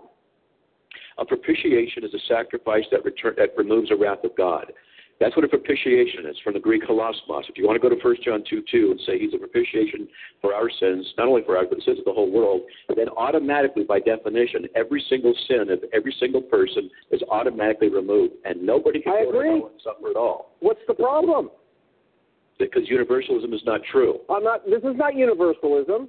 [1.16, 4.72] A propitiation is a sacrifice that return, that removes the wrath of God.
[5.20, 7.48] That's what a propitiation is from the Greek hilasmos.
[7.48, 10.08] If you want to go to 1 John 2 2 and say he's a propitiation
[10.40, 13.08] for our sins, not only for ours, but the sins of the whole world, then
[13.16, 18.34] automatically, by definition, every single sin of every single person is automatically removed.
[18.44, 19.48] And nobody can I go agree.
[19.50, 20.56] to hell and suffer at all.
[20.60, 21.50] What's the problem?
[22.58, 24.20] Because universalism is not true.
[24.28, 24.64] I'm not.
[24.66, 26.08] This is not universalism.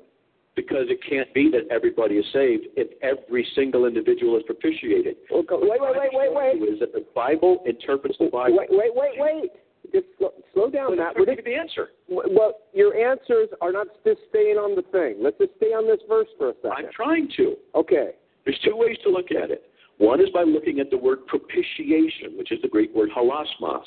[0.56, 5.18] Because it can't be that everybody is saved if every single individual is propitiated.
[5.30, 6.70] Okay, wait, wait, wait, wait, wait.
[6.74, 8.58] Is that the Bible interprets the Bible.
[8.58, 9.52] Wait, wait, wait, wait.
[9.92, 11.16] Just slow, slow down, Matt.
[11.18, 11.90] We're the answer.
[12.08, 15.18] well, your answers are not just staying on the thing.
[15.22, 17.56] Let's just stay on this verse for a I'm trying to.
[17.76, 18.12] Okay.
[18.46, 19.64] There's two ways to look at it.
[19.98, 23.84] One is by looking at the word propitiation, which is the Greek word hilasmos.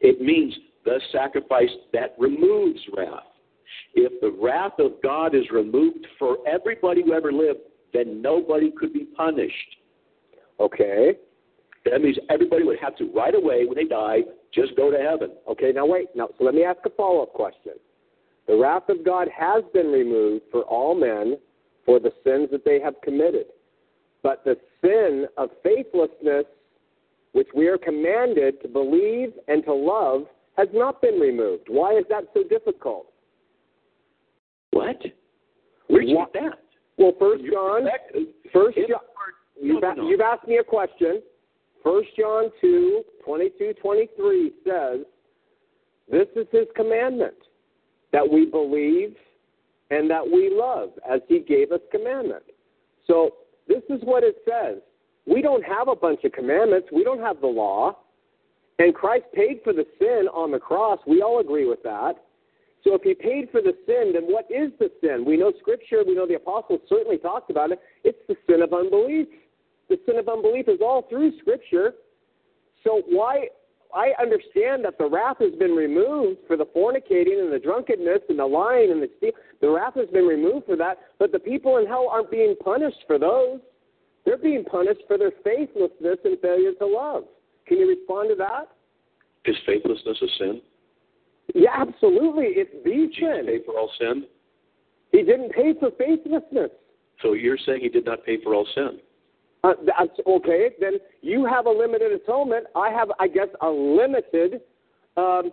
[0.00, 0.54] It means
[0.84, 3.24] the sacrifice that removes wrath.
[3.94, 7.60] If the wrath of God is removed for everybody who ever lived,
[7.92, 9.76] then nobody could be punished.
[10.60, 11.16] Okay.
[11.84, 14.20] That means everybody would have to right away when they die
[14.52, 15.32] just go to heaven.
[15.48, 15.72] Okay.
[15.72, 16.08] Now wait.
[16.14, 17.72] Now, so let me ask a follow-up question.
[18.46, 21.36] The wrath of God has been removed for all men
[21.84, 23.46] for the sins that they have committed,
[24.22, 26.44] but the sin of faithlessness,
[27.32, 30.22] which we are commanded to believe and to love,
[30.56, 31.64] has not been removed.
[31.68, 33.06] Why is that so difficult?
[34.88, 35.12] What?
[35.88, 36.32] Where'd you What?
[36.32, 36.58] get that?
[36.96, 37.88] Well, First John,
[38.52, 39.00] First John,
[39.60, 41.22] you've, a- you've asked me a question.
[41.84, 45.00] First John two twenty two twenty three says,
[46.10, 47.36] "This is His commandment,
[48.12, 49.16] that we believe
[49.90, 52.42] and that we love, as He gave us commandment."
[53.06, 53.36] So
[53.68, 54.78] this is what it says.
[55.26, 56.88] We don't have a bunch of commandments.
[56.90, 57.96] We don't have the law,
[58.80, 60.98] and Christ paid for the sin on the cross.
[61.06, 62.24] We all agree with that.
[62.84, 65.24] So if he paid for the sin, then what is the sin?
[65.26, 67.80] We know Scripture, we know the apostles certainly talked about it.
[68.04, 69.26] It's the sin of unbelief.
[69.88, 71.94] The sin of unbelief is all through Scripture.
[72.84, 73.48] So why?
[73.94, 78.38] I understand that the wrath has been removed for the fornicating and the drunkenness and
[78.38, 79.30] the lying and the steal.
[79.62, 83.02] The wrath has been removed for that, but the people in hell aren't being punished
[83.06, 83.60] for those.
[84.26, 87.24] They're being punished for their faithlessness and failure to love.
[87.66, 88.68] Can you respond to that?
[89.46, 90.60] Is faithlessness a sin?
[91.54, 92.46] Yeah, absolutely.
[92.56, 93.46] It's the sin.
[93.46, 94.24] paid for all sin?
[95.12, 96.70] He didn't pay for faithlessness.
[97.22, 98.98] So you're saying he did not pay for all sin?
[99.64, 100.70] Uh, that's okay.
[100.80, 102.66] Then you have a limited atonement.
[102.76, 104.60] I have, I guess, a limited.
[105.16, 105.50] Um,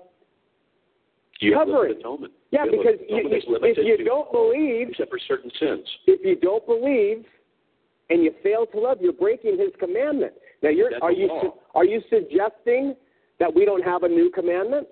[1.39, 1.97] You Covering.
[1.99, 2.33] atonement.
[2.51, 5.51] yeah, You because you, atonement that's you, if you to- don't believe, except for certain
[5.59, 5.87] sins.
[6.07, 7.25] if you don't believe,
[8.09, 10.33] and you fail to love, you're breaking His commandment.
[10.61, 11.55] Now, you're That's are you law.
[11.73, 12.95] are you suggesting
[13.39, 14.87] that we don't have a new commandment?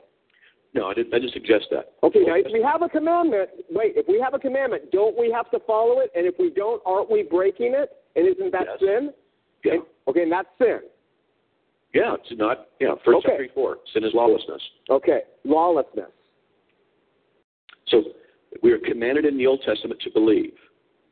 [0.76, 1.14] No, I didn't.
[1.14, 1.94] I didn't suggest that.
[2.02, 5.30] Okay, now if we have a commandment, wait, if we have a commandment, don't we
[5.32, 6.10] have to follow it?
[6.16, 7.92] And if we don't, aren't we breaking it?
[8.16, 8.80] And isn't that Yes.
[8.80, 9.14] sin?
[9.64, 10.82] Yeah, And, okay, and that's sin.
[11.94, 12.16] yeah.
[12.16, 12.70] It's not.
[12.80, 12.96] Yeah.
[13.06, 13.30] First Okay.
[13.30, 13.80] century four.
[13.94, 14.62] Sin is lawlessness.
[14.90, 16.10] Okay, lawlessness.
[17.88, 18.04] So
[18.62, 20.54] we are commanded in the Old Testament to believe.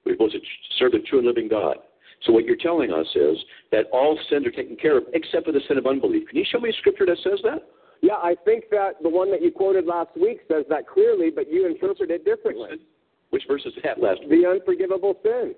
[0.06, 0.42] We're supposed to
[0.80, 1.78] serve the true and living God.
[2.24, 3.38] So what you're telling us is
[3.72, 6.28] that all sins are taken care of except for the sin of unbelief.
[6.28, 7.68] Can you show me a scripture that says that?
[8.02, 11.52] Yeah, I think that the one that you quoted last week says that clearly, but
[11.52, 12.82] you interpret it differently.
[13.30, 14.42] Which verse is that last week?
[14.42, 15.54] The unforgivable sin.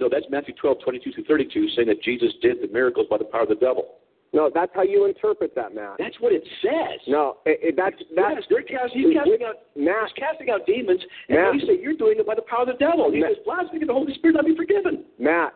[0.00, 3.24] No, that's Matthew 12, 22 through 32, saying that Jesus did the miracles by the
[3.24, 3.98] power of the devil.
[4.32, 5.96] No, that's how you interpret that, Matt.
[5.98, 7.00] That's what it says.
[7.06, 10.08] No, it, it, that's that's yes, they're casting, he's casting out, Matt.
[10.08, 11.54] he's casting out demons, and Matt.
[11.54, 13.12] you say you're doing it by the power of the devil.
[13.12, 13.36] He Matt.
[13.36, 15.04] says, blasphemy of the Holy Spirit, not be forgiven.
[15.18, 15.52] Matt,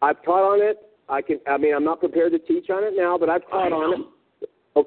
[0.00, 0.78] I've taught on it.
[1.10, 1.38] I can.
[1.46, 4.06] I mean, I'm not prepared to teach on it now, but I've taught on it.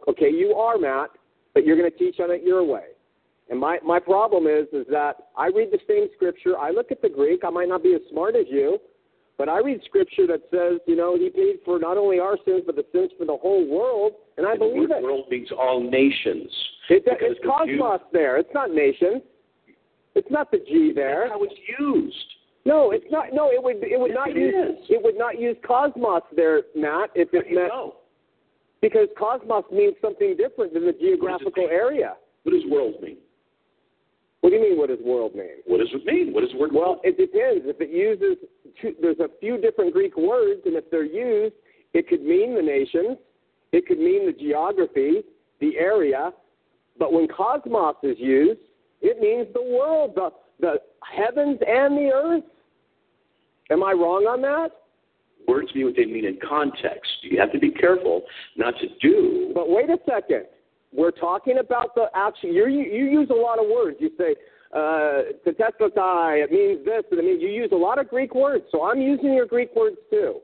[0.07, 1.09] Okay, you are Matt,
[1.53, 2.85] but you're going to teach on it your way.
[3.49, 6.57] And my my problem is is that I read the same scripture.
[6.57, 7.41] I look at the Greek.
[7.45, 8.79] I might not be as smart as you,
[9.37, 12.63] but I read scripture that says, you know, he paid for not only our sins
[12.65, 15.03] but the sins for the whole world, and I And the believe word it.
[15.03, 16.49] world means all nations.
[16.89, 18.37] It's, because it's the cosmos there.
[18.37, 19.21] It's not nation.
[20.15, 21.25] It's not the G there.
[21.27, 22.25] That's how it's used.
[22.65, 23.33] No, it's not.
[23.33, 23.77] No, it would.
[23.83, 24.53] It would Yes, not it use.
[24.79, 24.85] is.
[24.89, 27.09] It would not use cosmos there, Matt.
[27.15, 27.95] If it meant know?
[28.81, 31.71] Because cosmos means something different than the geographical mean?
[31.71, 32.15] area.
[32.43, 33.17] What does world mean?
[34.41, 34.77] What do you mean?
[34.77, 35.61] What does world mean?
[35.65, 36.33] What does it mean?
[36.33, 37.63] What does the word Well, it depends.
[37.67, 38.43] If it uses,
[38.81, 41.53] two, there's a few different Greek words, and if they're used,
[41.93, 43.17] it could mean the nations,
[43.71, 45.21] it could mean the geography,
[45.59, 46.31] the area.
[46.97, 48.61] But when cosmos is used,
[49.01, 52.43] it means the world, the the heavens and the earth.
[53.71, 54.69] Am I wrong on that?
[55.47, 57.11] Words mean what they mean in context.
[57.21, 58.23] You have to be careful
[58.55, 59.51] not to do.
[59.53, 60.45] But wait a second.
[60.93, 62.53] We're talking about the action.
[62.53, 63.97] You you you use a lot of words.
[63.99, 64.35] You say
[64.73, 66.43] uh, tetelestai.
[66.43, 68.65] It means this, and it means you use a lot of Greek words.
[68.71, 70.39] So I'm using your Greek words too.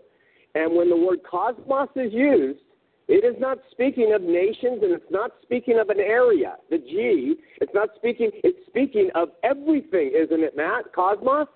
[0.56, 2.60] And when the word cosmos is used,
[3.08, 6.56] it is not speaking of nations, and it's not speaking of an area.
[6.70, 7.36] The G.
[7.62, 8.32] It's not speaking.
[8.44, 10.94] It's speaking of everything, isn't it, Matt?
[10.94, 11.48] Cosmos.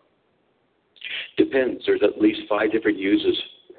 [1.44, 1.84] Depends.
[1.88, 3.36] There's at least five different uses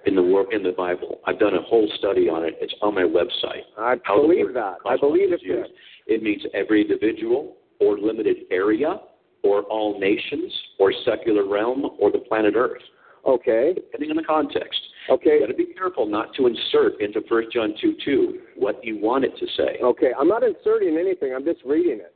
[0.07, 1.21] in the work in the Bible.
[1.27, 2.55] I've done a whole study on it.
[2.61, 3.63] It's on my website.
[3.79, 4.79] I believe that.
[4.85, 5.71] I believe used.
[6.09, 9.01] It means every individual or limited area
[9.45, 12.83] or all nations or secular realm or the planet Earth,
[13.27, 13.75] Okay.
[13.75, 14.81] depending on the context.
[15.09, 15.35] Okay.
[15.35, 18.99] You've got to be careful not to insert into 1 John 2 2 what you
[18.99, 19.79] want it to say.
[19.83, 20.11] Okay.
[20.19, 21.33] I'm not inserting anything.
[21.33, 22.13] I'm just reading it.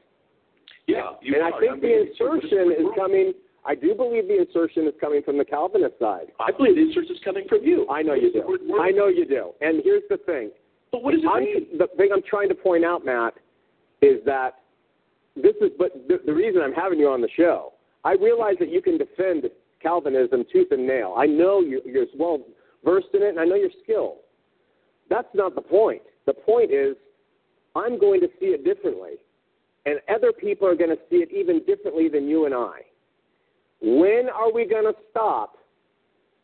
[0.88, 3.32] Yeah, you and I think I'm the gonna insert what insertion is coming.
[3.66, 6.26] I do believe the insertion is coming from the Calvinist side.
[6.38, 7.86] I believe the insertion is coming from you.
[7.90, 8.76] I know you do.
[8.80, 9.52] I know you do.
[9.60, 10.50] And here's the thing.
[10.92, 11.78] But what does it I'm, mean?
[11.78, 13.34] the thing I'm trying to point out, Matt,
[14.02, 14.62] is that
[15.34, 15.70] this is.
[15.78, 17.72] But the, the reason I'm having you on the show,
[18.04, 19.44] I realize that you can defend
[19.82, 21.14] Calvinism tooth and nail.
[21.16, 22.38] I know you, you're well
[22.84, 24.18] versed in it, and I know you're skilled.
[25.10, 26.02] That's not the point.
[26.26, 26.96] The point is,
[27.74, 29.14] I'm going to see it differently,
[29.84, 32.80] and other people are going to see it even differently than you and I.
[33.80, 35.56] When are we going to stop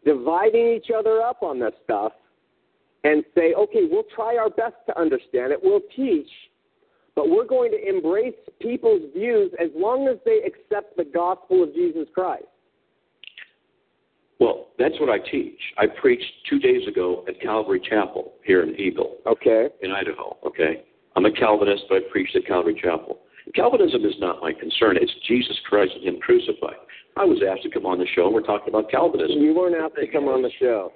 [0.05, 2.13] dividing each other up on this stuff
[3.05, 6.29] and say, okay, we'll try our best to understand it, we'll teach,
[7.15, 11.75] but we're going to embrace people's views as long as they accept the gospel of
[11.75, 12.45] Jesus Christ?
[14.39, 15.59] Well, that's what I teach.
[15.79, 19.69] I preached two days ago at Calvary Chapel here in Eagle, Okay.
[19.83, 20.37] in Idaho.
[20.45, 20.83] Okay,
[21.15, 23.21] I'm a Calvinist, but I preached at Calvary Chapel.
[23.55, 24.97] Calvinism is not my concern.
[25.01, 26.77] It's Jesus Christ and Him crucified.
[27.16, 29.39] I was asked to come on the show, and we're talking about Calvinism.
[29.43, 30.93] You weren't asked to come on the show.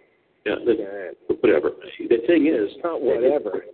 [0.46, 1.70] Yeah, the, whatever.
[1.98, 3.64] The thing is, It's not whatever.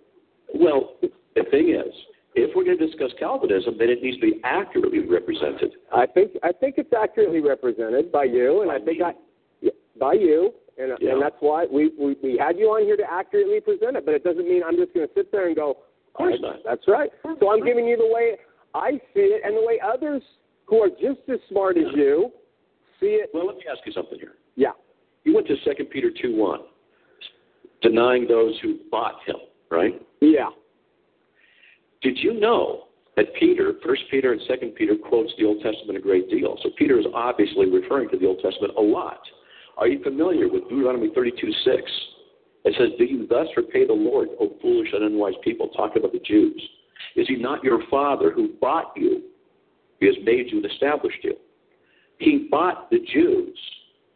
[0.55, 1.93] Well, the thing is,
[2.35, 5.73] if we're going to discuss Calvinism, then it needs to be accurately represented.
[5.95, 9.13] I think I think it's accurately represented by you, and I think I
[9.61, 9.71] yeah,
[10.01, 11.13] by you, and Yeah.
[11.13, 14.07] and that's why we, we we had you on here to accurately present it.
[14.07, 15.71] But it doesn't mean I'm just going to sit there and go.
[16.09, 16.57] Of course "I- not.
[16.65, 17.11] That's right.
[17.39, 18.37] So I'm giving you the way
[18.75, 20.23] I see it, and the way others
[20.67, 22.31] who are just as smart as you
[23.01, 23.31] see it.
[23.35, 24.35] Well, let me ask you something here.
[24.57, 24.73] Yeah.
[25.25, 26.61] You went to 2 Peter 2 1,
[27.83, 29.37] denying those who bought him,
[29.71, 30.01] right?
[30.21, 30.51] Yeah.
[32.03, 36.01] Did you know that Peter, 1 Peter and 2 Peter, quotes the Old Testament a
[36.01, 36.57] great deal?
[36.63, 39.21] So Peter is obviously referring to the Old Testament a lot.
[39.77, 41.83] Are you familiar with Deuteronomy 32 6?
[42.65, 45.69] It says, Do you thus repay the Lord, O foolish and unwise people?
[45.69, 46.61] Talk about the Jews.
[47.17, 49.23] Is he not your father who bought you?
[50.01, 51.35] He has made you and established you.
[52.19, 53.59] He bought the Jews,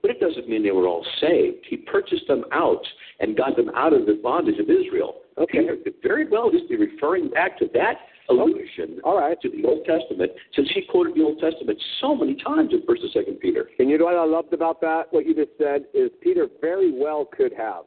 [0.03, 1.67] but it doesn't mean they were all saved.
[1.69, 2.85] He purchased them out
[3.21, 5.17] and got them out of the bondage of Israel.
[5.39, 5.61] Okay.
[5.61, 7.97] Peter could very well just be referring back to that
[8.29, 9.41] allusion oh, All right.
[9.41, 13.03] to the Old Testament, since he quoted the Old Testament so many times in First
[13.03, 13.69] and Second Peter.
[13.79, 15.05] And you know what I loved about that?
[15.11, 17.85] What you just said is Peter very well could have.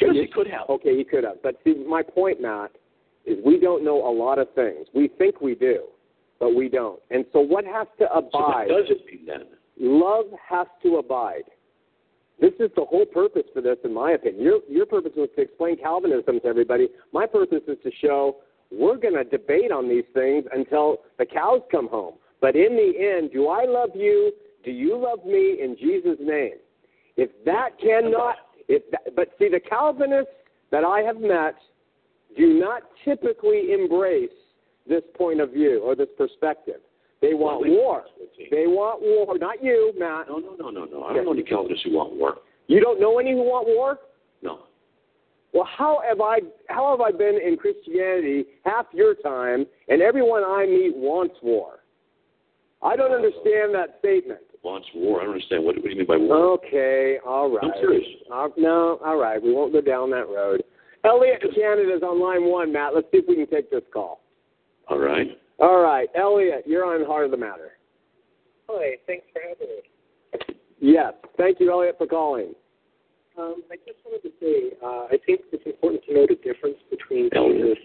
[0.00, 0.68] Yes, he could have.
[0.68, 1.42] Okay, he could have.
[1.42, 2.70] But see, my point, Matt,
[3.30, 4.86] is we don't know a lot of things.
[4.94, 5.84] We think we do,
[6.40, 7.00] but we don't.
[7.10, 8.68] And so what has to So what abide?
[8.68, 9.46] does it mean then?
[9.78, 11.44] Love has to abide.
[12.40, 14.42] This is the whole purpose for this, in my opinion.
[14.42, 16.88] Your your purpose was to explain Calvinism to everybody.
[17.12, 18.36] My purpose is to show
[18.70, 22.14] we're going to debate on these things until the cows come home.
[22.40, 24.32] But in the end, do I love you?
[24.64, 26.54] Do you love me in Jesus' name?
[27.16, 28.36] If that cannot,
[28.68, 30.30] if that, but see, the Calvinists
[30.70, 31.56] that I have met
[32.38, 34.30] do not typically embrace
[34.88, 36.80] this point of view or this perspective.
[37.20, 38.04] They want Well, war.
[38.50, 39.36] They want war.
[39.38, 40.28] Not you, Matt.
[40.28, 41.04] No, no, no, no, no.
[41.04, 42.38] I don't know any Calvinists who want war.
[42.68, 43.98] You don't know any who want war?
[44.40, 44.60] No.
[45.52, 46.38] Well, how have I
[46.68, 51.80] how have I been in Christianity half your time and everyone I meet wants war?
[52.82, 54.40] I don't understand that statement.
[54.62, 55.20] Wants war.
[55.20, 55.64] I don't understand.
[55.64, 56.58] What, what do you mean by war?
[56.58, 57.64] Okay, all right.
[57.64, 58.04] I'm serious.
[58.32, 59.42] Uh, no, all right.
[59.42, 60.62] We won't go down that road.
[61.04, 62.94] Elliot in Canada is on line one, Matt.
[62.94, 64.20] Let's see if we can take this call.
[64.88, 65.28] All right.
[65.58, 67.72] All right, Elliot, you're on Heart of the Matter.
[68.68, 70.56] Hi, thanks for having me.
[70.80, 71.14] Yes.
[71.36, 72.54] Thank you, Elliot, for calling.
[73.36, 76.76] Um, I just wanted to say, uh, I think it's important to know the difference
[76.90, 77.76] between Elliot.
[77.76, 77.84] Jesus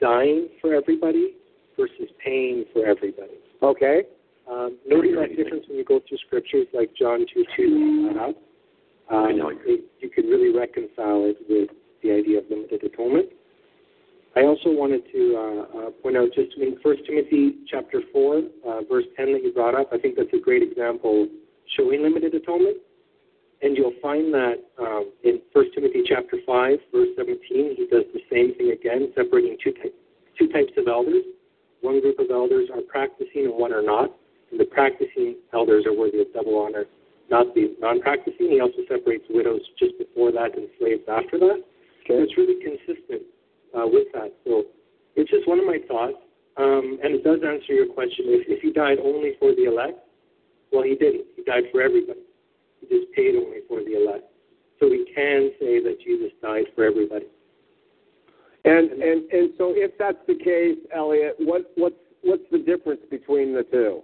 [0.00, 1.34] dying for everybody
[1.76, 3.38] versus paying for everybody.
[3.62, 4.02] Okay.
[4.50, 8.32] Um, noting that difference when you go through scriptures like John 2 2 uh,
[9.10, 9.50] I um, know.
[9.50, 11.70] it, you can really reconcile it with
[12.02, 13.28] the idea of limited atonement.
[14.36, 18.80] I also wanted to uh, uh, point out just in 1 Timothy chapter 4, uh,
[18.88, 21.26] verse 10 that you brought up, I think that's a great example
[21.76, 22.76] showing limited atonement.
[23.62, 28.22] And you'll find that um, in 1 Timothy chapter 5, verse 17, he does the
[28.30, 29.96] same thing again, separating two, ty-
[30.38, 31.24] two types of elders.
[31.80, 34.14] One group of elders are practicing and one are not.
[34.52, 36.84] And the practicing elders are worthy of double honor,
[37.28, 38.50] not the non-practicing.
[38.50, 41.64] He also separates widows just before that and slaves after that.
[42.08, 43.22] And it's really consistent
[43.76, 44.32] uh, with that.
[44.44, 44.64] So
[45.16, 46.16] it's just one of my thoughts.
[46.56, 48.26] Um, and it does answer your question.
[48.28, 50.00] If, if he died only for the elect,
[50.72, 51.26] well, he didn't.
[51.36, 52.20] He died for everybody.
[52.80, 54.24] He just paid only for the elect.
[54.80, 57.26] So we can say that Jesus died for everybody.
[58.64, 63.54] And and and so if that's the case, Elliot, what what's what's the difference between
[63.54, 64.02] the two?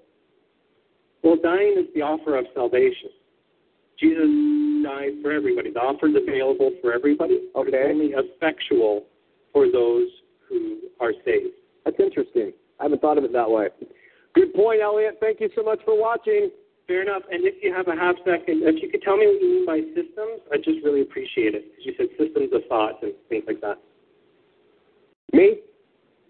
[1.22, 3.10] Well, dying is the offer of salvation.
[4.00, 4.28] Jesus
[4.84, 5.70] died for everybody.
[5.70, 7.48] The offer is available for everybody.
[7.54, 7.70] Okay.
[7.72, 9.04] It's only effectual
[9.52, 10.08] for those
[10.48, 11.54] who are saved.
[11.84, 12.52] That's interesting.
[12.80, 13.68] I haven't thought of it that way.
[14.34, 15.18] Good point, Elliot.
[15.20, 16.50] Thank you so much for watching.
[16.86, 17.22] Fair enough.
[17.30, 19.66] And if you have a half second, if you could tell me what you mean
[19.66, 21.64] by systems, I'd just really appreciate it.
[21.70, 23.78] Because you said systems of thought and things like that.
[25.32, 25.60] Me?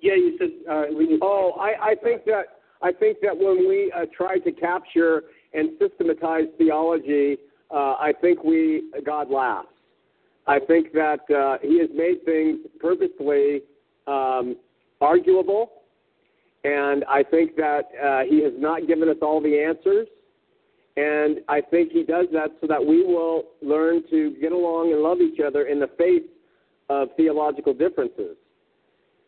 [0.00, 1.18] Yeah, you said uh, when you.
[1.22, 5.24] Oh, I, I think that I think that when we uh, try to capture
[5.54, 7.38] and systematize theology,
[7.74, 9.68] uh, I think we God laughs.
[10.46, 13.62] I think that uh, He has made things purposely
[14.06, 14.56] um,
[15.00, 15.72] arguable,
[16.62, 20.06] and I think that uh, He has not given us all the answers.
[20.96, 25.02] And I think He does that so that we will learn to get along and
[25.02, 26.22] love each other in the face
[26.88, 28.36] of theological differences.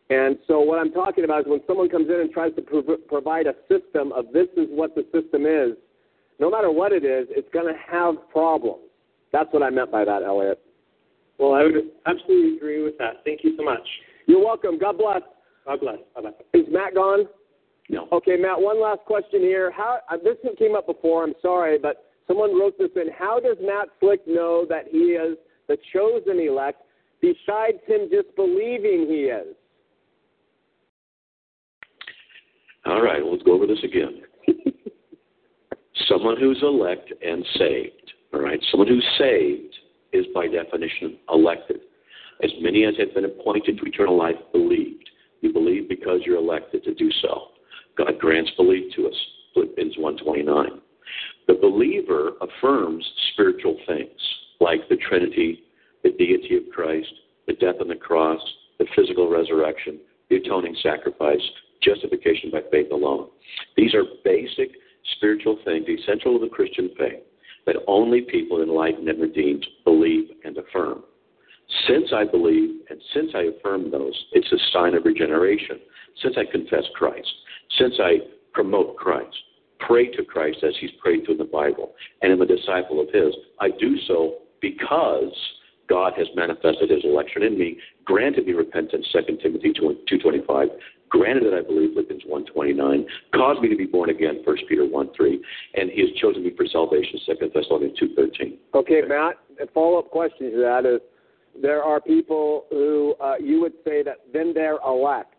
[0.09, 3.05] And so what I'm talking about is when someone comes in and tries to prov-
[3.09, 5.75] provide a system of this is what the system is,
[6.39, 8.83] no matter what it is, it's going to have problems.
[9.31, 10.59] That's what I meant by that, Elliot.
[11.37, 13.23] Well, I would absolutely agree with that.
[13.25, 13.85] Thank you so much.
[14.25, 14.79] You're welcome.
[14.79, 15.21] God bless.
[15.65, 15.97] God bless.
[16.15, 16.29] Bye bye.
[16.53, 17.25] Is Matt gone?
[17.89, 18.07] No.
[18.11, 18.59] Okay, Matt.
[18.59, 19.71] One last question here.
[19.71, 21.23] How uh, this came up before?
[21.23, 23.11] I'm sorry, but someone wrote this in.
[23.17, 25.37] How does Matt Slick know that he is
[25.67, 26.81] the chosen elect,
[27.21, 29.55] besides him just believing he is?
[32.85, 34.21] All right, well, let's go over this again.
[36.07, 38.59] Someone who's elect and saved, all right?
[38.71, 39.75] Someone who's saved
[40.13, 41.81] is by definition elected.
[42.43, 45.09] As many as have been appointed to eternal life believed.
[45.41, 47.49] You believe because you're elected to do so.
[47.97, 49.15] God grants belief to us,
[49.53, 50.81] Philippians 1:29.
[51.47, 54.19] The believer affirms spiritual things
[54.59, 55.63] like the Trinity,
[56.03, 57.11] the deity of Christ,
[57.47, 58.41] the death on the cross,
[58.77, 59.99] the physical resurrection,
[60.29, 61.41] the atoning sacrifice,
[61.81, 63.29] justification by faith alone.
[63.75, 64.71] These are basic
[65.15, 67.23] spiritual things, essential to the Christian faith,
[67.65, 71.03] that only people enlightened and redeemed believe and affirm.
[71.87, 75.79] Since I believe and since I affirm those, it's a sign of regeneration.
[76.21, 77.29] Since I confess Christ,
[77.77, 78.19] since I
[78.53, 79.35] promote Christ,
[79.79, 83.07] pray to Christ as he's prayed to in the Bible, and am a disciple of
[83.13, 85.33] his, I do so because
[85.87, 90.67] God has manifested his election in me, granted me repentance, 2 Timothy 2.25,
[91.09, 95.09] granted that I believe Philippians 1.29, caused me to be born again, 1 Peter 1.3,
[95.75, 98.57] and he has chosen me for salvation, 2 Thessalonians 2.13.
[98.75, 99.35] Okay, Matt.
[99.61, 101.01] A follow-up question to that is:
[101.61, 105.33] there are people who uh, you would say that then they're elect,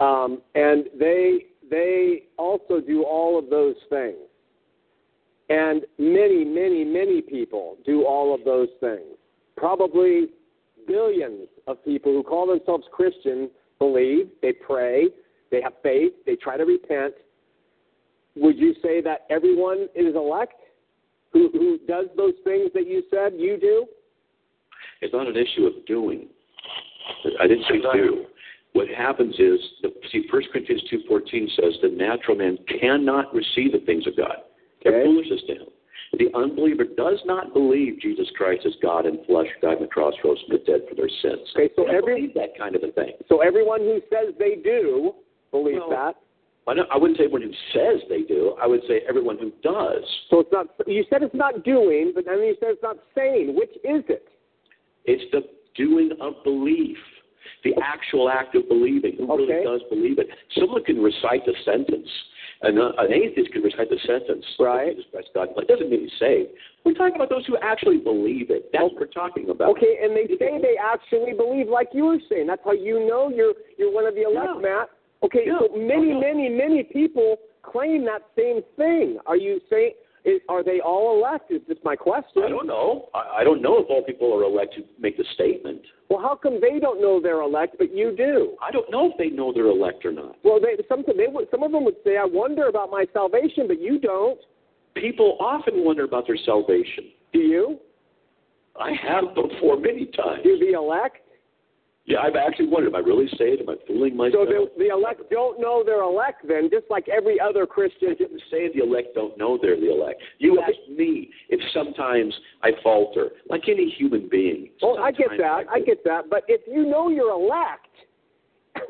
[0.00, 4.16] um, and they they also do all of those things,
[5.50, 9.16] and many, many, many people do all of those things.
[9.56, 10.28] Probably
[10.86, 15.08] billions of people who call themselves Christian believe, they pray,
[15.50, 17.14] they have faith, they try to repent,
[18.36, 20.54] would you say that everyone is elect
[21.32, 23.86] who, who does those things that you said you do?
[25.00, 26.28] It's not an issue of doing.
[27.40, 28.26] I didn't say do.
[28.72, 33.82] What happens is, the, see, 1 Corinthians 2.14 says the natural man cannot receive the
[33.86, 34.36] things of God.
[34.82, 35.04] They're Okay.
[35.04, 35.68] foolishness to him.
[36.16, 40.14] The unbeliever does not believe Jesus Christ is God in flesh, died on the cross,
[40.24, 41.48] rose from the dead for their sins.
[41.54, 43.12] Okay, so every- believe that kind of a thing.
[43.28, 45.14] So everyone who says they do
[45.50, 46.16] believe Well- that.
[46.66, 48.54] I, wouldn't say everyone who says they do.
[48.60, 50.04] I would say everyone who does.
[50.28, 50.68] So it's not.
[50.86, 53.54] You said it's not doing, but then you said it's not saying.
[53.54, 54.28] Which is it?
[55.06, 56.98] It's the doing of belief,
[57.64, 59.16] the actual act of believing.
[59.16, 59.44] Who Okay.
[59.46, 60.28] really does believe it?
[60.58, 62.08] Someone can recite the sentence.
[62.62, 64.44] An, uh, an atheist can recite the sentence.
[64.58, 64.90] Right.
[64.96, 65.48] Jesus Christ, God.
[65.56, 66.50] It doesn't mean he's saved.
[66.84, 68.70] We're talking about those who actually believe it.
[68.72, 69.70] That's what we're talking about.
[69.76, 72.48] Okay, and they say they actually believe, like you were saying.
[72.48, 74.60] That's how you know you're you're one of the elect, Yeah.
[74.62, 74.90] Matt.
[75.22, 75.58] Okay, Yeah.
[75.60, 79.18] so many, Oh, many, many people claim that same thing.
[79.26, 79.92] Are you saying?
[80.24, 81.50] Is, are they all elect?
[81.50, 82.42] Is this my question.
[82.44, 83.08] I don't know.
[83.14, 85.80] I, I don't know if all people are elect to make the statement.
[86.10, 88.56] Well, how come they don't know they're elect, but you do?
[88.62, 90.36] I don't know if they know they're elect or not.
[90.42, 93.68] Well, they some they would some of them would say, "I wonder about my salvation,"
[93.68, 94.40] but you don't.
[94.94, 97.12] People often wonder about their salvation.
[97.32, 97.78] Do you?
[98.80, 100.42] I have before many times.
[100.44, 101.18] Do the elect?
[102.08, 103.60] Yeah, I've actually wondered, am I really saved?
[103.60, 104.48] Am I fooling myself?
[104.48, 108.08] So the, the elect don't know they're elect then, just like every other Christian.
[108.12, 110.22] I didn't say the elect don't know they're the elect.
[110.38, 114.70] You asked me if sometimes I falter, like any human being.
[114.80, 115.64] Well, I get that.
[115.70, 115.84] I do.
[115.84, 116.30] get that.
[116.30, 117.88] But if you know you're elect,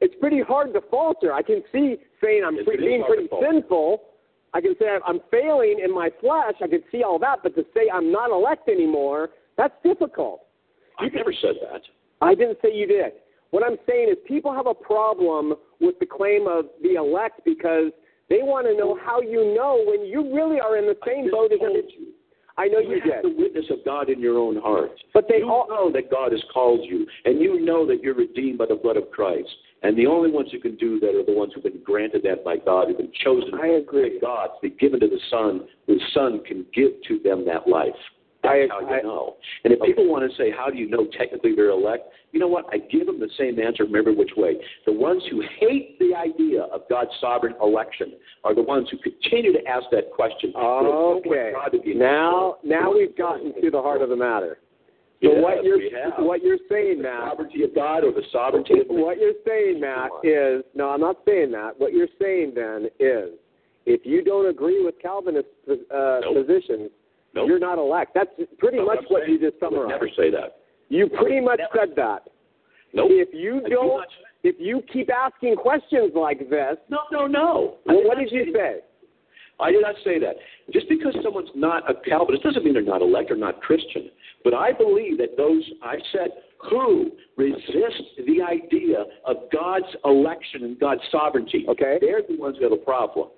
[0.00, 1.32] it's pretty hard to falter.
[1.32, 4.02] I can see saying I'm pre- being pretty sinful.
[4.52, 6.54] I can say I'm failing in my flesh.
[6.60, 7.38] I can see all that.
[7.44, 10.40] But to say I'm not elect anymore, that's difficult.
[10.98, 11.82] I've never said that.
[12.20, 13.12] I didn't say you did.
[13.50, 17.92] What I'm saying is people have a problem with the claim of the elect because
[18.28, 21.52] they want to know how you know when you really are in the same boat
[21.52, 21.82] as every.
[21.96, 22.08] you.
[22.58, 23.32] I know you, You have did.
[23.32, 24.90] the witness of God in your own heart.
[25.14, 28.14] But they you all- know that God has called you, and you know that you're
[28.14, 29.48] redeemed by the blood of Christ.
[29.84, 32.42] And the only ones who can do that are the ones who've been granted that
[32.44, 34.18] by God, who've been chosen I agree.
[34.18, 37.68] by God to be given to the Son, whose Son can give to them that
[37.68, 37.94] life.
[38.42, 39.36] That's I- how you I- know.
[39.64, 42.08] And if people want to say, how do you know technically they're elect?
[42.32, 42.66] You know what?
[42.72, 44.56] I give them the same answer, remember which way.
[44.86, 48.12] The ones who hate the idea of God's sovereign election
[48.44, 50.52] are the ones who continue to ask that question.
[50.54, 51.52] Okay.
[51.54, 54.58] God to be Now, now we've gotten to the heart of the matter.
[55.20, 55.80] So Yes, what you're
[56.24, 59.00] what you're saying, the Matt, sovereignty of God or the sovereignty of man.
[59.00, 61.72] what you're saying, Matt, is no, I'm not saying that.
[61.80, 63.30] What you're saying then is,
[63.84, 65.74] if you don't agree with Calvinist uh,
[66.22, 66.46] Nope.
[66.46, 66.90] positions,
[67.34, 67.48] Nope.
[67.48, 68.14] you're not elect.
[68.14, 69.90] That's pretty No, much what you saying- just I summarized.
[69.90, 70.58] Never say that.
[70.88, 71.86] You pretty much Never.
[71.86, 72.28] said that.
[72.94, 73.10] Nope.
[73.12, 74.06] If you do don't,
[74.42, 77.74] if you keep asking questions like this, No, no, no.
[77.84, 78.80] Well, what did you say?
[79.60, 80.36] I did not say that.
[80.72, 84.08] Just because someone's not a Calvinist doesn't mean they're not elect or not Christian.
[84.44, 86.30] But I believe that those, I said,
[86.70, 91.98] who resist the idea of God's election and God's sovereignty, Okay.
[92.00, 93.28] they're the ones who have a problem.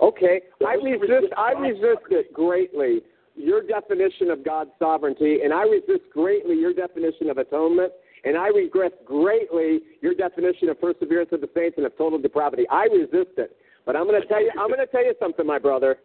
[0.00, 1.10] Okay, I Those who resist.
[1.10, 3.02] resist I resist it greatly.
[3.38, 7.92] Your definition of God's sovereignty, and I resist greatly your definition of atonement,
[8.24, 12.66] and I regret greatly your definition of perseverance of the saints and of total depravity.
[12.68, 13.56] I resist it.
[13.86, 14.50] But I'm going to tell you.
[14.58, 15.96] I'm going to tell you something, my brother.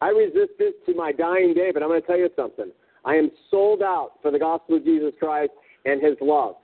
[0.00, 1.70] I resist this to my dying day.
[1.72, 2.70] But I'm going to tell you something.
[3.04, 5.52] I am sold out for the gospel of Jesus Christ
[5.84, 6.56] and His love,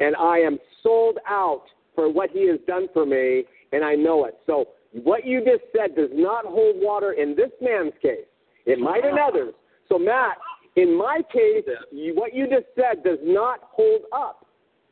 [0.00, 1.64] and I am sold out
[1.94, 4.38] for what He has done for me, and I know it.
[4.46, 8.27] So what you just said does not hold water in this man's case.
[8.68, 9.54] It might in others.
[9.88, 10.36] So Matt,
[10.76, 14.44] in my case, you, what you just said does not hold up.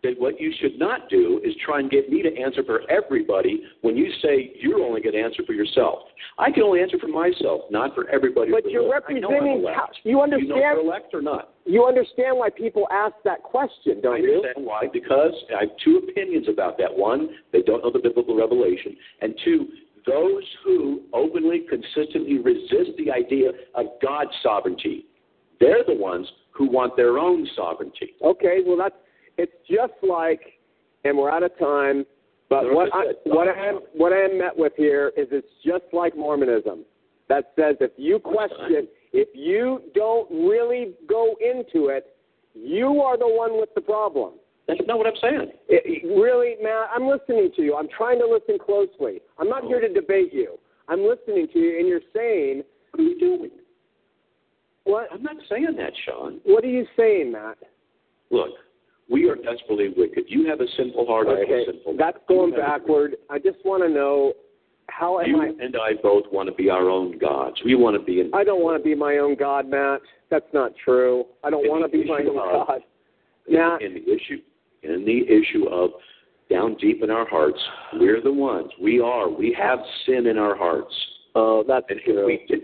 [0.02, 3.62] That what you should not do is try and get me to answer for everybody
[3.80, 6.00] when you say you're only going to answer for yourself.
[6.38, 8.52] I can only answer for myself, not for everybody.
[8.52, 9.04] But you're believes.
[9.08, 9.74] I know I'm representing.
[9.74, 10.78] How, you Do you know understand?
[10.86, 11.54] elect or not?
[11.64, 14.36] You understand why people ask that question, don't you?
[14.36, 14.82] understand why.
[14.92, 16.94] Because I have two opinions about that.
[16.94, 18.96] One, they don't know the biblical revelation.
[19.22, 19.66] And two,
[20.06, 25.06] those who openly, consistently resist the idea of God's sovereignty,
[25.60, 28.14] they're the ones who want their own sovereignty.
[28.24, 28.94] Okay, well that's
[29.38, 30.40] it's just like,
[31.04, 32.06] and we're out of time.
[32.48, 35.84] But what I what I am what I am met with here is it's just
[35.92, 36.84] like Mormonism,
[37.28, 42.16] that says if you question, if you don't really go into it,
[42.54, 44.34] you are the one with the problem.
[44.68, 45.52] That's not what I'm saying.
[45.68, 47.76] It, really, Matt, I'm listening to you.
[47.76, 49.20] I'm trying to listen closely.
[49.38, 50.58] I'm not here to debate you.
[50.88, 53.50] I'm listening to you, and you're saying, What are you doing?
[54.84, 55.08] what?
[55.12, 56.40] I'm not saying that, Shawn.
[56.44, 57.58] What are you saying, Matt?
[58.30, 58.50] Look,
[59.08, 60.24] we are desperately wicked.
[60.28, 61.28] You have a sinful heart.
[61.28, 63.16] I have Okay, a sinful that's going You have a- backward.
[63.30, 64.32] I just want to know
[64.88, 65.46] How am You I?
[65.46, 67.56] and I both want to be our own gods.
[67.64, 68.30] We want to be in.
[68.34, 70.00] I don't want to be my own God, Matt.
[70.30, 71.24] That's not true.
[71.44, 72.80] I don't In want to be my own God.
[73.48, 74.38] Matt, in the issue
[74.90, 75.90] in the issue of
[76.50, 77.58] down deep in our hearts,
[77.94, 78.70] we're the ones.
[78.80, 79.28] We are.
[79.28, 80.94] We have sin in our hearts.
[81.34, 82.60] oh, that's And if we did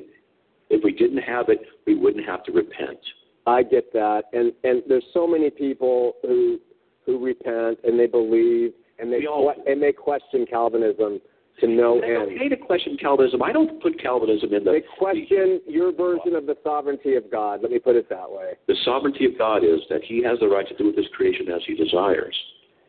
[0.70, 2.98] if we didn't have it, we wouldn't have to repent.
[3.46, 6.58] I get that, and and there's so many people who
[7.04, 11.20] who repent and they believe and they all and they question Calvinism
[11.60, 12.36] to no It's end.
[12.36, 13.42] okay to question Calvinism.
[13.42, 17.60] I don't put Calvinism in the They question your version of the sovereignty of God.
[17.62, 18.54] Let me put it that way.
[18.66, 21.48] the sovereignty of God is that He has the right to do with His creation
[21.50, 22.36] as He desires.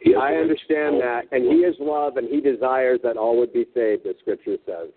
[0.01, 3.65] He I understand that, and He is love, and He desires that all would be
[3.73, 4.89] saved, as Scripture says.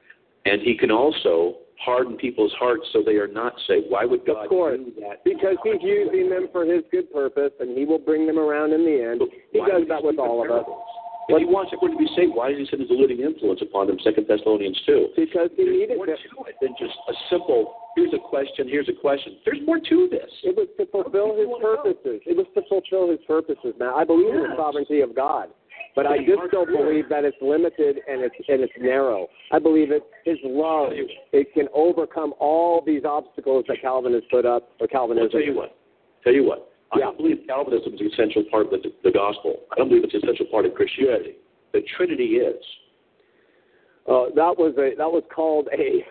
[0.46, 3.86] And He can also harden people's hearts so they are not saved.
[3.90, 5.22] Why would God Of course, do that?
[5.24, 8.84] because He's using them for His good purpose, and He will bring them around in
[8.84, 9.22] the end.
[9.52, 10.82] He Why does that with all of us parables?
[11.28, 13.86] If He wants everyone to be saved, why does He send His deluding influence upon
[13.88, 13.98] them?
[14.02, 15.08] Second Thessalonians two.
[15.16, 18.88] because He There's needed more to it than just a simple here's a question, here's
[18.88, 19.36] a question.
[19.44, 20.30] There's more to this.
[20.44, 22.20] It was to fulfill His purposes.
[22.26, 23.74] It was to fulfill His purposes.
[23.80, 25.48] Now, I believe in the sovereignty of God,
[25.96, 29.26] but I just don't believe that it's limited and it's and it's narrow.
[29.50, 30.92] I believe it His love
[31.32, 35.30] it can overcome all these obstacles that Calvin has put up or I'll Calvinism.
[35.30, 35.76] tell you what.
[36.22, 36.70] Tell you what.
[36.92, 39.56] I don't believe Calvinism is an essential part of the, the gospel.
[39.72, 41.34] I don't believe it's an essential part of Christianity.
[41.72, 42.62] The Trinity is.
[44.08, 46.04] Uh, that was a that was called a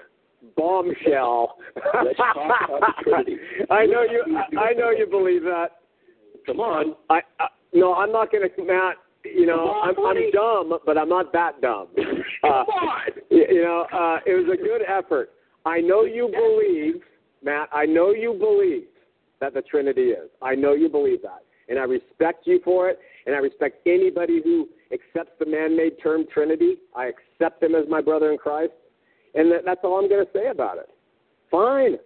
[0.57, 1.55] bombshell.
[2.03, 3.37] Let's talk about the Trinity.
[3.69, 4.37] I know you.
[4.59, 5.67] I, know you believe that.
[6.45, 6.95] Come on.
[7.09, 8.95] I, I no, I'm not going to, Matt.
[9.23, 11.87] You know, I'm, Come I'm dumb, but I'm not that dumb.
[11.95, 13.01] Come Uh, on.
[13.31, 15.31] you, you know, uh, it was a good effort.
[15.65, 17.01] I know you believe,
[17.43, 17.69] Matt.
[17.73, 18.83] I know you believe
[19.45, 20.29] that the Trinity is.
[20.41, 24.41] I know you believe that, and I respect you for it, and I respect anybody
[24.43, 26.77] who accepts the man-made term Trinity.
[26.95, 28.73] I accept them as my brother in Christ,
[29.35, 30.89] and that, that's all I'm going to say about it.
[31.51, 31.97] Fine,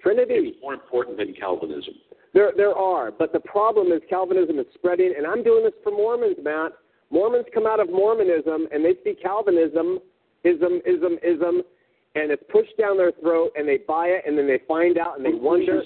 [0.00, 0.34] Trinity.
[0.54, 1.94] It's more important than Calvinism.
[2.32, 5.90] There, there are, but the problem is Calvinism is spreading, and I'm doing this for
[5.90, 6.72] Mormons, Matt.
[7.10, 9.98] Mormons come out of Mormonism and they see Calvinism,
[10.42, 11.62] ism, ism, ism,
[12.16, 15.16] and it's pushed down their throat, and they buy it, and then they find out,
[15.16, 15.82] and they wonder.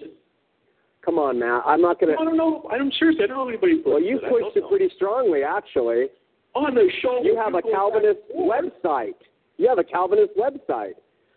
[1.04, 1.62] Come on, Matt.
[1.64, 2.12] I'm not gonna.
[2.20, 2.68] I don't know.
[2.70, 3.24] I'm seriously.
[3.24, 3.82] I don't know anybody.
[3.84, 4.68] Well, you pushed it know.
[4.68, 6.06] pretty strongly, actually.
[6.54, 7.22] on the show.
[7.22, 8.72] You have a Calvinist back and forth.
[8.84, 9.20] website.
[9.56, 10.94] You have a Calvinist website.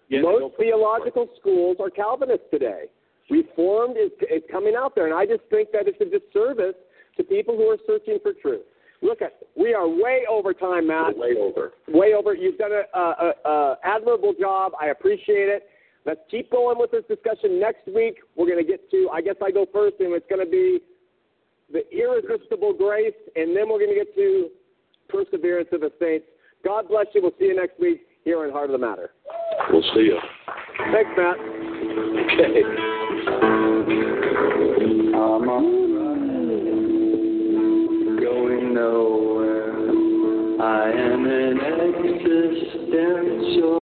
[0.09, 2.85] Yes, Most theological schools are Calvinist today.
[3.29, 6.75] Reformed is, is coming out there, and I just think that it's a disservice
[7.15, 8.61] to people who are searching for truth.
[9.01, 11.17] Look at, we are way over time, Matt.
[11.17, 11.71] Way over.
[11.88, 12.35] Way over.
[12.35, 14.73] You've done a, a, a, a admirable job.
[14.79, 15.63] I appreciate it.
[16.06, 17.60] Let's keep going with this discussion.
[17.60, 19.10] Next week, we're going to get to.
[19.14, 20.80] I guess I go first, and it's going to be
[21.72, 24.49] the irresistible grace, and then we're going to get to
[25.10, 26.26] perseverance of the saints.
[26.64, 27.22] God bless you.
[27.22, 29.11] We'll see you next week here on Heart of the Matter.
[29.72, 30.19] We'll see you.
[30.91, 31.38] Thanks, Matt.
[31.38, 32.64] Okay.
[35.14, 35.91] I'm on
[38.19, 39.72] going nowhere.
[40.61, 41.60] I am an
[42.41, 43.80] existential.